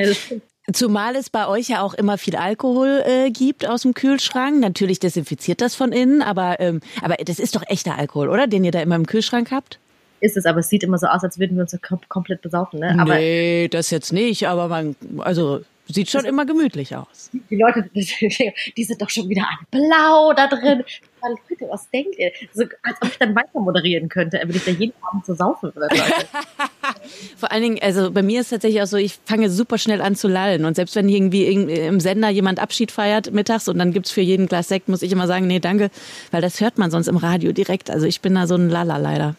Zumal 0.71 1.17
es 1.17 1.29
bei 1.29 1.47
euch 1.47 1.67
ja 1.67 1.82
auch 1.82 1.93
immer 1.93 2.17
viel 2.17 2.38
Alkohol 2.38 3.03
äh, 3.06 3.32
gibt 3.32 3.67
aus 3.67 3.82
dem 3.82 3.93
Kühlschrank. 3.93 4.62
Natürlich 4.62 4.99
desinfiziert 4.99 5.60
das 5.60 5.75
von 5.75 5.91
innen, 5.91 6.21
aber, 6.21 6.60
ähm, 6.62 6.79
aber 7.01 7.15
das 7.15 7.39
ist 7.39 7.56
doch 7.56 7.63
echter 7.67 7.97
Alkohol, 7.97 8.29
oder? 8.29 8.47
Den 8.47 8.63
ihr 8.63 8.71
da 8.71 8.82
immer 8.82 8.95
im 8.95 9.06
Kühlschrank 9.06 9.51
habt? 9.51 9.79
Ist 10.21 10.38
es, 10.38 10.45
aber 10.45 10.60
es 10.60 10.69
sieht 10.69 10.84
immer 10.84 10.97
so 10.97 11.08
aus, 11.08 11.21
als 11.21 11.38
würden 11.38 11.58
wir 11.58 11.63
uns 11.63 11.71
so 11.71 11.77
kom 11.86 11.99
komplett 12.08 12.41
besaufen. 12.41 12.79
Ne? 12.79 12.95
Aber 12.97 13.15
nee, 13.15 13.67
das 13.67 13.91
jetzt 13.91 14.13
nicht, 14.13 14.47
aber 14.47 14.69
man, 14.69 14.95
also 15.17 15.60
Sieht 15.88 16.10
schon 16.10 16.24
immer 16.24 16.46
gemütlich 16.46 16.96
aus. 16.96 17.30
Die 17.50 17.56
Leute, 17.58 17.89
die 17.93 18.84
sind 18.84 19.02
doch 19.02 19.10
schon 19.10 19.28
wieder 19.28 19.43
alle 19.43 19.67
blau 19.69 20.34
da 20.34 20.48
drin. 20.48 20.84
Leute, 21.22 21.67
was 21.69 21.89
denkt 21.89 22.17
ihr? 22.17 22.32
So, 22.54 22.63
als 22.84 23.02
ob 23.02 23.10
ich 23.10 23.17
dann 23.17 23.36
weiter 23.36 23.60
moderieren 23.60 24.10
könnte, 24.10 24.39
wenn 24.41 24.56
ich 24.56 24.63
da 24.63 24.72
jeden 24.72 24.93
Abend 25.02 25.26
so 25.26 25.34
saufen 25.34 25.72
würde. 25.76 25.96
Vor 27.38 27.52
allen 27.52 27.63
Dingen, 27.63 27.80
also 27.82 28.12
bei 28.12 28.22
mir 28.22 28.41
ist 28.41 28.50
tatsächlich 28.50 28.82
auch 28.82 28.88
so, 28.88 28.98
ich 28.98 29.19
fange 29.26 29.50
super 29.50 29.78
schnell 29.78 30.02
an 30.02 30.15
zu 30.15 30.28
lallen. 30.28 30.65
Und 30.65 30.76
selbst 30.76 30.96
wenn 30.96 31.10
irgendwie 31.10 31.46
im 31.46 32.00
Sender 32.00 32.30
jemand 32.30 32.60
Abschied 32.60 32.91
feiert 32.91 33.32
mittags 33.32 33.67
und 33.67 33.78
dann 33.78 33.91
gibt's 33.91 34.12
für 34.12 34.22
jeden 34.22 34.48
Glas 34.48 34.69
Sekt, 34.69 34.89
muss 34.89 35.02
ich 35.02 35.12
immer 35.12 35.28
sagen, 35.28 35.48
nee, 35.48 35.60
danke, 35.60 35.91
weil 36.32 36.41
das 36.41 36.62
hört 36.62 36.78
man 36.78 36.91
sonst 36.91 37.08
im 37.08 37.17
Radio 37.17 37.52
direkt. 37.52 37.89
Also 37.89 38.06
ich 38.06 38.22
bin 38.22 38.36
da 38.36 38.48
so 38.48 38.56
ein 38.56 38.69
Lala 38.69 38.98
leider 38.98 39.36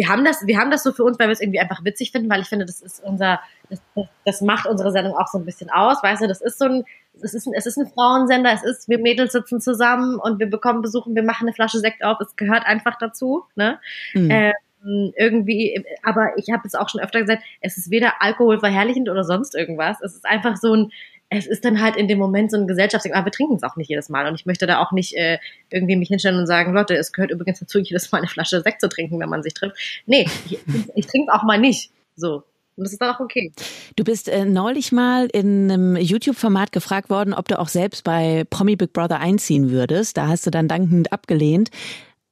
wir 0.00 0.08
haben 0.08 0.24
das, 0.24 0.46
wir 0.46 0.56
haben 0.56 0.70
das 0.70 0.82
so 0.82 0.92
für 0.92 1.04
uns, 1.04 1.18
weil 1.18 1.28
wir 1.28 1.32
es 1.32 1.42
irgendwie 1.42 1.60
einfach 1.60 1.84
witzig 1.84 2.10
finden, 2.10 2.30
weil 2.30 2.40
ich 2.40 2.48
finde, 2.48 2.64
das 2.64 2.80
ist 2.80 3.04
unser, 3.04 3.38
das, 3.68 3.82
das 4.24 4.40
macht 4.40 4.66
unsere 4.66 4.92
Sendung 4.92 5.14
auch 5.14 5.26
so 5.26 5.36
ein 5.36 5.44
bisschen 5.44 5.68
aus, 5.68 6.02
weißt 6.02 6.22
du, 6.22 6.26
das 6.26 6.40
ist 6.40 6.58
so 6.58 6.64
ein, 6.64 6.84
es 7.20 7.34
ist 7.34 7.46
ein, 7.46 7.52
es 7.54 7.66
ist 7.66 7.76
ein 7.76 7.86
Frauensender, 7.86 8.50
es 8.50 8.62
ist, 8.62 8.88
wir 8.88 8.98
Mädels 8.98 9.32
sitzen 9.32 9.60
zusammen 9.60 10.18
und 10.18 10.38
wir 10.38 10.48
bekommen 10.48 10.80
Besuchen, 10.80 11.14
wir 11.14 11.22
machen 11.22 11.46
eine 11.46 11.52
Flasche 11.52 11.80
Sekt 11.80 12.02
auf, 12.02 12.18
es 12.18 12.34
gehört 12.34 12.64
einfach 12.64 12.96
dazu, 12.98 13.44
ne? 13.56 13.78
Mhm. 14.14 14.30
Ähm, 14.30 15.12
irgendwie, 15.18 15.84
aber 16.02 16.30
ich 16.38 16.46
habe 16.50 16.62
es 16.64 16.74
auch 16.74 16.88
schon 16.88 17.02
öfter 17.02 17.20
gesagt, 17.20 17.42
es 17.60 17.76
ist 17.76 17.90
weder 17.90 18.22
alkoholverherrlichend 18.22 19.10
oder 19.10 19.24
sonst 19.24 19.54
irgendwas. 19.54 19.98
Es 20.00 20.14
ist 20.14 20.24
einfach 20.24 20.56
so 20.56 20.72
ein, 20.72 20.92
es 21.30 21.46
ist 21.46 21.64
dann 21.64 21.80
halt 21.80 21.96
in 21.96 22.08
dem 22.08 22.18
Moment 22.18 22.50
so 22.50 22.56
ein 22.56 22.66
Gesellschaftsding, 22.66 23.14
aber 23.14 23.26
wir 23.26 23.32
trinken 23.32 23.54
es 23.54 23.62
auch 23.62 23.76
nicht 23.76 23.88
jedes 23.88 24.08
Mal. 24.08 24.26
Und 24.26 24.34
ich 24.34 24.46
möchte 24.46 24.66
da 24.66 24.82
auch 24.82 24.90
nicht 24.90 25.16
äh, 25.16 25.38
irgendwie 25.70 25.96
mich 25.96 26.08
hinstellen 26.08 26.38
und 26.38 26.46
sagen, 26.46 26.74
Leute, 26.74 26.96
es 26.96 27.12
gehört 27.12 27.30
übrigens 27.30 27.60
dazu, 27.60 27.78
jedes 27.78 28.10
Mal 28.10 28.18
eine 28.18 28.26
Flasche 28.26 28.60
Sekt 28.60 28.80
zu 28.80 28.88
trinken, 28.88 29.20
wenn 29.20 29.28
man 29.28 29.44
sich 29.44 29.54
trifft. 29.54 29.76
Nee, 30.06 30.26
ich, 30.46 30.58
ich 30.94 31.06
trinke 31.06 31.32
auch 31.32 31.44
mal 31.44 31.58
nicht. 31.58 31.92
So. 32.16 32.42
Und 32.76 32.84
das 32.84 32.92
ist 32.92 33.00
dann 33.00 33.14
auch 33.14 33.20
okay. 33.20 33.52
Du 33.94 34.02
bist 34.02 34.28
äh, 34.28 34.44
neulich 34.44 34.90
mal 34.90 35.26
in 35.32 35.70
einem 35.70 35.96
YouTube-Format 35.96 36.72
gefragt 36.72 37.10
worden, 37.10 37.32
ob 37.32 37.46
du 37.46 37.58
auch 37.58 37.68
selbst 37.68 38.02
bei 38.02 38.44
Promi 38.50 38.74
Big 38.74 38.92
Brother 38.92 39.20
einziehen 39.20 39.70
würdest. 39.70 40.16
Da 40.16 40.26
hast 40.26 40.46
du 40.46 40.50
dann 40.50 40.66
dankend 40.66 41.12
abgelehnt. 41.12 41.70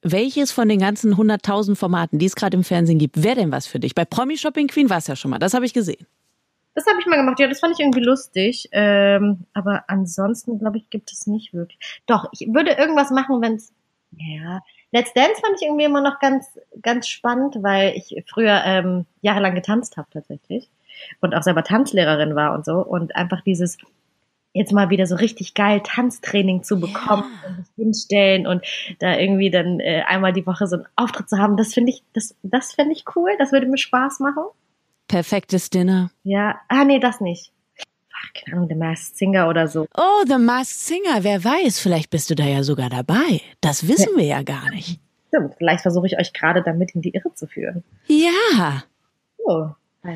Welches 0.01 0.51
von 0.51 0.67
den 0.67 0.79
ganzen 0.79 1.15
100.000 1.15 1.75
Formaten, 1.75 2.19
die 2.19 2.25
es 2.25 2.35
gerade 2.35 2.57
im 2.57 2.63
Fernsehen 2.63 2.99
gibt, 2.99 3.23
wäre 3.23 3.35
denn 3.35 3.51
was 3.51 3.67
für 3.67 3.79
dich? 3.79 3.95
Bei 3.95 4.05
Promi 4.05 4.37
Shopping 4.37 4.67
Queen 4.67 4.89
war 4.89 4.97
es 4.97 5.07
ja 5.07 5.15
schon 5.15 5.31
mal. 5.31 5.39
Das 5.39 5.53
habe 5.53 5.65
ich 5.65 5.73
gesehen. 5.73 6.05
Das 6.75 6.85
habe 6.85 6.99
ich 6.99 7.05
mal 7.07 7.17
gemacht. 7.17 7.39
Ja, 7.39 7.47
das 7.47 7.59
fand 7.59 7.73
ich 7.73 7.79
irgendwie 7.79 8.03
lustig. 8.03 8.69
Ähm, 8.71 9.45
aber 9.53 9.83
ansonsten, 9.87 10.59
glaube 10.59 10.77
ich, 10.77 10.89
gibt 10.89 11.11
es 11.11 11.27
nicht 11.27 11.53
wirklich. 11.53 11.79
Doch, 12.05 12.29
ich 12.31 12.47
würde 12.53 12.71
irgendwas 12.71 13.11
machen, 13.11 13.41
wenn 13.41 13.55
es. 13.55 13.73
Ja. 14.11 14.61
Let's 14.91 15.13
Dance 15.13 15.39
fand 15.41 15.55
ich 15.57 15.67
irgendwie 15.67 15.85
immer 15.85 16.01
noch 16.01 16.19
ganz, 16.19 16.57
ganz 16.81 17.07
spannend, 17.07 17.57
weil 17.61 17.93
ich 17.95 18.23
früher 18.27 18.61
ähm, 18.65 19.05
jahrelang 19.21 19.53
getanzt 19.53 19.97
habe 19.97 20.07
tatsächlich. 20.11 20.69
Und 21.21 21.35
auch 21.35 21.43
selber 21.43 21.63
Tanzlehrerin 21.63 22.35
war 22.35 22.53
und 22.53 22.65
so. 22.65 22.77
Und 22.77 23.15
einfach 23.15 23.41
dieses 23.41 23.77
jetzt 24.53 24.73
mal 24.73 24.89
wieder 24.89 25.05
so 25.05 25.15
richtig 25.15 25.53
geil 25.53 25.81
Tanztraining 25.83 26.63
zu 26.63 26.79
bekommen 26.79 27.23
ja. 27.43 27.49
und 27.49 27.65
sich 27.65 27.75
hinstellen 27.75 28.47
und 28.47 28.65
da 28.99 29.17
irgendwie 29.17 29.51
dann 29.51 29.79
äh, 29.79 30.03
einmal 30.07 30.33
die 30.33 30.45
Woche 30.45 30.67
so 30.67 30.77
einen 30.77 30.87
Auftritt 30.95 31.29
zu 31.29 31.37
haben, 31.37 31.55
das 31.55 31.73
finde 31.73 31.91
ich, 31.91 32.03
das, 32.13 32.35
das 32.41 32.73
finde 32.73 32.93
ich 32.93 33.05
cool, 33.15 33.31
das 33.37 33.51
würde 33.51 33.67
mir 33.67 33.77
Spaß 33.77 34.19
machen. 34.19 34.43
Perfektes 35.09 35.71
Dinner. 35.71 36.11
Ja, 36.23 36.61
ah 36.69 36.85
nee, 36.85 36.99
das 36.99 37.19
nicht. 37.19 37.51
Ach, 38.13 38.33
keine 38.33 38.57
Ahnung, 38.57 38.69
The 38.69 38.75
Masked 38.75 39.17
Singer 39.17 39.49
oder 39.49 39.67
so. 39.67 39.87
Oh, 39.97 40.23
The 40.27 40.37
Masked 40.37 40.79
Singer, 40.79 41.23
wer 41.23 41.43
weiß, 41.43 41.79
vielleicht 41.79 42.11
bist 42.11 42.29
du 42.29 42.35
da 42.35 42.45
ja 42.45 42.63
sogar 42.63 42.89
dabei. 42.89 43.41
Das 43.59 43.87
wissen 43.87 44.13
ja. 44.13 44.17
wir 44.17 44.25
ja 44.25 44.43
gar 44.43 44.69
nicht. 44.69 44.99
Stimmt, 45.27 45.55
vielleicht 45.57 45.81
versuche 45.81 46.05
ich 46.05 46.17
euch 46.17 46.31
gerade 46.31 46.61
damit 46.61 46.91
in 46.91 47.01
die 47.01 47.09
Irre 47.09 47.33
zu 47.33 47.47
führen. 47.47 47.83
Ja. 48.07 48.83
Oh. 49.39 49.69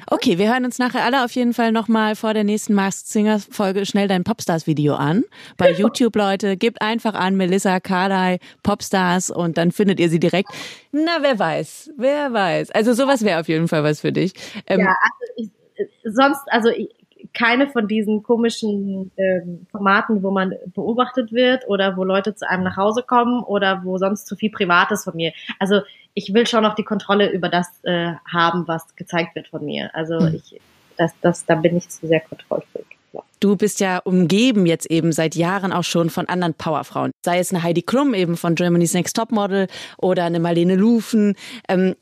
Okay, 0.08 0.38
wir 0.38 0.50
hören 0.50 0.64
uns 0.64 0.80
nachher 0.80 1.04
alle 1.04 1.26
auf 1.26 1.32
jeden 1.32 1.54
Fall 1.54 1.74
nochmal 1.74 2.16
vor 2.16 2.34
der 2.34 2.46
nächsten 2.46 2.74
Masked 2.74 3.08
Singer 3.08 3.40
Folge 3.40 3.86
schnell 3.86 4.08
dein 4.08 4.24
Popstars 4.24 4.66
Video 4.66 4.96
an. 4.96 5.26
Bei 5.58 5.72
YouTube, 5.72 6.16
Leute, 6.16 6.56
gebt 6.56 6.82
einfach 6.82 7.16
an 7.16 7.36
Melissa 7.36 7.82
Kardai 7.82 8.40
Popstars 8.64 9.30
und 9.30 9.58
dann 9.58 9.74
findet 9.74 10.00
ihr 10.00 10.08
sie 10.08 10.20
direkt. 10.20 10.50
Na, 10.94 11.18
wer 11.20 11.38
weiß, 11.38 11.92
wer 11.98 12.32
weiß. 12.32 12.72
Also 12.72 12.94
sowas 12.94 13.26
wäre 13.26 13.42
auf 13.42 13.50
jeden 13.50 13.68
Fall 13.68 13.84
was 13.84 14.00
für 14.00 14.14
dich. 14.14 14.34
Ähm, 14.68 14.80
ja, 14.80 14.88
also 14.88 15.34
ich, 15.36 15.50
sonst, 16.06 16.42
also 16.48 16.70
ich, 16.70 16.90
keine 17.34 17.68
von 17.70 17.88
diesen 17.88 18.24
komischen 18.24 19.12
ähm, 19.18 19.66
Formaten, 19.72 20.24
wo 20.24 20.32
man 20.32 20.54
beobachtet 20.74 21.32
wird 21.32 21.68
oder 21.68 21.98
wo 21.98 22.04
Leute 22.04 22.36
zu 22.36 22.48
einem 22.48 22.64
nach 22.64 22.78
Hause 22.78 23.04
kommen 23.04 23.44
oder 23.44 23.82
wo 23.84 23.98
sonst 23.98 24.28
zu 24.28 24.36
viel 24.36 24.52
Privates 24.52 25.04
von 25.04 25.16
mir. 25.16 25.34
Also 25.60 25.82
ich 26.14 26.34
will 26.34 26.46
schon 26.46 26.64
noch 26.64 26.76
die 26.76 26.84
Kontrolle 26.84 27.32
über 27.32 27.50
das 27.50 27.68
äh, 27.84 28.14
haben, 28.32 28.68
was 28.68 28.96
gezeigt 28.96 29.36
wird 29.36 29.48
von 29.48 29.66
mir. 29.66 29.90
Also 29.96 30.20
Mhm. 30.20 30.36
ich, 30.36 30.62
das, 30.98 31.12
das, 31.22 31.46
da 31.46 31.56
bin 31.56 31.76
ich 31.76 31.90
zu 31.90 32.08
sehr 32.08 32.20
kontrollfreak. 32.20 32.86
Ja. 33.14 33.22
Du 33.40 33.56
bist 33.56 33.80
ja 33.80 33.98
umgeben 33.98 34.66
jetzt 34.66 34.90
eben 34.90 35.12
seit 35.12 35.36
Jahren 35.36 35.74
auch 35.74 35.84
schon 35.84 36.10
von 36.10 36.28
anderen 36.28 36.54
Powerfrauen. 36.54 37.12
Sei 37.24 37.40
es 37.40 37.52
eine 37.52 37.64
Heidi 37.64 37.82
Klum 37.82 38.14
eben 38.14 38.38
von 38.38 38.56
Germany's 38.56 38.94
Next 38.94 39.16
Topmodel 39.16 39.68
oder 39.98 40.26
eine 40.26 40.40
Marlene 40.40 40.76
Lufen. 40.76 41.36
Ähm, 41.68 41.96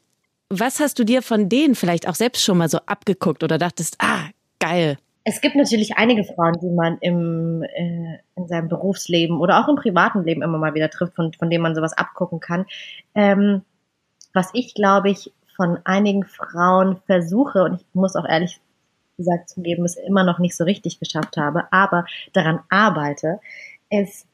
was 0.49 0.81
hast 0.81 0.99
du 0.99 1.05
dir 1.05 1.21
von 1.21 1.47
denen 1.47 1.75
vielleicht 1.75 2.07
auch 2.07 2.15
selbst 2.15 2.43
schon 2.43 2.57
mal 2.57 2.67
so 2.69 2.79
abgeguckt 2.85 3.43
oder 3.43 3.57
dachtest, 3.57 3.95
ah, 3.99 4.25
geil. 4.59 4.97
Es 5.23 5.41
gibt 5.41 5.55
natürlich 5.55 5.97
einige 5.97 6.23
Frauen, 6.23 6.60
die 6.62 6.69
man 6.69 6.97
im, 6.99 7.63
äh, 7.63 8.17
in 8.36 8.47
seinem 8.47 8.69
Berufsleben 8.69 9.39
oder 9.39 9.60
auch 9.60 9.67
im 9.67 9.75
privaten 9.75 10.23
Leben 10.23 10.41
immer 10.41 10.57
mal 10.57 10.73
wieder 10.73 10.89
trifft, 10.89 11.15
von, 11.15 11.31
von 11.34 11.49
denen 11.49 11.62
man 11.62 11.75
sowas 11.75 11.93
abgucken 11.93 12.39
kann. 12.39 12.65
Ähm, 13.13 13.62
was 14.34 14.49
ich, 14.53 14.73
glaube 14.73 15.12
ich, 15.12 15.31
von 15.55 15.77
einigen 15.84 16.25
Frauen 16.25 16.97
versuche, 17.05 17.63
und 17.63 17.81
ich 17.81 17.86
muss 17.93 18.15
auch 18.15 18.27
ehrlich 18.27 18.60
gesagt 19.17 19.49
zugeben, 19.49 19.86
es 19.86 19.95
immer 19.95 20.23
noch 20.23 20.39
nicht 20.39 20.55
so 20.57 20.63
richtig 20.63 20.99
geschafft 20.99 21.38
habe, 21.38 21.71
aber 21.71 22.05
daran 22.34 22.62
arbeite, 22.69 23.39
ist, 23.89 24.27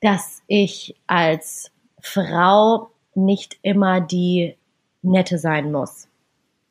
dass 0.00 0.42
ich 0.46 0.96
als 1.06 1.70
Frau 2.00 2.90
nicht 3.14 3.58
immer 3.62 4.00
die 4.00 4.56
Nette 5.02 5.38
sein 5.38 5.70
muss 5.70 6.08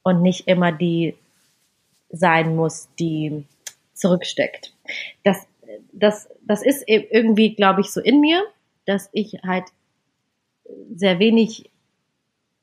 und 0.03 0.21
nicht 0.21 0.47
immer 0.47 0.71
die 0.71 1.15
sein 2.09 2.55
muss, 2.55 2.89
die 2.99 3.45
zurücksteckt. 3.93 4.73
Das, 5.23 5.47
das, 5.91 6.29
das 6.41 6.61
ist 6.63 6.87
e- 6.87 7.07
irgendwie, 7.11 7.55
glaube 7.55 7.81
ich, 7.81 7.91
so 7.91 8.01
in 8.01 8.19
mir, 8.19 8.43
dass 8.85 9.09
ich 9.13 9.39
halt 9.45 9.65
sehr 10.95 11.19
wenig 11.19 11.69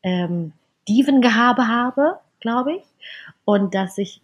ähm, 0.03 0.53
Dievengehabe 0.89 1.69
habe, 1.69 2.19
glaube 2.41 2.77
ich, 2.77 2.83
und 3.45 3.75
dass 3.75 3.99
ich 3.99 4.21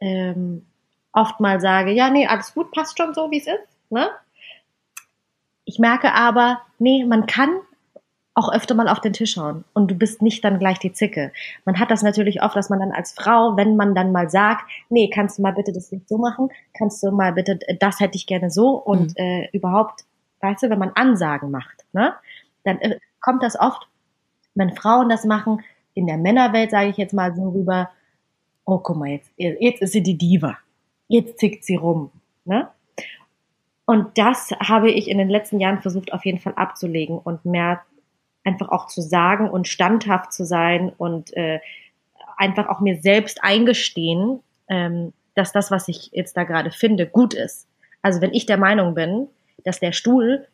ähm, 0.00 0.64
oft 1.12 1.40
mal 1.40 1.60
sage, 1.60 1.92
ja, 1.92 2.10
nee, 2.10 2.26
alles 2.26 2.54
gut, 2.54 2.70
passt 2.72 2.98
schon 2.98 3.14
so, 3.14 3.30
wie 3.30 3.38
es 3.38 3.46
ist. 3.46 3.90
Ne? 3.90 4.08
Ich 5.64 5.78
merke 5.78 6.14
aber, 6.14 6.62
nee, 6.78 7.04
man 7.04 7.26
kann 7.26 7.60
auch 8.38 8.52
öfter 8.52 8.74
mal 8.74 8.88
auf 8.88 9.00
den 9.00 9.12
Tisch 9.12 9.32
schauen. 9.32 9.64
Und 9.72 9.90
du 9.90 9.96
bist 9.96 10.22
nicht 10.22 10.44
dann 10.44 10.60
gleich 10.60 10.78
die 10.78 10.92
Zicke. 10.92 11.32
Man 11.64 11.80
hat 11.80 11.90
das 11.90 12.02
natürlich 12.02 12.40
oft, 12.40 12.54
dass 12.54 12.70
man 12.70 12.78
dann 12.78 12.92
als 12.92 13.12
Frau, 13.12 13.56
wenn 13.56 13.74
man 13.74 13.96
dann 13.96 14.12
mal 14.12 14.30
sagt, 14.30 14.62
nee, 14.88 15.10
kannst 15.12 15.38
du 15.38 15.42
mal 15.42 15.52
bitte 15.52 15.72
das 15.72 15.90
nicht 15.90 16.08
so 16.08 16.18
machen, 16.18 16.48
kannst 16.72 17.02
du 17.02 17.10
mal 17.10 17.32
bitte, 17.32 17.58
das 17.80 17.98
hätte 17.98 18.16
ich 18.16 18.26
gerne 18.26 18.50
so? 18.50 18.70
Und 18.70 19.18
äh, 19.18 19.48
überhaupt, 19.52 20.04
weißt 20.40 20.62
du, 20.62 20.70
wenn 20.70 20.78
man 20.78 20.92
Ansagen 20.94 21.50
macht, 21.50 21.84
ne, 21.92 22.14
dann 22.62 22.78
äh, 22.80 23.00
kommt 23.20 23.42
das 23.42 23.58
oft, 23.58 23.88
wenn 24.54 24.74
Frauen 24.74 25.08
das 25.08 25.24
machen, 25.24 25.64
in 25.94 26.06
der 26.06 26.16
Männerwelt 26.16 26.70
sage 26.70 26.90
ich 26.90 26.96
jetzt 26.96 27.14
mal 27.14 27.34
so 27.34 27.48
rüber, 27.48 27.90
oh 28.64 28.78
guck 28.78 28.96
mal, 28.96 29.08
jetzt, 29.08 29.30
jetzt 29.36 29.82
ist 29.82 29.92
sie 29.92 30.02
die 30.02 30.16
Diva, 30.16 30.58
jetzt 31.08 31.38
tickt 31.38 31.64
sie 31.64 31.74
rum, 31.74 32.12
ne? 32.44 32.68
Und 33.84 34.18
das 34.18 34.50
habe 34.60 34.90
ich 34.90 35.08
in 35.08 35.16
den 35.16 35.30
letzten 35.30 35.60
Jahren 35.60 35.80
versucht 35.80 36.12
auf 36.12 36.26
jeden 36.26 36.38
Fall 36.38 36.52
abzulegen 36.56 37.18
und 37.18 37.46
mehr 37.46 37.80
einfach 38.48 38.70
auch 38.70 38.86
zu 38.86 39.02
sagen 39.02 39.48
und 39.50 39.68
standhaft 39.68 40.32
zu 40.32 40.44
sein 40.44 40.90
und 40.96 41.36
äh, 41.36 41.60
einfach 42.36 42.68
auch 42.68 42.80
mir 42.80 42.96
selbst 43.00 43.44
eingestehen, 43.44 44.40
ähm, 44.68 45.12
dass 45.34 45.52
das, 45.52 45.70
was 45.70 45.86
ich 45.88 46.10
jetzt 46.12 46.36
da 46.36 46.44
gerade 46.44 46.70
finde, 46.70 47.06
gut 47.06 47.34
ist. 47.34 47.66
Also 48.02 48.20
wenn 48.20 48.32
ich 48.32 48.46
der 48.46 48.56
Meinung 48.56 48.94
bin, 48.94 49.28
dass 49.64 49.80
der 49.80 49.92
Stuhl, 49.92 50.46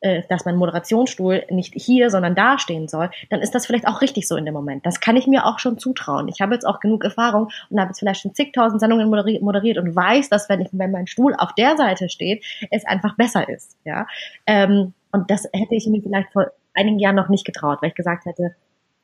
äh, 0.00 0.22
dass 0.28 0.44
mein 0.44 0.56
Moderationsstuhl 0.56 1.44
nicht 1.50 1.72
hier, 1.74 2.10
sondern 2.10 2.34
da 2.34 2.58
stehen 2.58 2.88
soll, 2.88 3.10
dann 3.30 3.40
ist 3.40 3.54
das 3.54 3.64
vielleicht 3.66 3.86
auch 3.86 4.02
richtig 4.02 4.28
so 4.28 4.36
in 4.36 4.44
dem 4.44 4.54
Moment. 4.54 4.84
Das 4.84 5.00
kann 5.00 5.16
ich 5.16 5.26
mir 5.26 5.46
auch 5.46 5.58
schon 5.58 5.78
zutrauen. 5.78 6.28
Ich 6.28 6.40
habe 6.40 6.54
jetzt 6.54 6.66
auch 6.66 6.80
genug 6.80 7.04
Erfahrung 7.04 7.48
und 7.70 7.80
habe 7.80 7.88
jetzt 7.90 8.00
vielleicht 8.00 8.20
schon 8.20 8.34
zigtausend 8.34 8.80
Sendungen 8.80 9.08
moderi- 9.08 9.40
moderiert 9.40 9.78
und 9.78 9.96
weiß, 9.96 10.28
dass 10.28 10.48
wenn 10.48 10.60
ich, 10.60 10.68
wenn 10.72 10.90
mein 10.90 11.06
Stuhl 11.06 11.34
auf 11.38 11.54
der 11.54 11.76
Seite 11.76 12.08
steht, 12.08 12.44
es 12.70 12.84
einfach 12.84 13.16
besser 13.16 13.48
ist. 13.48 13.76
Ja, 13.84 14.06
ähm, 14.46 14.92
und 15.10 15.30
das 15.30 15.48
hätte 15.52 15.74
ich 15.74 15.86
mir 15.86 16.02
vielleicht 16.02 16.32
vor 16.32 16.50
einigen 16.74 16.98
Jahren 16.98 17.16
noch 17.16 17.28
nicht 17.28 17.44
getraut, 17.44 17.78
weil 17.80 17.90
ich 17.90 17.94
gesagt 17.94 18.26
hätte, 18.26 18.54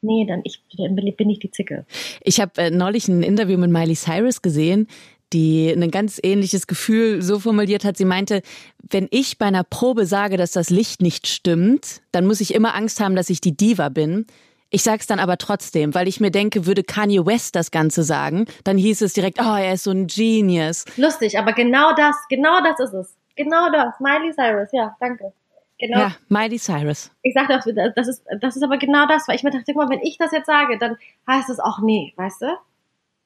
nee, 0.02 0.26
dann 0.26 0.40
ich 0.44 0.62
dann 0.76 0.94
bin 0.94 1.30
ich 1.30 1.38
die 1.38 1.50
Zicke. 1.50 1.84
Ich 2.22 2.40
habe 2.40 2.60
äh, 2.60 2.70
neulich 2.70 3.08
ein 3.08 3.22
Interview 3.22 3.58
mit 3.58 3.70
Miley 3.70 3.94
Cyrus 3.94 4.42
gesehen, 4.42 4.86
die 5.32 5.70
ein 5.70 5.90
ganz 5.90 6.20
ähnliches 6.22 6.66
Gefühl 6.66 7.22
so 7.22 7.38
formuliert 7.38 7.84
hat. 7.84 7.96
Sie 7.96 8.04
meinte, 8.04 8.42
wenn 8.90 9.06
ich 9.10 9.38
bei 9.38 9.46
einer 9.46 9.64
Probe 9.64 10.06
sage, 10.06 10.36
dass 10.36 10.52
das 10.52 10.70
Licht 10.70 11.02
nicht 11.02 11.28
stimmt, 11.28 12.00
dann 12.12 12.26
muss 12.26 12.40
ich 12.40 12.54
immer 12.54 12.74
Angst 12.74 13.00
haben, 13.00 13.14
dass 13.14 13.30
ich 13.30 13.40
die 13.40 13.56
Diva 13.56 13.88
bin. 13.88 14.26
Ich 14.72 14.82
sag's 14.82 15.08
dann 15.08 15.18
aber 15.18 15.36
trotzdem, 15.36 15.94
weil 15.94 16.06
ich 16.06 16.20
mir 16.20 16.30
denke, 16.30 16.64
würde 16.64 16.84
Kanye 16.84 17.26
West 17.26 17.56
das 17.56 17.72
Ganze 17.72 18.04
sagen, 18.04 18.46
dann 18.62 18.78
hieß 18.78 19.02
es 19.02 19.14
direkt, 19.14 19.40
oh, 19.40 19.56
er 19.56 19.74
ist 19.74 19.84
so 19.84 19.90
ein 19.90 20.06
Genius. 20.06 20.84
Lustig, 20.96 21.38
aber 21.38 21.52
genau 21.52 21.92
das, 21.94 22.14
genau 22.28 22.60
das 22.62 22.78
ist 22.78 22.94
es. 22.94 23.16
Genau 23.36 23.70
das. 23.72 23.94
Miley 23.98 24.32
Cyrus, 24.32 24.68
ja, 24.72 24.96
danke. 25.00 25.32
Genau. 25.80 25.98
Ja, 25.98 26.12
Miley 26.28 26.58
Cyrus. 26.58 27.10
Ich 27.22 27.32
sag 27.34 27.48
das, 27.48 27.64
das 27.96 28.06
ist, 28.06 28.24
das 28.40 28.54
ist 28.54 28.62
aber 28.62 28.76
genau 28.76 29.06
das, 29.06 29.26
weil 29.26 29.36
ich 29.36 29.42
mir 29.42 29.50
dachte, 29.50 29.72
guck 29.72 29.76
mal, 29.76 29.88
wenn 29.88 30.02
ich 30.02 30.18
das 30.18 30.30
jetzt 30.30 30.46
sage, 30.46 30.78
dann 30.78 30.96
heißt 31.26 31.48
es 31.48 31.58
auch 31.58 31.80
nee, 31.80 32.12
weißt 32.16 32.42
du? 32.42 32.46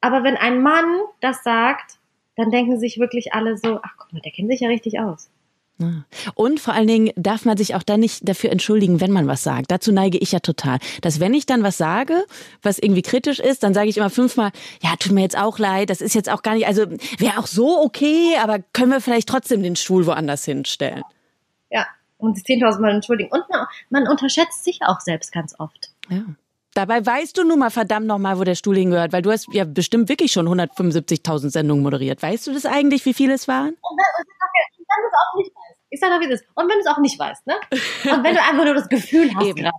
Aber 0.01 0.23
wenn 0.23 0.37
ein 0.37 0.63
Mann 0.63 1.01
das 1.21 1.43
sagt, 1.43 1.99
dann 2.37 2.51
denken 2.51 2.79
sich 2.79 2.99
wirklich 2.99 3.33
alle 3.33 3.57
so, 3.57 3.81
ach 3.83 3.95
guck 3.99 4.13
mal, 4.13 4.21
der 4.21 4.33
kennt 4.33 4.51
sich 4.51 4.61
ja 4.61 4.69
richtig 4.69 5.01
aus. 5.01 5.31
Und 6.37 6.61
vor 6.61 6.73
allen 6.73 6.87
Dingen 6.87 7.11
darf 7.17 7.45
man 7.45 7.57
sich 7.57 7.75
auch 7.75 7.83
dann 7.83 7.99
nicht 7.99 8.29
dafür 8.29 8.53
entschuldigen, 8.53 9.01
wenn 9.01 9.11
man 9.11 9.27
was 9.27 9.43
sagt. 9.43 9.73
Dazu 9.73 9.91
neige 9.91 10.19
ich 10.19 10.31
ja 10.31 10.39
total. 10.39 10.79
Dass 11.01 11.19
wenn 11.19 11.35
ich 11.35 11.47
dann 11.47 11.65
was 11.65 11.77
sage, 11.77 12.25
was 12.63 12.79
irgendwie 12.79 13.03
kritisch 13.03 13.41
ist, 13.41 13.65
dann 13.65 13.75
sage 13.75 13.89
ich 13.89 13.97
immer 13.97 14.11
fünfmal, 14.11 14.53
ja, 14.81 14.95
tut 14.97 15.11
mir 15.11 15.23
jetzt 15.23 15.37
auch 15.37 15.59
leid, 15.59 15.91
das 15.91 16.01
ist 16.01 16.15
jetzt 16.15 16.31
auch 16.31 16.43
gar 16.43 16.55
nicht, 16.55 16.69
also 16.69 16.87
wäre 17.19 17.39
auch 17.39 17.49
so 17.49 17.81
okay, 17.83 18.37
aber 18.41 18.61
können 18.73 18.93
wir 18.93 19.01
vielleicht 19.01 19.29
trotzdem 19.29 19.65
den 19.65 19.75
Stuhl 19.75 20.07
woanders 20.07 20.45
hinstellen. 20.45 21.03
Und 22.25 22.37
sich 22.37 22.45
10.000 22.45 22.81
Mal 22.81 22.95
entschuldigen. 22.95 23.31
Und 23.31 23.49
man, 23.51 23.67
man 23.91 24.09
unterschätzt 24.09 24.65
sich 24.65 24.81
auch 24.83 25.01
selbst 25.01 25.33
ganz 25.33 25.55
oft. 25.59 25.91
Ja. 26.09 26.23
Dabei 26.75 27.07
weißt 27.07 27.39
du 27.39 27.45
nun 27.45 27.61
mal 27.61 27.71
verdammt 27.71 28.07
noch 28.07 28.19
mal, 28.19 28.39
wo 28.39 28.43
der 28.43 28.57
Stuhl 28.57 28.77
hingehört, 28.77 29.13
weil 29.13 29.23
du 29.23 29.31
hast 29.31 29.47
ja 29.53 29.65
bestimmt 29.65 30.09
wirklich 30.09 30.33
schon 30.33 30.49
175.000 30.49 31.51
Sendungen 31.51 31.85
moderiert. 31.85 32.21
Weißt 32.21 32.47
du 32.49 32.53
das 32.53 32.67
eigentlich, 32.67 33.07
wie 33.07 33.15
viele 33.15 33.35
es 33.35 33.47
waren? 33.47 33.69
Und 33.69 33.97
wenn, 33.97 35.03
du 35.03 35.07
es 35.07 35.15
auch 35.15 35.39
nicht 35.39 35.53
weißt. 35.55 35.79
Ich 35.91 36.01
sag 36.01 36.11
doch, 36.11 36.21
wie 36.21 36.33
es 36.33 36.41
ist. 36.41 36.49
Und 36.55 36.69
wenn 36.69 36.79
du 36.79 36.81
es 36.81 36.87
auch 36.87 36.99
nicht 36.99 37.19
weißt, 37.19 37.47
ne? 37.47 37.55
Und 38.13 38.25
wenn 38.25 38.35
du 38.35 38.43
einfach 38.43 38.65
nur 38.65 38.75
das 38.75 38.89
Gefühl 38.89 39.31
hast 39.35 39.55
gerade. 39.55 39.71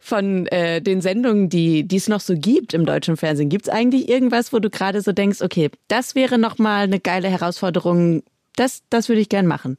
Von 0.00 0.46
äh, 0.48 0.82
den 0.82 1.00
Sendungen, 1.00 1.48
die 1.48 1.86
es 1.92 2.08
noch 2.08 2.18
so 2.18 2.34
gibt 2.36 2.74
im 2.74 2.86
deutschen 2.86 3.16
Fernsehen, 3.16 3.48
gibt 3.48 3.68
es 3.68 3.72
eigentlich 3.72 4.08
irgendwas, 4.08 4.52
wo 4.52 4.58
du 4.58 4.68
gerade 4.68 5.00
so 5.00 5.12
denkst, 5.12 5.42
okay, 5.42 5.70
das 5.86 6.16
wäre 6.16 6.38
noch 6.38 6.58
mal 6.58 6.82
eine 6.82 6.98
geile 6.98 7.28
Herausforderung, 7.28 8.24
das, 8.56 8.82
das 8.90 9.08
würde 9.08 9.20
ich 9.20 9.28
gern 9.28 9.46
machen. 9.46 9.78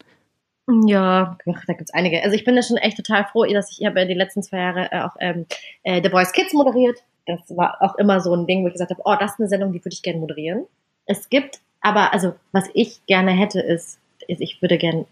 Ja, 0.86 1.38
ach, 1.54 1.66
da 1.66 1.74
gibt's 1.74 1.94
einige. 1.94 2.24
Also 2.24 2.36
ich 2.36 2.44
bin 2.44 2.56
da 2.56 2.62
schon 2.62 2.78
echt 2.78 2.98
total 2.98 3.26
froh, 3.26 3.46
dass 3.46 3.72
ich, 3.72 3.82
ich 3.82 3.88
habe 3.88 4.00
ja 4.00 4.06
die 4.06 4.14
letzten 4.14 4.44
zwei 4.44 4.60
Jahre 4.60 4.92
äh, 4.92 5.02
auch 5.02 5.16
ähm, 5.20 5.46
äh, 5.84 6.02
The 6.04 6.10
Voice 6.10 6.32
Kids 6.32 6.54
moderiert. 6.54 6.98
Das 7.26 7.40
war 7.56 7.82
auch 7.82 7.96
immer 7.96 8.20
so 8.22 8.34
ein 8.36 8.48
Ding, 8.48 8.64
wo 8.64 8.68
ich 8.68 8.74
gesagt 8.74 8.92
habe, 8.92 9.02
oh, 9.04 9.16
das 9.20 9.34
ist 9.34 9.40
eine 9.40 9.50
Sendung, 9.50 9.72
die 9.74 9.80
würde 9.84 9.94
ich 9.94 10.02
gerne 10.02 10.20
moderieren. 10.20 10.66
Es 11.06 11.30
gibt 11.30 11.60
aber, 11.82 12.14
also 12.14 12.36
was 12.52 12.66
ich 12.74 13.06
gerne 13.06 13.32
hätte, 13.32 13.60
ist, 13.60 14.00
ist 14.28 14.42
ich 14.42 14.62
würde 14.62 14.78
gerne 14.78 15.06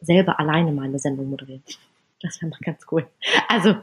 selber 0.00 0.38
alleine 0.38 0.72
mal 0.72 0.84
eine 0.84 0.98
Sendung 0.98 1.30
moderieren. 1.30 1.62
Das 2.20 2.40
wäre 2.40 2.50
mal 2.50 2.58
ganz 2.62 2.82
cool. 2.90 3.06
Also 3.48 3.76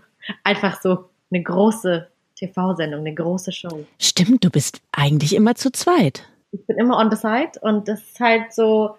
einfach 0.43 0.82
so 0.82 1.10
eine 1.32 1.43
große 1.43 2.08
TV-Sendung, 2.36 3.01
eine 3.01 3.13
große 3.13 3.51
Show. 3.51 3.86
Stimmt, 3.97 4.43
du 4.43 4.49
bist 4.49 4.82
eigentlich 4.91 5.36
immer 5.36 5.55
zu 5.55 5.71
zweit. 5.71 6.23
ich 6.51 6.65
bin 6.65 6.77
immer 6.77 6.97
on 6.97 7.12
the 7.12 7.17
side 7.17 7.60
und 7.62 7.88
das 7.88 8.01
ist 8.01 8.19
halt 8.19 8.53
so, 8.53 8.95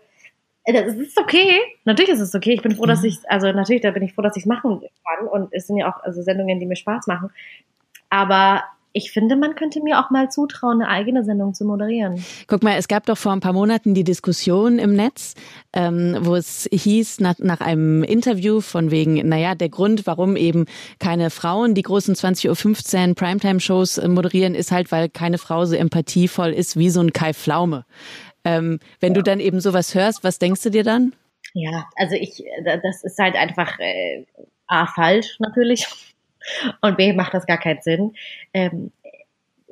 das 0.66 0.94
ist 0.94 1.18
okay. 1.18 1.60
Natürlich 1.84 2.10
ist 2.10 2.20
es 2.20 2.34
okay. 2.34 2.52
Ich 2.52 2.62
bin 2.62 2.76
froh, 2.76 2.86
dass 2.86 3.02
ich, 3.04 3.18
also 3.28 3.50
natürlich, 3.52 3.82
da 3.82 3.90
bin 3.90 4.02
ich 4.02 4.14
froh, 4.14 4.22
dass 4.22 4.36
ich 4.36 4.42
es 4.42 4.46
machen 4.46 4.80
kann 4.80 5.28
und 5.28 5.52
es 5.52 5.66
sind 5.66 5.78
ja 5.78 5.90
auch 5.90 6.02
also 6.02 6.22
Sendungen, 6.22 6.60
die 6.60 6.66
mir 6.66 6.76
Spaß 6.76 7.06
machen. 7.06 7.30
Aber 8.10 8.62
ich 8.92 9.12
finde, 9.12 9.36
man 9.36 9.54
könnte 9.54 9.80
mir 9.82 10.00
auch 10.00 10.10
mal 10.10 10.30
zutrauen, 10.30 10.82
eine 10.82 10.90
eigene 10.90 11.22
Sendung 11.24 11.54
zu 11.54 11.64
moderieren. 11.64 12.24
Guck 12.48 12.64
mal, 12.64 12.76
es 12.76 12.88
gab 12.88 13.06
doch 13.06 13.16
vor 13.16 13.32
ein 13.32 13.40
paar 13.40 13.52
Monaten 13.52 13.94
die 13.94 14.02
Diskussion 14.02 14.78
im 14.80 14.94
Netz, 14.94 15.34
ähm, 15.72 16.16
wo 16.22 16.34
es 16.34 16.68
hieß, 16.72 17.20
nach, 17.20 17.38
nach 17.38 17.60
einem 17.60 18.02
Interview 18.02 18.60
von 18.60 18.90
wegen, 18.90 19.28
naja, 19.28 19.54
der 19.54 19.68
Grund, 19.68 20.06
warum 20.06 20.36
eben 20.36 20.64
keine 20.98 21.30
Frauen 21.30 21.74
die 21.74 21.82
großen 21.82 22.16
20.15 22.16 23.08
Uhr 23.08 23.14
Primetime-Shows 23.14 23.98
äh, 23.98 24.08
moderieren, 24.08 24.56
ist 24.56 24.72
halt, 24.72 24.90
weil 24.90 25.08
keine 25.08 25.38
Frau 25.38 25.64
so 25.66 25.76
empathievoll 25.76 26.50
ist 26.50 26.76
wie 26.76 26.90
so 26.90 27.00
ein 27.00 27.12
Kai 27.12 27.32
Pflaume. 27.32 27.84
Ähm, 28.44 28.80
wenn 29.00 29.14
du 29.14 29.22
dann 29.22 29.40
eben 29.40 29.60
sowas 29.60 29.94
hörst, 29.94 30.24
was 30.24 30.38
denkst 30.38 30.62
du 30.62 30.70
dir 30.70 30.84
dann? 30.84 31.14
Ja, 31.52 31.86
also 31.96 32.14
ich, 32.14 32.44
das 32.64 33.02
ist 33.04 33.18
halt 33.18 33.34
einfach 33.36 33.78
äh, 33.78 34.24
A, 34.66 34.86
falsch 34.86 35.38
natürlich 35.40 35.86
und 36.80 36.96
B, 36.96 37.12
macht 37.12 37.34
das 37.34 37.46
gar 37.46 37.58
keinen 37.58 37.82
Sinn. 37.82 38.14
Ähm, 38.54 38.92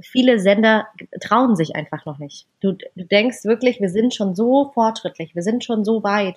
viele 0.01 0.39
Sender 0.39 0.87
trauen 1.21 1.57
sich 1.57 1.77
einfach 1.77 2.05
noch 2.05 2.19
nicht. 2.19 2.47
Du, 2.61 2.73
du 2.73 3.05
denkst 3.05 3.45
wirklich, 3.45 3.81
wir 3.81 3.91
sind 3.91 4.15
schon 4.15 4.35
so 4.35 4.71
fortschrittlich, 4.75 5.35
wir 5.35 5.43
sind 5.43 5.65
schon 5.65 5.85
so 5.85 6.03
weit. 6.03 6.37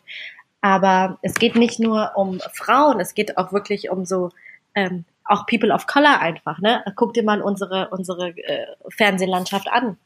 Aber 0.62 1.18
es 1.24 1.36
geht 1.36 1.56
nicht 1.56 1.80
nur 1.80 2.12
um 2.16 2.39
Frauen, 2.53 2.99
es 2.99 3.16
geht 3.16 3.38
auch 3.38 3.51
wirklich 3.51 3.89
um 3.89 4.06
so 4.06 4.30
ähm, 4.76 5.06
auch 5.26 5.45
People 5.47 5.74
of 5.74 5.88
Color 5.88 6.20
einfach. 6.20 6.60
Ne? 6.60 6.84
Guck 6.95 7.14
dir 7.14 7.24
mal 7.24 7.41
unsere 7.41 7.89
unsere 7.89 8.30
äh, 8.30 8.68
Fernsehlandschaft 8.89 9.68
an. 9.72 9.97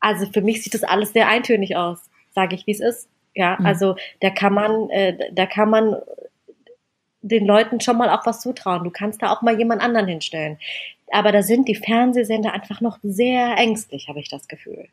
Also 0.00 0.26
für 0.26 0.40
mich 0.42 0.62
sieht 0.62 0.74
das 0.74 0.82
alles 0.82 1.12
sehr 1.12 1.28
eintönig 1.28 1.76
aus, 1.76 2.10
sage 2.34 2.54
ich, 2.54 2.66
wie 2.66 2.72
es 2.72 2.80
ist. 2.80 3.08
Ja, 3.34 3.56
Mhm. 3.58 3.66
also 3.66 3.96
da 4.20 4.30
kann 4.30 4.54
man, 4.54 4.90
äh, 4.90 5.30
da 5.32 5.46
kann 5.46 5.70
man 5.70 5.96
den 7.22 7.46
Leuten 7.46 7.80
schon 7.80 7.98
mal 7.98 8.08
auch 8.10 8.24
was 8.26 8.40
zutrauen. 8.40 8.82
Du 8.82 8.90
kannst 8.90 9.22
da 9.22 9.30
auch 9.30 9.42
mal 9.42 9.58
jemand 9.58 9.82
anderen 9.82 10.08
hinstellen. 10.08 10.58
Aber 11.12 11.32
da 11.32 11.42
sind 11.42 11.68
die 11.68 11.74
Fernsehsender 11.74 12.52
einfach 12.52 12.80
noch 12.80 12.98
sehr 13.02 13.56
ängstlich, 13.58 14.08
habe 14.08 14.20
ich 14.20 14.28
das 14.28 14.48
Gefühl. 14.48 14.88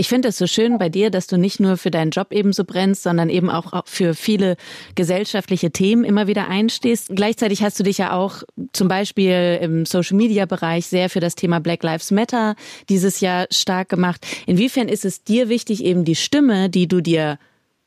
Ich 0.00 0.08
finde 0.08 0.28
es 0.28 0.38
so 0.38 0.46
schön 0.46 0.78
bei 0.78 0.88
dir, 0.88 1.10
dass 1.10 1.26
du 1.26 1.36
nicht 1.36 1.60
nur 1.60 1.76
für 1.76 1.90
deinen 1.90 2.10
Job 2.10 2.32
eben 2.32 2.54
so 2.54 2.64
brennst, 2.64 3.02
sondern 3.02 3.28
eben 3.28 3.50
auch 3.50 3.82
für 3.84 4.14
viele 4.14 4.56
gesellschaftliche 4.94 5.72
Themen 5.72 6.04
immer 6.04 6.26
wieder 6.26 6.48
einstehst. 6.48 7.10
Gleichzeitig 7.14 7.62
hast 7.62 7.78
du 7.78 7.82
dich 7.82 7.98
ja 7.98 8.14
auch 8.14 8.42
zum 8.72 8.88
Beispiel 8.88 9.58
im 9.60 9.84
Social-Media-Bereich 9.84 10.86
sehr 10.86 11.10
für 11.10 11.20
das 11.20 11.34
Thema 11.34 11.60
Black 11.60 11.82
Lives 11.82 12.12
Matter 12.12 12.54
dieses 12.88 13.20
Jahr 13.20 13.46
stark 13.50 13.90
gemacht. 13.90 14.26
Inwiefern 14.46 14.88
ist 14.88 15.04
es 15.04 15.22
dir 15.22 15.50
wichtig, 15.50 15.84
eben 15.84 16.06
die 16.06 16.16
Stimme, 16.16 16.70
die 16.70 16.88
du 16.88 17.02
dir 17.02 17.38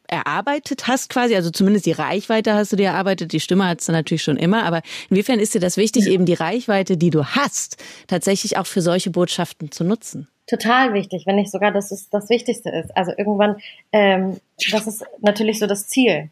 erarbeitet 0.05 0.85
hast 0.87 1.09
quasi, 1.09 1.35
also 1.35 1.49
zumindest 1.49 1.87
die 1.87 1.93
Reichweite 1.93 2.53
hast 2.53 2.73
du 2.73 2.75
dir 2.75 2.89
erarbeitet, 2.89 3.33
die 3.33 3.39
Stimme 3.39 3.65
hast 3.65 3.87
du 3.87 3.91
natürlich 3.91 4.21
schon 4.21 4.37
immer, 4.37 4.65
aber 4.65 4.83
inwiefern 5.09 5.39
ist 5.39 5.55
dir 5.55 5.61
das 5.61 5.77
wichtig, 5.77 6.05
eben 6.05 6.27
die 6.27 6.35
Reichweite, 6.35 6.95
die 6.95 7.09
du 7.09 7.25
hast, 7.25 7.77
tatsächlich 8.05 8.57
auch 8.57 8.67
für 8.67 8.83
solche 8.83 9.09
Botschaften 9.09 9.71
zu 9.71 9.83
nutzen? 9.83 10.27
Total 10.45 10.93
wichtig, 10.93 11.25
wenn 11.25 11.37
nicht 11.37 11.51
sogar 11.51 11.71
das 11.71 11.91
ist 11.91 12.13
das 12.13 12.29
Wichtigste 12.29 12.69
ist. 12.69 12.95
Also 12.97 13.13
irgendwann, 13.17 13.57
ähm, 13.91 14.39
das 14.71 14.87
ist 14.87 15.05
natürlich 15.21 15.59
so 15.59 15.67
das 15.67 15.87
Ziel. 15.87 16.29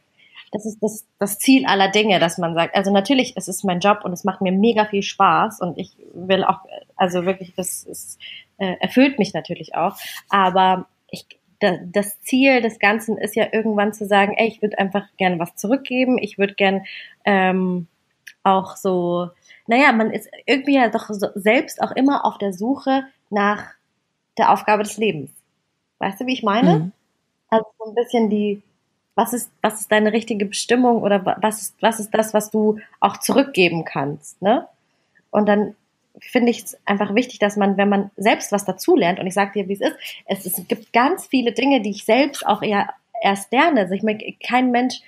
Das 0.52 0.66
ist 0.66 0.80
das, 0.84 1.06
das 1.18 1.40
Ziel 1.40 1.66
aller 1.66 1.88
Dinge, 1.88 2.20
dass 2.20 2.38
man 2.38 2.54
sagt, 2.54 2.76
also 2.76 2.92
natürlich, 2.92 3.34
es 3.38 3.48
ist 3.48 3.64
mein 3.64 3.80
Job 3.80 4.02
und 4.04 4.12
es 4.12 4.26
macht 4.26 4.42
mir 4.42 4.52
mega 4.52 4.86
viel 4.86 5.02
Spaß 5.02 5.62
und 5.62 5.78
ich 5.78 5.96
will 6.14 6.44
auch, 6.44 6.60
also 6.98 7.26
wirklich, 7.26 7.54
das 7.56 7.84
ist, 7.84 8.20
äh, 8.58 8.76
erfüllt 8.82 9.18
mich 9.18 9.34
natürlich 9.34 9.76
auch. 9.76 9.96
Aber 10.30 10.88
ich, 11.10 11.26
da, 11.62 11.78
das 11.86 12.20
Ziel 12.20 12.62
des 12.62 12.80
Ganzen 12.80 13.18
ist 13.18 13.38
ja 13.38 13.48
irgendwann 13.54 13.94
zu 13.94 14.06
sagen, 14.06 14.34
ey, 14.36 14.48
ich 14.50 14.62
würde 14.62 14.78
einfach 14.78 15.08
gerne 15.16 15.40
was 15.40 15.56
zurückgeben, 15.56 16.18
ich 16.18 16.38
würde 16.38 16.56
gern 16.56 16.84
ähm, 17.24 17.88
auch 18.44 18.76
so, 18.76 19.30
naja, 19.68 19.94
man 19.94 20.12
ist 20.12 20.30
irgendwie 20.46 20.76
ja 20.76 20.90
doch 20.90 21.08
so 21.08 21.28
selbst 21.36 21.82
auch 21.82 21.92
immer 21.92 22.26
auf 22.26 22.38
der 22.38 22.52
Suche 22.52 23.04
nach 23.30 23.72
der 24.38 24.52
Aufgabe 24.52 24.84
des 24.84 24.98
Lebens. 24.98 25.32
Weißt 26.00 26.22
du, 26.22 26.26
wie 26.26 26.34
ich 26.34 26.44
meine? 26.44 26.78
Mhm. 26.80 26.92
Also 27.50 27.66
so 27.80 27.86
ein 27.92 27.96
bisschen 27.96 28.30
die, 28.30 28.62
was 29.16 29.34
ist, 29.34 29.52
was 29.62 29.82
ist 29.82 29.92
deine 29.92 30.14
richtige 30.14 30.46
Bestimmung 30.46 31.02
oder 31.04 31.26
wa- 31.26 31.38
was 31.42 31.62
ist, 31.62 31.76
was 31.82 32.00
ist 32.00 32.12
das, 32.12 32.34
was 32.34 32.50
du 32.52 32.80
auch 33.00 33.18
zurückgeben 33.18 33.86
kannst, 33.86 34.42
ne? 34.42 34.68
Und 35.32 35.48
dann 35.48 35.76
finde 36.20 36.52
ich 36.52 36.64
es 36.64 36.78
einfach 36.86 37.16
wichtig, 37.16 37.40
dass 37.40 37.56
man, 37.58 37.78
wenn 37.78 37.90
man 37.90 38.12
selbst 38.18 38.52
was 38.52 38.66
dazulernt, 38.66 39.20
und 39.20 39.28
ich 39.28 39.34
sage 39.34 39.54
dir, 39.54 39.68
wie 39.70 39.74
es 39.74 39.82
ist, 39.82 39.96
es, 40.26 40.46
es 40.46 40.68
gibt 40.68 40.94
ganz 40.94 41.28
viele 41.28 41.54
Dinge, 41.54 41.82
die 41.82 41.92
ich 41.92 42.06
selbst 42.06 42.46
auch 42.46 42.62
eher 42.62 42.90
erst 43.22 43.52
lerne. 43.52 43.82
Also 43.82 43.94
ich 43.94 44.04
meine, 44.04 44.20
kein 44.46 44.72
Mensch 44.72 45.00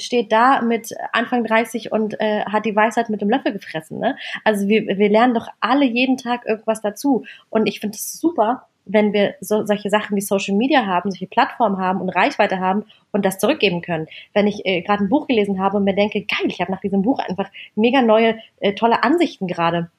steht 0.00 0.32
da 0.32 0.62
mit 0.62 0.92
Anfang 1.12 1.44
30 1.44 1.92
und 1.92 2.20
äh, 2.20 2.44
hat 2.44 2.64
die 2.64 2.74
Weisheit 2.74 3.10
mit 3.10 3.20
dem 3.20 3.30
Löffel 3.30 3.52
gefressen. 3.52 3.98
Ne? 3.98 4.16
Also 4.44 4.68
wir, 4.68 4.86
wir 4.86 5.08
lernen 5.08 5.34
doch 5.34 5.48
alle 5.60 5.84
jeden 5.84 6.16
Tag 6.16 6.46
irgendwas 6.46 6.80
dazu. 6.80 7.24
Und 7.48 7.66
ich 7.66 7.80
finde 7.80 7.96
es 7.96 8.12
super, 8.20 8.66
wenn 8.84 9.12
wir 9.12 9.34
so, 9.40 9.64
solche 9.64 9.90
Sachen 9.90 10.16
wie 10.16 10.20
Social 10.20 10.56
Media 10.56 10.86
haben, 10.86 11.10
solche 11.10 11.26
Plattformen 11.26 11.78
haben 11.78 12.00
und 12.00 12.08
Reichweite 12.10 12.58
haben 12.58 12.84
und 13.12 13.24
das 13.24 13.38
zurückgeben 13.38 13.82
können. 13.82 14.06
Wenn 14.32 14.46
ich 14.46 14.64
äh, 14.64 14.82
gerade 14.82 15.04
ein 15.04 15.08
Buch 15.08 15.26
gelesen 15.26 15.60
habe 15.60 15.76
und 15.76 15.84
mir 15.84 15.94
denke, 15.94 16.22
geil, 16.22 16.48
ich 16.48 16.60
habe 16.60 16.72
nach 16.72 16.80
diesem 16.80 17.02
Buch 17.02 17.18
einfach 17.18 17.50
mega 17.74 18.02
neue, 18.02 18.38
äh, 18.60 18.74
tolle 18.74 19.02
Ansichten 19.02 19.46
gerade 19.46 19.90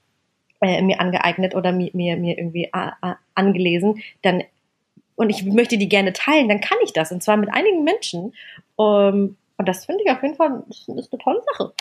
äh, 0.61 0.81
mir 0.81 0.99
angeeignet 0.99 1.55
oder 1.55 1.71
mir, 1.71 1.91
mir, 1.93 2.17
mir 2.17 2.37
irgendwie 2.37 2.69
angelesen, 3.33 4.01
dann 4.21 4.43
und 5.15 5.29
ich 5.29 5.45
möchte 5.45 5.77
die 5.77 5.89
gerne 5.89 6.13
teilen, 6.13 6.49
dann 6.49 6.61
kann 6.61 6.79
ich 6.83 6.93
das 6.93 7.11
und 7.11 7.21
zwar 7.21 7.37
mit 7.37 7.53
einigen 7.53 7.83
Menschen. 7.83 8.33
Um, 8.75 9.37
und 9.61 9.67
das 9.67 9.85
finde 9.85 10.03
ich 10.03 10.09
auf 10.09 10.23
jeden 10.23 10.33
Fall 10.33 10.63
ist, 10.71 10.89
ist 10.89 11.13
eine 11.13 11.21
tolle 11.23 11.39
Sache. 11.51 11.73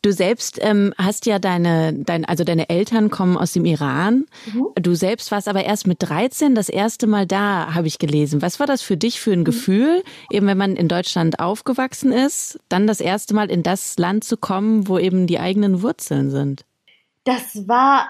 Du 0.00 0.12
selbst 0.12 0.58
ähm, 0.62 0.94
hast 0.96 1.26
ja 1.26 1.38
deine, 1.38 1.92
dein, 1.92 2.24
also 2.24 2.42
deine 2.42 2.70
Eltern 2.70 3.10
kommen 3.10 3.36
aus 3.36 3.52
dem 3.52 3.66
Iran. 3.66 4.24
Mhm. 4.46 4.68
Du 4.76 4.94
selbst 4.94 5.30
warst 5.30 5.46
aber 5.46 5.62
erst 5.62 5.86
mit 5.86 5.98
13 6.00 6.54
das 6.54 6.70
erste 6.70 7.06
Mal 7.06 7.26
da, 7.26 7.74
habe 7.74 7.86
ich 7.86 7.98
gelesen. 7.98 8.40
Was 8.40 8.60
war 8.60 8.66
das 8.66 8.80
für 8.80 8.96
dich 8.96 9.20
für 9.20 9.32
ein 9.32 9.44
Gefühl, 9.44 10.02
eben 10.30 10.46
wenn 10.46 10.56
man 10.56 10.74
in 10.74 10.88
Deutschland 10.88 11.38
aufgewachsen 11.38 12.12
ist, 12.12 12.58
dann 12.70 12.86
das 12.86 13.00
erste 13.00 13.34
Mal 13.34 13.50
in 13.50 13.62
das 13.62 13.98
Land 13.98 14.24
zu 14.24 14.38
kommen, 14.38 14.88
wo 14.88 14.98
eben 14.98 15.26
die 15.26 15.38
eigenen 15.38 15.82
Wurzeln 15.82 16.30
sind? 16.30 16.64
Das 17.24 17.68
war, 17.68 18.08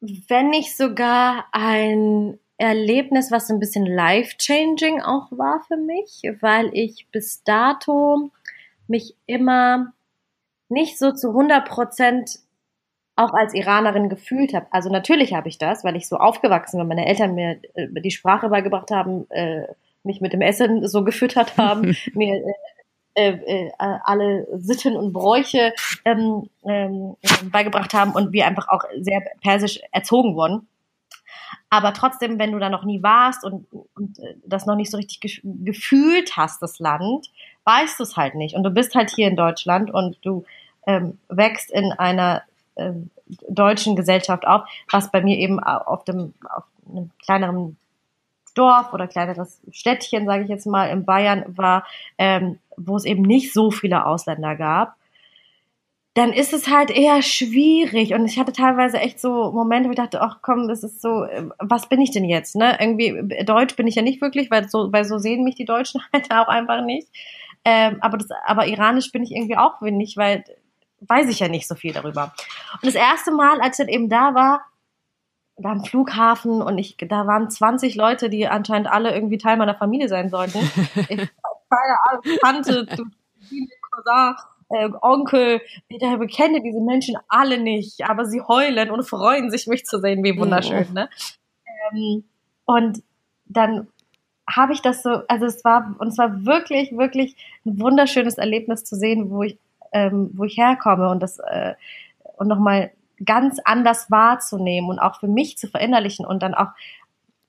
wenn 0.00 0.48
nicht 0.48 0.74
sogar 0.74 1.44
ein 1.52 2.38
Erlebnis, 2.58 3.30
was 3.30 3.50
ein 3.50 3.58
bisschen 3.58 3.86
life-changing 3.86 5.00
auch 5.00 5.30
war 5.32 5.62
für 5.66 5.76
mich, 5.76 6.22
weil 6.40 6.70
ich 6.72 7.08
bis 7.10 7.42
dato 7.42 8.30
mich 8.86 9.16
immer 9.26 9.92
nicht 10.68 10.98
so 10.98 11.12
zu 11.12 11.28
100 11.30 11.68
Prozent 11.68 12.38
auch 13.16 13.34
als 13.34 13.54
Iranerin 13.54 14.08
gefühlt 14.08 14.54
habe. 14.54 14.66
Also 14.70 14.90
natürlich 14.90 15.34
habe 15.34 15.48
ich 15.48 15.58
das, 15.58 15.84
weil 15.84 15.96
ich 15.96 16.08
so 16.08 16.16
aufgewachsen 16.16 16.78
bin, 16.78 16.88
meine 16.88 17.06
Eltern 17.06 17.34
mir 17.34 17.58
äh, 17.74 17.88
die 18.00 18.10
Sprache 18.10 18.48
beigebracht 18.48 18.90
haben, 18.90 19.30
äh, 19.30 19.66
mich 20.02 20.20
mit 20.20 20.32
dem 20.32 20.40
Essen 20.40 20.86
so 20.88 21.04
gefüttert 21.04 21.56
haben, 21.58 21.96
mir 22.14 22.42
äh, 23.14 23.32
äh, 23.32 23.66
äh, 23.68 23.70
alle 23.78 24.46
Sitten 24.58 24.96
und 24.96 25.12
Bräuche 25.12 25.74
ähm, 26.04 26.48
ähm, 26.64 27.16
beigebracht 27.50 27.92
haben 27.92 28.12
und 28.12 28.32
wir 28.32 28.46
einfach 28.46 28.68
auch 28.68 28.84
sehr 29.00 29.20
persisch 29.42 29.80
erzogen 29.92 30.34
wurden. 30.34 30.66
Aber 31.70 31.92
trotzdem, 31.92 32.38
wenn 32.38 32.52
du 32.52 32.58
da 32.58 32.68
noch 32.68 32.84
nie 32.84 33.02
warst 33.02 33.44
und, 33.44 33.66
und 33.94 34.18
äh, 34.18 34.34
das 34.46 34.66
noch 34.66 34.76
nicht 34.76 34.90
so 34.90 34.96
richtig 34.96 35.20
gef 35.20 35.40
gefühlt 35.42 36.36
hast, 36.36 36.62
das 36.62 36.78
Land, 36.78 37.30
weißt 37.64 37.98
du 37.98 38.04
es 38.04 38.16
halt 38.16 38.34
nicht. 38.34 38.54
Und 38.54 38.62
du 38.62 38.70
bist 38.70 38.94
halt 38.94 39.10
hier 39.10 39.28
in 39.28 39.36
Deutschland 39.36 39.90
und 39.90 40.18
du 40.22 40.44
ähm, 40.86 41.18
wächst 41.28 41.70
in 41.70 41.92
einer 41.92 42.42
ähm, 42.76 43.10
deutschen 43.48 43.96
Gesellschaft 43.96 44.46
auf, 44.46 44.62
was 44.90 45.10
bei 45.10 45.22
mir 45.22 45.38
eben 45.38 45.60
auf 45.60 46.04
dem 46.04 46.34
auf 46.48 46.64
einem 46.90 47.10
kleineren 47.24 47.76
Dorf 48.54 48.92
oder 48.92 49.08
kleineres 49.08 49.60
Städtchen, 49.70 50.26
sage 50.26 50.44
ich 50.44 50.48
jetzt 50.48 50.66
mal, 50.66 50.90
in 50.90 51.04
Bayern 51.04 51.44
war, 51.56 51.86
ähm, 52.18 52.58
wo 52.76 52.96
es 52.96 53.04
eben 53.04 53.22
nicht 53.22 53.52
so 53.52 53.70
viele 53.70 54.04
Ausländer 54.04 54.56
gab, 54.56 54.96
dann 56.14 56.32
ist 56.32 56.52
es 56.52 56.68
halt 56.68 56.90
eher 56.90 57.22
schwierig. 57.22 58.12
Und 58.12 58.26
ich 58.26 58.38
hatte 58.38 58.52
teilweise 58.52 58.98
echt 58.98 59.18
so 59.18 59.50
Momente, 59.52 59.88
wo 59.88 59.92
ich 59.92 59.96
dachte, 59.96 60.20
ach 60.20 60.38
komm, 60.42 60.68
das 60.68 60.82
ist 60.82 61.00
so, 61.00 61.24
äh, 61.24 61.48
was 61.58 61.88
bin 61.88 62.00
ich 62.00 62.10
denn 62.10 62.24
jetzt? 62.24 62.54
Ne? 62.54 62.76
Irgendwie 62.78 63.44
Deutsch 63.44 63.76
bin 63.76 63.86
ich 63.86 63.94
ja 63.94 64.02
nicht 64.02 64.20
wirklich, 64.20 64.50
weil 64.50 64.68
so, 64.68 64.92
weil 64.92 65.04
so 65.04 65.18
sehen 65.18 65.44
mich 65.44 65.54
die 65.54 65.64
Deutschen 65.64 66.02
halt 66.12 66.30
auch 66.30 66.48
einfach 66.48 66.84
nicht. 66.84 67.08
Ähm, 67.64 67.98
aber 68.00 68.18
das, 68.18 68.28
aber 68.46 68.66
Iranisch 68.66 69.12
bin 69.12 69.22
ich 69.22 69.32
irgendwie 69.32 69.56
auch 69.56 69.80
wenig, 69.80 70.16
weil 70.16 70.44
weiß 71.00 71.28
ich 71.28 71.40
ja 71.40 71.48
nicht 71.48 71.66
so 71.66 71.74
viel 71.74 71.92
darüber. 71.92 72.32
Und 72.74 72.86
das 72.86 72.94
erste 72.94 73.32
Mal, 73.32 73.60
als 73.60 73.78
ich 73.78 73.86
dann 73.86 73.94
eben 73.94 74.08
da 74.08 74.34
war, 74.34 74.62
da 75.56 75.70
am 75.70 75.84
Flughafen 75.84 76.62
und 76.62 76.78
ich, 76.78 76.96
da 76.96 77.26
waren 77.26 77.50
20 77.50 77.94
Leute, 77.94 78.30
die 78.30 78.48
anscheinend 78.48 78.88
alle 78.88 79.14
irgendwie 79.14 79.38
Teil 79.38 79.56
meiner 79.56 79.74
Familie 79.74 80.08
sein 80.08 80.28
sollten. 80.28 80.58
Ich, 81.08 81.28
keine 81.72 81.96
Ahnung, 82.04 82.38
Tante, 82.42 82.86
Cousine, 82.86 83.68
Cousin, 83.90 84.34
äh, 84.72 84.90
Onkel, 85.00 85.60
ich 85.88 86.00
kenne 86.34 86.62
diese 86.62 86.80
Menschen 86.80 87.16
alle 87.28 87.58
nicht, 87.58 88.04
aber 88.08 88.24
sie 88.24 88.40
heulen 88.40 88.90
und 88.90 89.04
freuen 89.04 89.50
sich, 89.50 89.66
mich 89.66 89.84
zu 89.84 90.00
sehen. 90.00 90.24
Wie 90.24 90.38
wunderschön, 90.38 90.92
ne? 90.92 91.08
Ähm, 91.92 92.24
und 92.64 93.02
dann 93.46 93.88
habe 94.48 94.72
ich 94.72 94.82
das 94.82 95.02
so, 95.02 95.22
also 95.28 95.46
es 95.46 95.64
war, 95.64 95.94
und 95.98 96.08
es 96.08 96.18
war 96.18 96.44
wirklich, 96.44 96.96
wirklich 96.96 97.36
ein 97.64 97.80
wunderschönes 97.80 98.38
Erlebnis 98.38 98.84
zu 98.84 98.96
sehen, 98.96 99.30
wo 99.30 99.42
ich, 99.42 99.58
ähm, 99.92 100.30
wo 100.34 100.44
ich 100.44 100.56
herkomme 100.56 101.10
und 101.10 101.22
das, 101.22 101.38
äh, 101.38 101.74
und 102.36 102.48
nochmal 102.48 102.90
ganz 103.24 103.58
anders 103.64 104.10
wahrzunehmen 104.10 104.90
und 104.90 104.98
auch 104.98 105.20
für 105.20 105.28
mich 105.28 105.58
zu 105.58 105.68
verinnerlichen 105.68 106.26
und 106.26 106.42
dann 106.42 106.54
auch, 106.54 106.70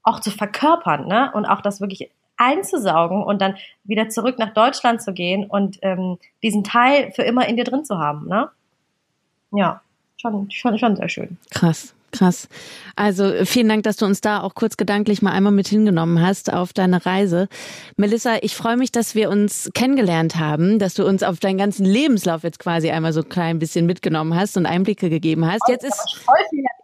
auch 0.03 0.19
zu 0.19 0.30
verkörpern, 0.30 1.07
ne? 1.07 1.32
Und 1.34 1.45
auch 1.45 1.61
das 1.61 1.80
wirklich 1.80 2.11
einzusaugen 2.38 3.23
und 3.23 3.41
dann 3.41 3.55
wieder 3.84 4.09
zurück 4.09 4.39
nach 4.39 4.53
Deutschland 4.53 5.01
zu 5.01 5.13
gehen 5.13 5.45
und 5.45 5.77
ähm, 5.81 6.17
diesen 6.41 6.63
Teil 6.63 7.11
für 7.11 7.23
immer 7.23 7.47
in 7.47 7.57
dir 7.57 7.63
drin 7.63 7.86
zu 7.86 7.97
haben, 7.99 8.27
ne? 8.27 8.49
Ja, 9.51 9.81
schon, 10.17 10.49
schon, 10.49 10.79
schon 10.79 10.95
sehr 10.95 11.09
schön. 11.09 11.38
Krass. 11.51 11.93
Krass. 12.13 12.47
Also 12.95 13.34
vielen 13.43 13.67
Dank, 13.67 13.84
dass 13.84 13.97
du 13.97 14.05
uns 14.05 14.21
da 14.21 14.41
auch 14.41 14.53
kurz 14.53 14.77
gedanklich 14.77 15.23
mal 15.23 15.31
einmal 15.31 15.51
mit 15.51 15.67
hingenommen 15.67 16.21
hast 16.21 16.53
auf 16.53 16.71
deine 16.71 17.05
Reise. 17.05 17.49
Melissa, 17.97 18.38
ich 18.41 18.55
freue 18.55 18.77
mich, 18.77 18.91
dass 18.91 19.15
wir 19.15 19.31
uns 19.31 19.71
kennengelernt 19.73 20.36
haben, 20.36 20.77
dass 20.77 20.93
du 20.93 21.05
uns 21.07 21.23
auf 21.23 21.39
deinen 21.39 21.57
ganzen 21.57 21.86
Lebenslauf 21.86 22.43
jetzt 22.43 22.59
quasi 22.59 22.91
einmal 22.91 23.13
so 23.13 23.23
klein 23.23 23.57
bisschen 23.57 23.88
mitgenommen 23.88 24.36
hast 24.36 24.55
und 24.57 24.67
Einblicke 24.67 25.09
gegeben 25.09 25.51
hast. 25.51 25.67
Jetzt 25.67 25.86
ist 25.86 26.23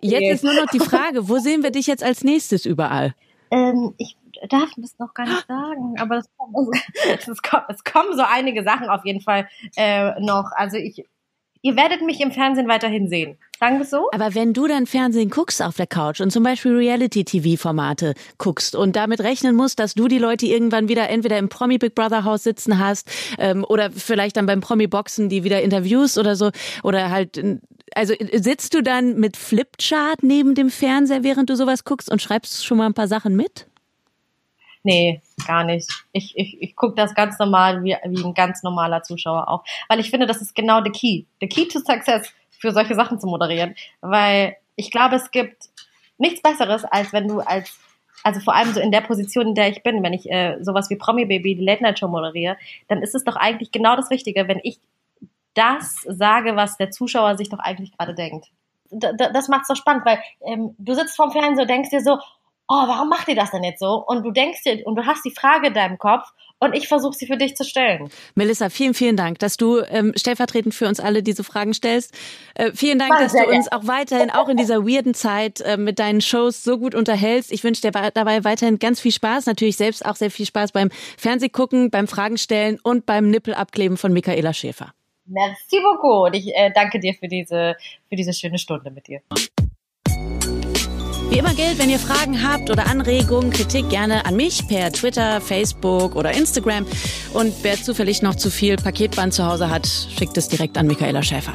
Jetzt 0.01 0.33
ist 0.33 0.43
nur 0.43 0.55
noch 0.55 0.67
die 0.71 0.79
Frage, 0.79 1.29
wo 1.29 1.37
sehen 1.37 1.61
wir 1.61 1.71
dich 1.71 1.85
jetzt 1.85 2.03
als 2.03 2.23
nächstes 2.23 2.65
überall? 2.65 3.13
Ähm, 3.51 3.93
ich 3.97 4.15
darf 4.47 4.69
das 4.77 4.97
noch 4.99 5.13
gar 5.13 5.25
nicht 5.25 5.47
sagen, 5.47 5.95
aber 5.99 6.17
es 6.17 6.29
kommen, 6.37 6.71
es 7.69 7.83
kommen, 7.83 8.15
so 8.15 8.23
einige 8.23 8.63
Sachen 8.63 8.89
auf 8.89 9.05
jeden 9.05 9.21
Fall 9.21 9.47
äh, 9.75 10.19
noch. 10.21 10.51
Also 10.55 10.77
ich, 10.77 11.03
ihr 11.61 11.75
werdet 11.75 12.01
mich 12.01 12.21
im 12.21 12.31
Fernsehen 12.31 12.67
weiterhin 12.67 13.09
sehen. 13.09 13.37
Sagen 13.59 13.79
wir 13.79 13.85
so? 13.85 14.09
Aber 14.13 14.35
wenn 14.35 14.53
du 14.53 14.67
dann 14.67 14.85
Fernsehen 14.85 15.29
guckst 15.29 15.61
auf 15.61 15.75
der 15.75 15.87
Couch 15.87 16.21
und 16.21 16.31
zum 16.31 16.43
Beispiel 16.43 16.73
Reality-TV-Formate 16.75 18.13
guckst 18.37 18.75
und 18.75 18.95
damit 18.95 19.19
rechnen 19.19 19.55
musst, 19.55 19.79
dass 19.79 19.95
du 19.95 20.07
die 20.07 20.17
Leute 20.17 20.45
irgendwann 20.45 20.87
wieder 20.87 21.09
entweder 21.09 21.37
im 21.37 21.49
Promi 21.49 21.77
Big 21.77 21.93
Brother 21.93 22.23
Haus 22.23 22.43
sitzen 22.43 22.79
hast 22.79 23.11
ähm, 23.37 23.65
oder 23.67 23.91
vielleicht 23.91 24.37
dann 24.37 24.45
beim 24.45 24.61
Promi 24.61 24.87
Boxen 24.87 25.27
die 25.27 25.43
wieder 25.43 25.61
Interviews 25.61 26.17
oder 26.17 26.37
so 26.37 26.51
oder 26.83 27.09
halt 27.09 27.37
also 27.95 28.13
sitzt 28.33 28.73
du 28.73 28.83
dann 28.83 29.19
mit 29.19 29.35
Flipchart 29.35 30.23
neben 30.23 30.55
dem 30.55 30.69
Fernseher, 30.69 31.23
während 31.23 31.49
du 31.49 31.55
sowas 31.55 31.83
guckst 31.83 32.11
und 32.11 32.21
schreibst 32.21 32.65
schon 32.65 32.77
mal 32.77 32.85
ein 32.85 32.93
paar 32.93 33.07
Sachen 33.07 33.35
mit? 33.35 33.68
Nee, 34.83 35.21
gar 35.45 35.63
nicht. 35.63 35.89
Ich, 36.13 36.37
ich, 36.37 36.61
ich 36.61 36.75
gucke 36.75 36.95
das 36.95 37.13
ganz 37.13 37.37
normal, 37.37 37.83
wie, 37.83 37.97
wie 38.05 38.23
ein 38.23 38.33
ganz 38.33 38.63
normaler 38.63 39.03
Zuschauer 39.03 39.47
auch. 39.49 39.63
Weil 39.89 39.99
ich 39.99 40.09
finde, 40.09 40.25
das 40.25 40.41
ist 40.41 40.55
genau 40.55 40.81
the 40.83 40.89
key. 40.89 41.25
The 41.41 41.47
key 41.47 41.67
to 41.67 41.79
success 41.79 42.31
für 42.59 42.71
solche 42.71 42.95
Sachen 42.95 43.19
zu 43.19 43.27
moderieren. 43.27 43.75
Weil 44.01 44.55
ich 44.75 44.91
glaube, 44.91 45.15
es 45.15 45.31
gibt 45.31 45.69
nichts 46.17 46.41
Besseres, 46.41 46.85
als 46.85 47.11
wenn 47.11 47.27
du 47.27 47.39
als, 47.39 47.77
also 48.23 48.39
vor 48.39 48.55
allem 48.55 48.73
so 48.73 48.79
in 48.79 48.91
der 48.91 49.01
Position, 49.01 49.47
in 49.47 49.55
der 49.55 49.69
ich 49.69 49.83
bin, 49.83 50.03
wenn 50.03 50.13
ich 50.13 50.29
äh, 50.31 50.57
sowas 50.61 50.89
wie 50.89 50.95
Promi 50.95 51.25
Baby, 51.25 51.55
die 51.55 51.65
Late 51.65 51.83
Night 51.83 51.99
Show 51.99 52.07
moderiere, 52.07 52.57
dann 52.87 53.01
ist 53.01 53.15
es 53.15 53.23
doch 53.23 53.35
eigentlich 53.35 53.71
genau 53.71 53.95
das 53.95 54.09
Richtige, 54.09 54.47
wenn 54.47 54.59
ich 54.63 54.79
das 55.53 56.01
sage, 56.07 56.55
was 56.55 56.77
der 56.77 56.91
Zuschauer 56.91 57.37
sich 57.37 57.49
doch 57.49 57.59
eigentlich 57.59 57.97
gerade 57.97 58.13
denkt. 58.13 58.47
D 58.91 59.07
das 59.17 59.49
macht's 59.49 59.67
doch 59.67 59.75
spannend, 59.75 60.05
weil 60.05 60.19
ähm, 60.41 60.75
du 60.77 60.93
sitzt 60.93 61.15
vorm 61.15 61.31
Fernseher 61.31 61.63
und 61.63 61.69
denkst 61.69 61.89
dir 61.89 62.01
so, 62.01 62.17
oh, 62.69 62.87
warum 62.87 63.09
macht 63.09 63.27
ihr 63.27 63.35
das 63.35 63.49
denn 63.51 63.63
jetzt 63.63 63.79
so? 63.79 64.03
Und 64.05 64.23
du 64.23 64.31
denkst 64.31 64.63
dir, 64.63 64.85
und 64.85 64.95
du 64.95 65.05
hast 65.05 65.25
die 65.25 65.31
Frage 65.31 65.67
in 65.67 65.73
deinem 65.73 65.97
Kopf 65.97 66.29
und 66.59 66.75
ich 66.75 66.87
versuche 66.87 67.13
sie 67.13 67.25
für 67.25 67.35
dich 67.35 67.55
zu 67.55 67.63
stellen. 67.63 68.09
Melissa, 68.35 68.69
vielen, 68.69 68.93
vielen 68.93 69.17
Dank, 69.17 69.39
dass 69.39 69.57
du 69.57 69.79
ähm, 69.79 70.13
stellvertretend 70.15 70.75
für 70.75 70.87
uns 70.87 70.99
alle 70.99 71.23
diese 71.23 71.43
Fragen 71.43 71.73
stellst. 71.73 72.13
Äh, 72.53 72.71
vielen 72.73 72.99
Dank, 72.99 73.17
dass 73.17 73.33
du 73.33 73.43
uns 73.43 73.71
auch 73.71 73.87
weiterhin, 73.87 74.29
auch 74.29 74.49
in 74.49 74.57
dieser 74.57 74.85
weirden 74.85 75.15
Zeit, 75.15 75.61
äh, 75.61 75.77
mit 75.77 75.97
deinen 75.97 76.21
Shows 76.21 76.63
so 76.63 76.77
gut 76.77 76.93
unterhältst. 76.93 77.51
Ich 77.51 77.63
wünsche 77.63 77.81
dir 77.81 77.91
dabei 77.91 78.43
weiterhin 78.43 78.77
ganz 78.77 79.01
viel 79.01 79.11
Spaß. 79.11 79.47
Natürlich 79.47 79.75
selbst 79.75 80.05
auch 80.05 80.15
sehr 80.15 80.29
viel 80.29 80.45
Spaß 80.45 80.71
beim 80.71 80.89
Fernsehgucken, 81.17 81.89
beim 81.89 82.07
Fragen 82.07 82.37
stellen 82.37 82.79
und 82.83 83.05
beim 83.05 83.31
Nippelabkleben 83.31 83.97
von 83.97 84.13
Michaela 84.13 84.53
Schäfer. 84.53 84.93
Merci 85.25 85.79
beaucoup 85.81 86.27
und 86.27 86.35
ich 86.35 86.55
äh, 86.55 86.71
danke 86.73 86.99
dir 86.99 87.13
für 87.13 87.27
diese, 87.27 87.75
für 88.09 88.15
diese 88.15 88.33
schöne 88.33 88.57
Stunde 88.57 88.91
mit 88.91 89.07
dir. 89.07 89.21
Wie 91.29 91.37
immer 91.37 91.53
gilt, 91.53 91.77
wenn 91.77 91.91
ihr 91.91 91.99
Fragen 91.99 92.41
habt 92.43 92.71
oder 92.71 92.87
Anregungen, 92.87 93.51
Kritik 93.51 93.87
gerne 93.89 94.25
an 94.25 94.35
mich 94.35 94.67
per 94.67 94.91
Twitter, 94.91 95.39
Facebook 95.39 96.15
oder 96.15 96.31
Instagram. 96.31 96.87
Und 97.33 97.53
wer 97.61 97.75
zufällig 97.75 98.23
noch 98.23 98.33
zu 98.33 98.49
viel 98.49 98.77
Paketband 98.77 99.31
zu 99.31 99.45
Hause 99.45 99.69
hat, 99.69 99.87
schickt 99.87 100.37
es 100.37 100.47
direkt 100.47 100.75
an 100.77 100.87
Michaela 100.87 101.21
Schäfer. 101.21 101.53